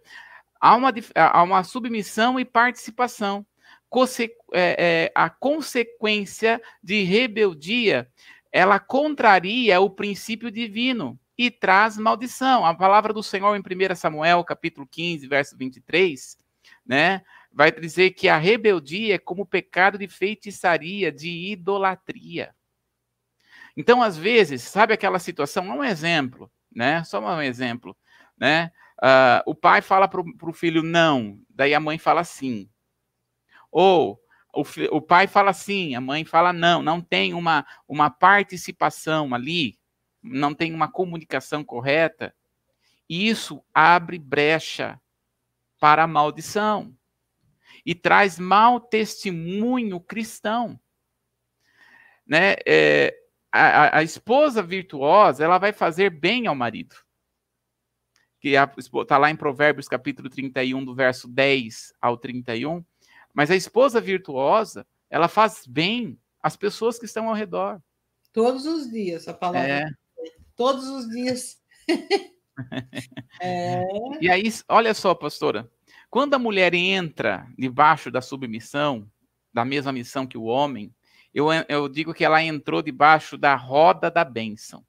há 0.60 0.74
uma, 0.74 0.92
há 1.14 1.42
uma 1.44 1.62
submissão 1.62 2.40
e 2.40 2.44
participação. 2.44 3.46
Conse 3.88 4.24
é, 4.52 5.04
é, 5.04 5.12
a 5.14 5.30
consequência 5.30 6.60
de 6.82 7.04
rebeldia, 7.04 8.10
ela 8.50 8.80
contraria 8.80 9.80
o 9.80 9.88
princípio 9.88 10.50
divino 10.50 11.16
e 11.38 11.48
traz 11.48 11.96
maldição. 11.96 12.66
A 12.66 12.74
palavra 12.74 13.12
do 13.12 13.22
Senhor 13.22 13.54
em 13.54 13.60
1 13.60 13.94
Samuel, 13.94 14.42
capítulo 14.42 14.84
15, 14.84 15.28
verso 15.28 15.56
23, 15.56 16.36
né, 16.84 17.22
vai 17.52 17.72
dizer 17.72 18.12
que 18.12 18.28
a 18.28 18.36
rebeldia 18.36 19.14
é 19.14 19.18
como 19.18 19.44
pecado 19.44 19.98
de 19.98 20.06
feitiçaria, 20.06 21.10
de 21.10 21.52
idolatria. 21.52 22.54
Então, 23.76 24.02
às 24.02 24.16
vezes, 24.16 24.62
sabe 24.62 24.92
aquela 24.92 25.18
situação? 25.18 25.64
Um 25.64 25.84
exemplo, 25.84 26.50
né? 26.74 27.02
Só 27.04 27.20
um 27.20 27.42
exemplo, 27.42 27.96
né? 28.38 28.72
Uh, 28.98 29.42
o 29.46 29.54
pai 29.54 29.80
fala 29.80 30.06
para 30.06 30.20
o 30.20 30.52
filho 30.52 30.82
não, 30.82 31.40
daí 31.48 31.74
a 31.74 31.80
mãe 31.80 31.98
fala 31.98 32.22
sim. 32.22 32.68
Ou 33.70 34.20
o, 34.52 34.62
o 34.90 35.00
pai 35.00 35.26
fala 35.26 35.52
sim, 35.52 35.94
a 35.94 36.00
mãe 36.00 36.24
fala 36.24 36.52
não. 36.52 36.82
Não 36.82 37.00
tem 37.00 37.32
uma, 37.32 37.66
uma 37.88 38.10
participação 38.10 39.34
ali, 39.34 39.78
não 40.22 40.54
tem 40.54 40.74
uma 40.74 40.90
comunicação 40.90 41.64
correta. 41.64 42.34
Isso 43.08 43.64
abre 43.72 44.18
brecha 44.18 45.00
para 45.80 46.04
a 46.04 46.06
maldição 46.06 46.94
e 47.84 47.94
traz 47.94 48.38
mau 48.38 48.80
testemunho 48.80 50.00
cristão. 50.00 50.78
Né? 52.26 52.54
É, 52.66 53.16
a, 53.50 53.98
a, 53.98 54.02
esposa 54.02 54.62
virtuosa, 54.62 55.44
ela 55.44 55.58
vai 55.58 55.72
fazer 55.72 56.10
bem 56.10 56.46
ao 56.46 56.54
marido. 56.54 56.94
Que 58.38 58.54
está 58.98 59.18
lá 59.18 59.30
em 59.30 59.36
Provérbios 59.36 59.88
capítulo 59.88 60.30
31, 60.30 60.84
do 60.84 60.94
verso 60.94 61.28
10 61.28 61.92
ao 62.00 62.16
31. 62.16 62.84
Mas 63.34 63.50
a 63.50 63.56
esposa 63.56 64.00
virtuosa, 64.00 64.86
ela 65.10 65.28
faz 65.28 65.66
bem 65.66 66.18
às 66.42 66.56
pessoas 66.56 66.98
que 66.98 67.04
estão 67.04 67.28
ao 67.28 67.34
redor. 67.34 67.82
Todos 68.32 68.64
os 68.64 68.90
dias, 68.90 69.28
a 69.28 69.34
palavra. 69.34 69.68
É. 69.68 69.86
Todos 70.56 70.86
os 70.88 71.08
dias. 71.08 71.60
é. 73.40 73.82
E 74.20 74.30
aí, 74.30 74.44
olha 74.68 74.94
só, 74.94 75.14
pastora, 75.14 75.70
quando 76.10 76.34
a 76.34 76.38
mulher 76.38 76.74
entra 76.74 77.46
debaixo 77.56 78.10
da 78.10 78.20
submissão, 78.20 79.08
da 79.52 79.64
mesma 79.64 79.92
missão 79.92 80.26
que 80.26 80.36
o 80.36 80.44
homem, 80.44 80.92
eu, 81.32 81.46
eu 81.68 81.88
digo 81.88 82.12
que 82.12 82.24
ela 82.24 82.42
entrou 82.42 82.82
debaixo 82.82 83.38
da 83.38 83.54
roda 83.54 84.10
da 84.10 84.24
bênção, 84.24 84.84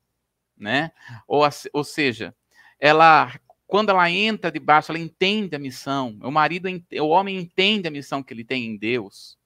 né? 0.58 0.92
Ou, 1.28 1.44
ou 1.74 1.84
seja, 1.84 2.36
ela 2.80 3.32
quando 3.72 3.90
ela 3.90 4.12
entra 4.12 4.52
debaixo, 4.52 4.92
ela 4.92 5.00
entende 5.00 5.56
a 5.56 5.60
missão. 5.60 6.20
O 6.22 6.30
marido, 6.30 6.68
o 7.00 7.08
homem 7.08 7.38
entende 7.38 7.88
a 7.88 7.92
missão 7.92 8.22
que 8.22 8.34
ele 8.34 8.44
tem 8.44 8.66
em 8.66 8.76
Deus. 8.76 9.38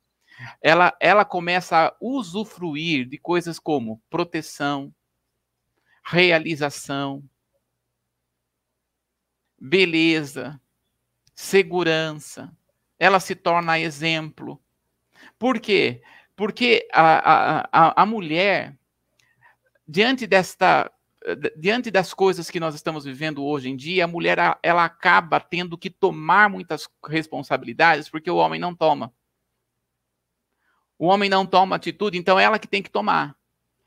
Ela, 0.59 0.97
ela 0.99 1.23
começa 1.23 1.78
a 1.78 1.95
usufruir 2.01 3.07
de 3.07 3.19
coisas 3.19 3.59
como 3.59 4.01
proteção, 4.09 4.91
realização, 6.03 7.23
beleza, 9.59 10.59
segurança. 11.36 12.51
Ela 12.97 13.19
se 13.19 13.36
torna 13.36 13.77
exemplo. 13.77 14.59
Por 15.38 15.59
quê? 15.59 16.01
Porque 16.36 16.88
a, 16.91 17.67
a, 17.71 18.03
a 18.03 18.05
mulher, 18.05 18.75
diante 19.88 20.25
desta 20.25 20.89
diante 21.57 21.89
das 21.89 22.13
coisas 22.13 22.51
que 22.51 22.59
nós 22.59 22.75
estamos 22.75 23.03
vivendo 23.03 23.43
hoje 23.43 23.69
em 23.69 23.75
dia, 23.75 24.05
a 24.05 24.07
mulher 24.07 24.38
ela 24.61 24.86
acaba 24.86 25.39
tendo 25.39 25.77
que 25.77 25.89
tomar 25.89 26.49
muitas 26.49 26.88
responsabilidades 27.07 28.09
porque 28.09 28.29
o 28.29 28.36
homem 28.36 28.59
não 28.59 28.75
toma. 28.75 29.11
O 30.97 31.07
homem 31.07 31.29
não 31.29 31.45
toma 31.45 31.75
atitude, 31.75 32.17
então 32.17 32.39
é 32.39 32.43
ela 32.43 32.59
que 32.59 32.67
tem 32.67 32.81
que 32.81 32.91
tomar. 32.91 33.36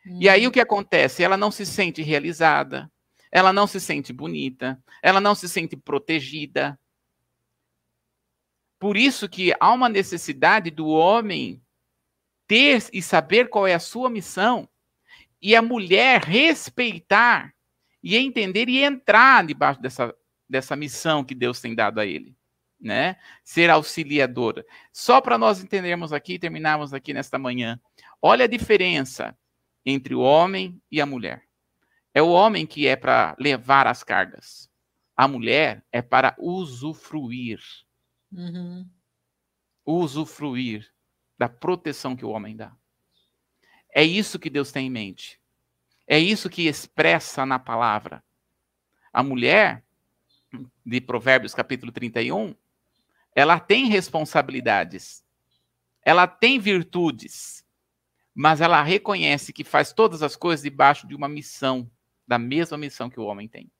Hum. 0.04 0.18
E 0.20 0.28
aí 0.28 0.46
o 0.46 0.50
que 0.50 0.60
acontece? 0.60 1.22
Ela 1.22 1.36
não 1.36 1.50
se 1.50 1.64
sente 1.64 2.02
realizada, 2.02 2.90
ela 3.30 3.52
não 3.52 3.66
se 3.66 3.80
sente 3.80 4.12
bonita, 4.12 4.82
ela 5.02 5.20
não 5.20 5.34
se 5.34 5.48
sente 5.48 5.76
protegida. 5.76 6.78
Por 8.78 8.96
isso 8.96 9.28
que 9.28 9.52
há 9.58 9.72
uma 9.72 9.88
necessidade 9.88 10.70
do 10.70 10.86
homem 10.86 11.62
ter 12.46 12.88
e 12.92 13.02
saber 13.02 13.48
qual 13.48 13.66
é 13.66 13.74
a 13.74 13.80
sua 13.80 14.08
missão 14.08 14.68
e 15.40 15.54
a 15.54 15.62
mulher 15.62 16.22
respeitar 16.22 17.54
e 18.02 18.16
entender 18.16 18.68
e 18.68 18.82
entrar 18.82 19.46
debaixo 19.46 19.80
dessa, 19.80 20.14
dessa 20.48 20.76
missão 20.76 21.24
que 21.24 21.34
Deus 21.34 21.60
tem 21.60 21.74
dado 21.74 22.00
a 22.00 22.06
ele, 22.06 22.36
né? 22.80 23.16
Ser 23.44 23.70
auxiliadora. 23.70 24.64
Só 24.92 25.20
para 25.20 25.36
nós 25.36 25.62
entendermos 25.62 26.12
aqui, 26.12 26.38
terminarmos 26.38 26.94
aqui 26.94 27.12
nesta 27.12 27.38
manhã. 27.38 27.80
Olha 28.22 28.44
a 28.44 28.48
diferença 28.48 29.36
entre 29.84 30.14
o 30.14 30.20
homem 30.20 30.80
e 30.90 31.00
a 31.00 31.06
mulher. 31.06 31.42
É 32.14 32.22
o 32.22 32.30
homem 32.30 32.66
que 32.66 32.86
é 32.86 32.96
para 32.96 33.36
levar 33.38 33.86
as 33.86 34.02
cargas. 34.02 34.68
A 35.16 35.28
mulher 35.28 35.84
é 35.92 36.00
para 36.00 36.34
usufruir. 36.38 37.60
Uhum. 38.32 38.88
Usufruir 39.84 40.92
da 41.38 41.48
proteção 41.48 42.16
que 42.16 42.24
o 42.24 42.30
homem 42.30 42.56
dá. 42.56 42.76
É 43.94 44.04
isso 44.04 44.38
que 44.38 44.50
Deus 44.50 44.70
tem 44.70 44.86
em 44.86 44.90
mente. 44.90 45.40
É 46.06 46.18
isso 46.18 46.50
que 46.50 46.66
expressa 46.66 47.44
na 47.46 47.58
palavra. 47.58 48.22
A 49.12 49.22
mulher, 49.22 49.84
de 50.84 51.00
Provérbios 51.00 51.54
capítulo 51.54 51.92
31, 51.92 52.54
ela 53.34 53.60
tem 53.60 53.86
responsabilidades, 53.86 55.24
ela 56.02 56.26
tem 56.26 56.58
virtudes, 56.58 57.64
mas 58.34 58.60
ela 58.60 58.82
reconhece 58.82 59.52
que 59.52 59.64
faz 59.64 59.92
todas 59.92 60.22
as 60.22 60.34
coisas 60.36 60.62
debaixo 60.62 61.06
de 61.06 61.14
uma 61.14 61.28
missão, 61.28 61.90
da 62.26 62.38
mesma 62.38 62.76
missão 62.76 63.08
que 63.08 63.20
o 63.20 63.24
homem 63.24 63.48
tem. 63.48 63.70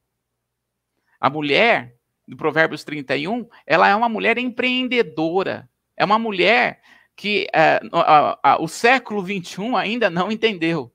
A 1.21 1.29
mulher, 1.29 1.98
do 2.29 2.37
Provérbios 2.37 2.85
31, 2.85 3.49
ela 3.67 3.89
é 3.89 3.97
uma 3.97 4.09
mulher 4.09 4.37
empreendedora, 4.37 5.69
é 5.97 6.05
uma 6.05 6.19
mulher 6.19 6.83
que 7.17 7.49
é, 7.53 7.81
a, 7.93 8.39
a, 8.43 8.63
o 8.63 8.69
século 8.69 9.23
XXI 9.23 9.75
ainda 9.77 10.09
não 10.11 10.31
entendeu. 10.31 10.95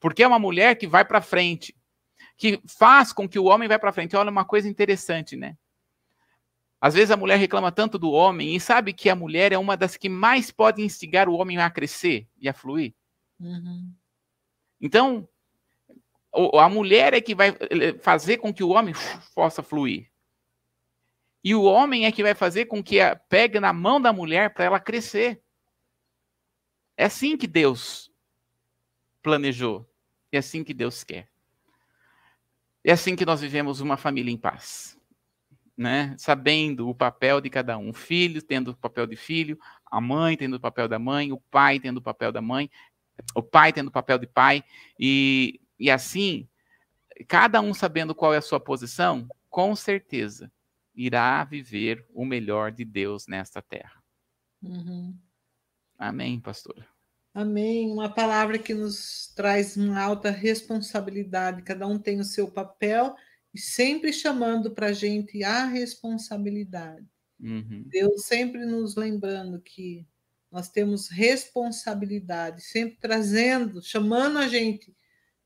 Porque 0.00 0.22
é 0.22 0.26
uma 0.26 0.38
mulher 0.38 0.74
que 0.76 0.86
vai 0.86 1.04
para 1.04 1.20
frente, 1.20 1.76
que 2.36 2.60
faz 2.66 3.12
com 3.12 3.28
que 3.28 3.38
o 3.38 3.44
homem 3.44 3.68
vá 3.68 3.78
para 3.78 3.92
frente. 3.92 4.16
Olha 4.16 4.30
uma 4.30 4.44
coisa 4.44 4.68
interessante, 4.68 5.36
né? 5.36 5.56
Às 6.80 6.94
vezes 6.94 7.10
a 7.10 7.16
mulher 7.16 7.36
reclama 7.36 7.70
tanto 7.70 7.98
do 7.98 8.10
homem 8.10 8.56
e 8.56 8.60
sabe 8.60 8.94
que 8.94 9.10
a 9.10 9.14
mulher 9.14 9.52
é 9.52 9.58
uma 9.58 9.76
das 9.76 9.98
que 9.98 10.08
mais 10.08 10.50
pode 10.50 10.82
instigar 10.82 11.28
o 11.28 11.34
homem 11.34 11.58
a 11.58 11.68
crescer 11.68 12.26
e 12.40 12.48
a 12.48 12.54
fluir. 12.54 12.94
Uhum. 13.38 13.92
Então, 14.80 15.28
a 16.32 16.68
mulher 16.68 17.14
é 17.14 17.20
que 17.20 17.34
vai 17.34 17.50
eh, 17.50 17.98
fazer 18.00 18.38
com 18.38 18.54
que 18.54 18.62
o 18.62 18.70
homem 18.70 18.94
possa 19.34 19.62
fluir. 19.62 20.10
E 21.42 21.54
o 21.54 21.62
homem 21.62 22.04
é 22.04 22.12
que 22.12 22.22
vai 22.22 22.34
fazer 22.34 22.66
com 22.66 22.82
que 22.82 23.00
a, 23.00 23.16
pegue 23.16 23.58
na 23.58 23.72
mão 23.72 24.00
da 24.00 24.12
mulher 24.12 24.52
para 24.52 24.64
ela 24.64 24.80
crescer. 24.80 25.42
É 26.96 27.04
assim 27.04 27.36
que 27.36 27.46
Deus 27.46 28.12
planejou. 29.22 29.88
É 30.30 30.38
assim 30.38 30.62
que 30.62 30.74
Deus 30.74 31.02
quer. 31.02 31.28
É 32.84 32.92
assim 32.92 33.16
que 33.16 33.26
nós 33.26 33.40
vivemos 33.40 33.80
uma 33.80 33.96
família 33.96 34.30
em 34.30 34.36
paz. 34.36 34.98
Né? 35.76 36.14
Sabendo 36.18 36.88
o 36.88 36.94
papel 36.94 37.40
de 37.40 37.48
cada 37.48 37.76
um. 37.78 37.88
O 37.88 37.94
filho 37.94 38.42
tendo 38.42 38.72
o 38.72 38.76
papel 38.76 39.06
de 39.06 39.16
filho, 39.16 39.58
a 39.90 40.00
mãe 40.00 40.36
tendo 40.36 40.56
o 40.56 40.60
papel 40.60 40.86
da 40.86 40.98
mãe, 40.98 41.32
o 41.32 41.40
pai 41.50 41.80
tendo 41.80 41.96
o 41.96 42.02
papel 42.02 42.30
da 42.30 42.42
mãe, 42.42 42.70
o 43.34 43.42
pai 43.42 43.72
tendo 43.72 43.88
o 43.88 43.92
papel 43.92 44.18
de 44.18 44.26
pai. 44.26 44.62
E, 44.98 45.58
e 45.80 45.90
assim, 45.90 46.46
cada 47.26 47.60
um 47.60 47.72
sabendo 47.72 48.14
qual 48.14 48.34
é 48.34 48.36
a 48.36 48.42
sua 48.42 48.60
posição, 48.60 49.26
com 49.48 49.74
certeza 49.74 50.52
irá 50.94 51.42
viver 51.44 52.06
o 52.12 52.24
melhor 52.24 52.70
de 52.70 52.84
Deus 52.84 53.26
nesta 53.26 53.62
terra. 53.62 54.02
Uhum. 54.62 55.16
Amém, 55.98 56.38
pastora. 56.38 56.86
Amém. 57.32 57.90
Uma 57.90 58.08
palavra 58.08 58.58
que 58.58 58.74
nos 58.74 59.32
traz 59.34 59.76
uma 59.76 60.00
alta 60.00 60.30
responsabilidade. 60.30 61.62
Cada 61.62 61.86
um 61.86 61.98
tem 61.98 62.20
o 62.20 62.24
seu 62.24 62.50
papel 62.50 63.14
e 63.54 63.58
sempre 63.58 64.12
chamando 64.12 64.72
para 64.72 64.88
a 64.88 64.92
gente 64.92 65.42
a 65.42 65.64
responsabilidade. 65.64 67.06
Uhum. 67.40 67.84
Deus 67.86 68.26
sempre 68.26 68.66
nos 68.66 68.96
lembrando 68.96 69.60
que 69.60 70.06
nós 70.50 70.68
temos 70.68 71.08
responsabilidade, 71.08 72.62
sempre 72.62 72.98
trazendo, 73.00 73.80
chamando 73.80 74.38
a 74.38 74.48
gente 74.48 74.94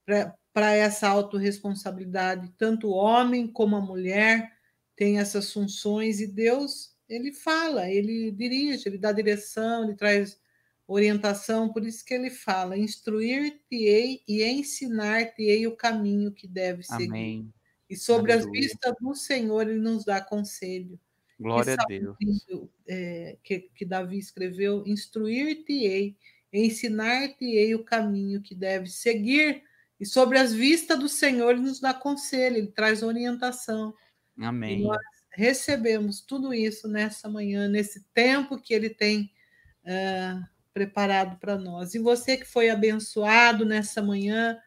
para 0.04 0.72
essa 0.72 1.08
autorresponsabilidade, 1.08 2.52
tanto 2.56 2.88
o 2.88 2.94
homem 2.94 3.46
como 3.46 3.76
a 3.76 3.80
mulher, 3.80 4.52
tem 4.96 5.18
essas 5.18 5.52
funções 5.52 6.20
e 6.20 6.26
Deus, 6.26 6.94
ele 7.08 7.32
fala, 7.32 7.90
ele 7.90 8.30
dirige, 8.30 8.88
ele 8.88 8.98
dá 8.98 9.12
direção, 9.12 9.84
ele 9.84 9.94
traz 9.94 10.38
orientação, 10.86 11.72
por 11.72 11.84
isso 11.84 12.04
que 12.04 12.14
ele 12.14 12.30
fala: 12.30 12.76
instruir-te-ei 12.76 14.20
e 14.28 14.42
ensinar-te-ei 14.44 15.66
o 15.66 15.76
caminho 15.76 16.32
que 16.32 16.46
deve 16.46 16.82
seguir. 16.82 17.08
Amém. 17.08 17.52
E 17.88 17.96
sobre 17.96 18.32
Aleluia. 18.32 18.60
as 18.60 18.66
vistas 18.66 18.94
do 19.00 19.14
Senhor, 19.14 19.68
ele 19.68 19.80
nos 19.80 20.04
dá 20.04 20.20
conselho. 20.20 20.98
Glória 21.38 21.76
a 21.78 21.84
Deus. 21.84 22.16
É, 22.86 23.36
que, 23.42 23.70
que 23.74 23.84
Davi 23.84 24.18
escreveu: 24.18 24.84
instruir-te-ei, 24.86 26.16
ensinar-te-ei 26.52 27.74
o 27.74 27.84
caminho 27.84 28.40
que 28.40 28.54
deve 28.54 28.88
seguir. 28.88 29.62
E 30.04 30.06
sobre 30.06 30.38
as 30.38 30.52
vistas 30.52 30.98
do 30.98 31.08
Senhor, 31.08 31.52
ele 31.52 31.62
nos 31.62 31.80
dá 31.80 31.94
conselho, 31.94 32.58
ele 32.58 32.66
traz 32.66 33.02
orientação. 33.02 33.94
Amém. 34.38 34.80
E 34.80 34.82
nós 34.82 35.00
recebemos 35.30 36.20
tudo 36.20 36.52
isso 36.52 36.86
nessa 36.86 37.26
manhã, 37.26 37.68
nesse 37.68 38.04
tempo 38.12 38.60
que 38.60 38.74
Ele 38.74 38.90
tem 38.90 39.32
uh, 39.82 40.44
preparado 40.74 41.38
para 41.38 41.56
nós. 41.56 41.94
E 41.94 41.98
você 41.98 42.36
que 42.36 42.44
foi 42.44 42.68
abençoado 42.68 43.64
nessa 43.64 44.02
manhã, 44.02 44.58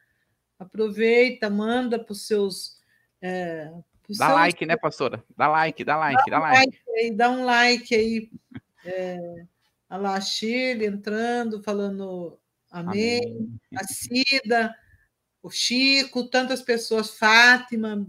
aproveita, 0.57 1.51
manda 1.51 1.99
para 1.99 2.13
os 2.13 2.25
seus. 2.25 2.81
Uh, 3.21 3.83
dá 4.17 4.25
seus... 4.25 4.39
like, 4.39 4.65
né, 4.65 4.75
pastora? 4.75 5.23
Dá 5.37 5.47
like, 5.47 5.83
dá 5.83 5.97
like, 5.97 6.31
dá, 6.31 6.39
dá 6.39 6.49
like. 6.49 6.65
like 6.65 6.89
aí, 6.97 7.15
dá 7.15 7.29
um 7.29 7.45
like 7.45 7.93
aí. 7.93 8.31
É, 8.83 9.45
a 9.87 9.97
lá, 9.97 10.19
Shirley 10.19 10.87
entrando, 10.87 11.61
falando 11.61 12.39
amém. 12.71 13.21
amém. 13.21 13.59
A 13.75 13.83
Cida, 13.83 14.75
o 15.47 15.49
Chico, 15.49 16.27
tantas 16.27 16.61
pessoas, 16.61 17.17
Fátima, 17.17 18.05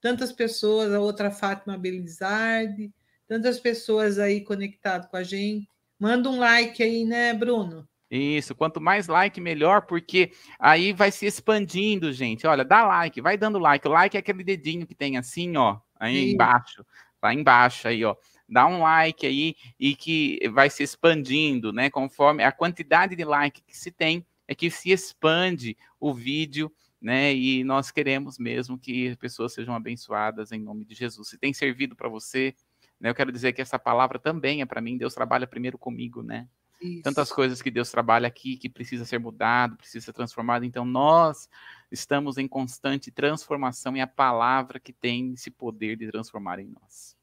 tantas 0.00 0.32
pessoas, 0.32 0.94
a 0.94 1.00
outra 1.00 1.30
Fátima 1.30 1.76
Belizardi, 1.76 2.92
tantas 3.26 3.58
pessoas 3.58 4.18
aí 4.18 4.40
conectadas 4.40 5.08
com 5.08 5.16
a 5.16 5.22
gente. 5.24 5.68
Manda 5.98 6.30
um 6.30 6.38
like 6.38 6.82
aí, 6.82 7.04
né, 7.04 7.34
Bruno? 7.34 7.86
Isso, 8.08 8.54
quanto 8.54 8.80
mais 8.80 9.08
like, 9.08 9.40
melhor, 9.40 9.82
porque 9.82 10.30
aí 10.60 10.92
vai 10.92 11.10
se 11.10 11.26
expandindo, 11.26 12.12
gente. 12.12 12.46
Olha, 12.46 12.64
dá 12.64 12.86
like, 12.86 13.20
vai 13.20 13.36
dando 13.36 13.58
like. 13.58 13.86
O 13.88 13.90
like 13.90 14.16
é 14.16 14.20
aquele 14.20 14.44
dedinho 14.44 14.86
que 14.86 14.94
tem 14.94 15.16
assim, 15.16 15.56
ó, 15.56 15.78
aí 15.98 16.14
Sim. 16.14 16.34
embaixo, 16.34 16.86
lá 17.20 17.34
embaixo 17.34 17.88
aí, 17.88 18.04
ó. 18.04 18.14
Dá 18.48 18.64
um 18.68 18.80
like 18.80 19.26
aí 19.26 19.56
e 19.80 19.96
que 19.96 20.38
vai 20.50 20.70
se 20.70 20.84
expandindo, 20.84 21.72
né? 21.72 21.90
Conforme 21.90 22.44
a 22.44 22.52
quantidade 22.52 23.16
de 23.16 23.24
like 23.24 23.60
que 23.60 23.76
se 23.76 23.90
tem, 23.90 24.24
é 24.46 24.54
que 24.54 24.70
se 24.70 24.90
expande 24.90 25.76
o 25.98 26.14
vídeo, 26.14 26.72
né? 27.00 27.34
E 27.34 27.64
nós 27.64 27.90
queremos 27.90 28.38
mesmo 28.38 28.78
que 28.78 29.16
pessoas 29.16 29.52
sejam 29.52 29.74
abençoadas 29.74 30.52
em 30.52 30.60
nome 30.60 30.84
de 30.84 30.94
Jesus. 30.94 31.28
Se 31.28 31.38
tem 31.38 31.52
servido 31.52 31.94
para 31.94 32.08
você, 32.08 32.54
né? 33.00 33.10
Eu 33.10 33.14
quero 33.14 33.32
dizer 33.32 33.52
que 33.52 33.62
essa 33.62 33.78
palavra 33.78 34.18
também 34.18 34.62
é 34.62 34.66
para 34.66 34.80
mim. 34.80 34.96
Deus 34.96 35.14
trabalha 35.14 35.46
primeiro 35.46 35.78
comigo, 35.78 36.22
né? 36.22 36.48
Isso. 36.80 37.02
Tantas 37.02 37.32
coisas 37.32 37.62
que 37.62 37.70
Deus 37.70 37.90
trabalha 37.90 38.28
aqui 38.28 38.56
que 38.56 38.68
precisa 38.68 39.04
ser 39.04 39.18
mudado, 39.18 39.76
precisa 39.76 40.04
ser 40.04 40.12
transformado. 40.12 40.64
Então 40.64 40.84
nós 40.84 41.48
estamos 41.90 42.36
em 42.36 42.46
constante 42.46 43.10
transformação 43.10 43.96
e 43.96 44.00
a 44.00 44.06
palavra 44.06 44.78
que 44.78 44.92
tem 44.92 45.32
esse 45.32 45.50
poder 45.50 45.96
de 45.96 46.10
transformar 46.10 46.58
em 46.58 46.68
nós. 46.68 47.16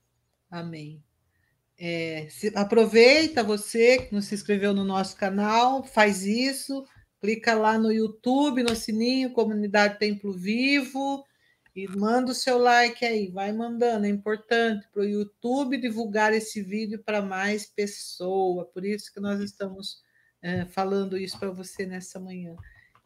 Amém. 0.50 1.04
É, 1.78 2.28
se, 2.30 2.52
aproveita 2.56 3.44
você 3.44 3.98
que 3.98 4.14
não 4.14 4.22
se 4.22 4.36
inscreveu 4.36 4.74
no 4.74 4.84
nosso 4.84 5.16
canal, 5.16 5.84
faz 5.84 6.24
isso, 6.24 6.86
clica 7.24 7.54
lá 7.54 7.80
no 7.80 7.90
YouTube, 7.90 8.64
no 8.64 8.76
sininho, 8.76 9.32
Comunidade 9.32 9.98
Templo 9.98 10.34
Vivo, 10.34 11.24
e 11.74 11.88
manda 11.88 12.34
o 12.34 12.36
seu 12.36 12.58
like 12.58 13.06
aí, 13.06 13.30
vai 13.30 13.54
mandando, 13.54 14.06
é 14.06 14.10
importante 14.10 14.86
para 14.92 15.04
o 15.04 15.06
YouTube 15.06 15.78
divulgar 15.78 16.34
esse 16.34 16.62
vídeo 16.62 17.02
para 17.02 17.22
mais 17.22 17.66
pessoas. 17.66 18.68
Por 18.74 18.84
isso 18.84 19.10
que 19.14 19.22
nós 19.22 19.40
estamos 19.40 20.04
é, 20.42 20.66
falando 20.66 21.18
isso 21.18 21.40
para 21.40 21.50
você 21.50 21.86
nessa 21.86 22.20
manhã. 22.20 22.58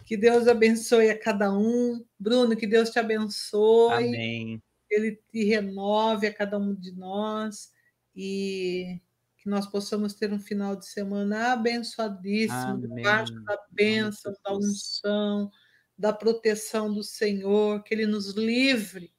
Que 0.04 0.18
Deus 0.18 0.48
abençoe 0.48 1.12
a 1.12 1.20
cada 1.20 1.54
um. 1.54 2.04
Bruno, 2.20 2.58
que 2.58 2.66
Deus 2.66 2.90
te 2.90 2.98
abençoe. 2.98 4.08
Amém. 4.08 4.64
Ele 4.90 5.22
te 5.32 5.44
renove 5.44 6.26
a 6.26 6.34
cada 6.34 6.58
um 6.58 6.74
de 6.74 6.92
nós 6.92 7.72
e 8.16 9.00
que 9.48 9.52
nós 9.52 9.66
possamos 9.66 10.14
ter 10.14 10.34
um 10.34 10.40
final 10.40 10.76
de 10.76 10.86
semana 10.86 11.54
abençoadíssimo, 11.54 12.82
debaixo 12.82 13.34
da 13.46 13.58
bênção, 13.72 14.34
da 14.44 14.54
unção 14.54 15.50
da 15.98 16.12
proteção 16.14 16.94
do 16.94 17.02
Senhor, 17.02 17.82
que 17.82 17.94
Ele 17.96 18.06
nos 18.06 18.36
livre 18.36 19.12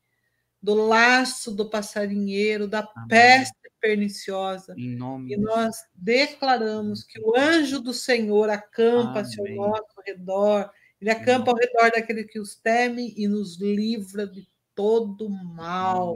do 0.63 0.75
laço 0.75 1.51
do 1.51 1.69
passarinheiro, 1.69 2.69
da 2.69 2.81
Amém. 2.81 3.09
peste 3.09 3.55
perniciosa. 3.81 4.75
e 4.77 5.37
nós 5.37 5.77
declaramos 5.95 7.05
que 7.05 7.21
o 7.21 7.37
anjo 7.37 7.81
do 7.81 7.95
Senhor 7.95 8.51
acampa-se 8.51 9.41
ao 9.41 9.49
nosso 9.57 10.01
redor, 10.05 10.71
ele 11.01 11.11
acampa 11.11 11.53
ao 11.53 11.57
redor 11.57 11.91
daquele 11.93 12.25
que 12.25 12.39
os 12.39 12.55
teme 12.57 13.15
e 13.17 13.27
nos 13.27 13.59
livra 13.61 14.27
de 14.27 14.47
todo 14.75 15.31
mal. 15.31 16.15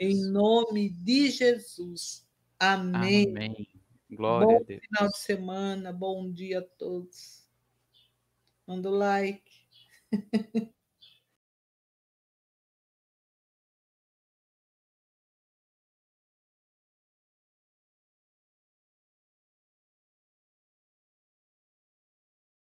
Em 0.00 0.30
nome 0.30 0.90
de 0.90 1.30
Jesus. 1.30 2.29
Amém. 2.60 3.26
Amém. 3.28 3.68
Glória 4.10 4.46
bom 4.46 4.56
a 4.56 4.64
Deus. 4.64 4.80
final 4.82 5.08
de 5.08 5.18
semana, 5.18 5.92
bom 5.92 6.30
dia 6.30 6.58
a 6.58 6.62
todos. 6.62 7.48
Manda 8.66 8.90
o 8.90 8.92
like. 8.92 9.50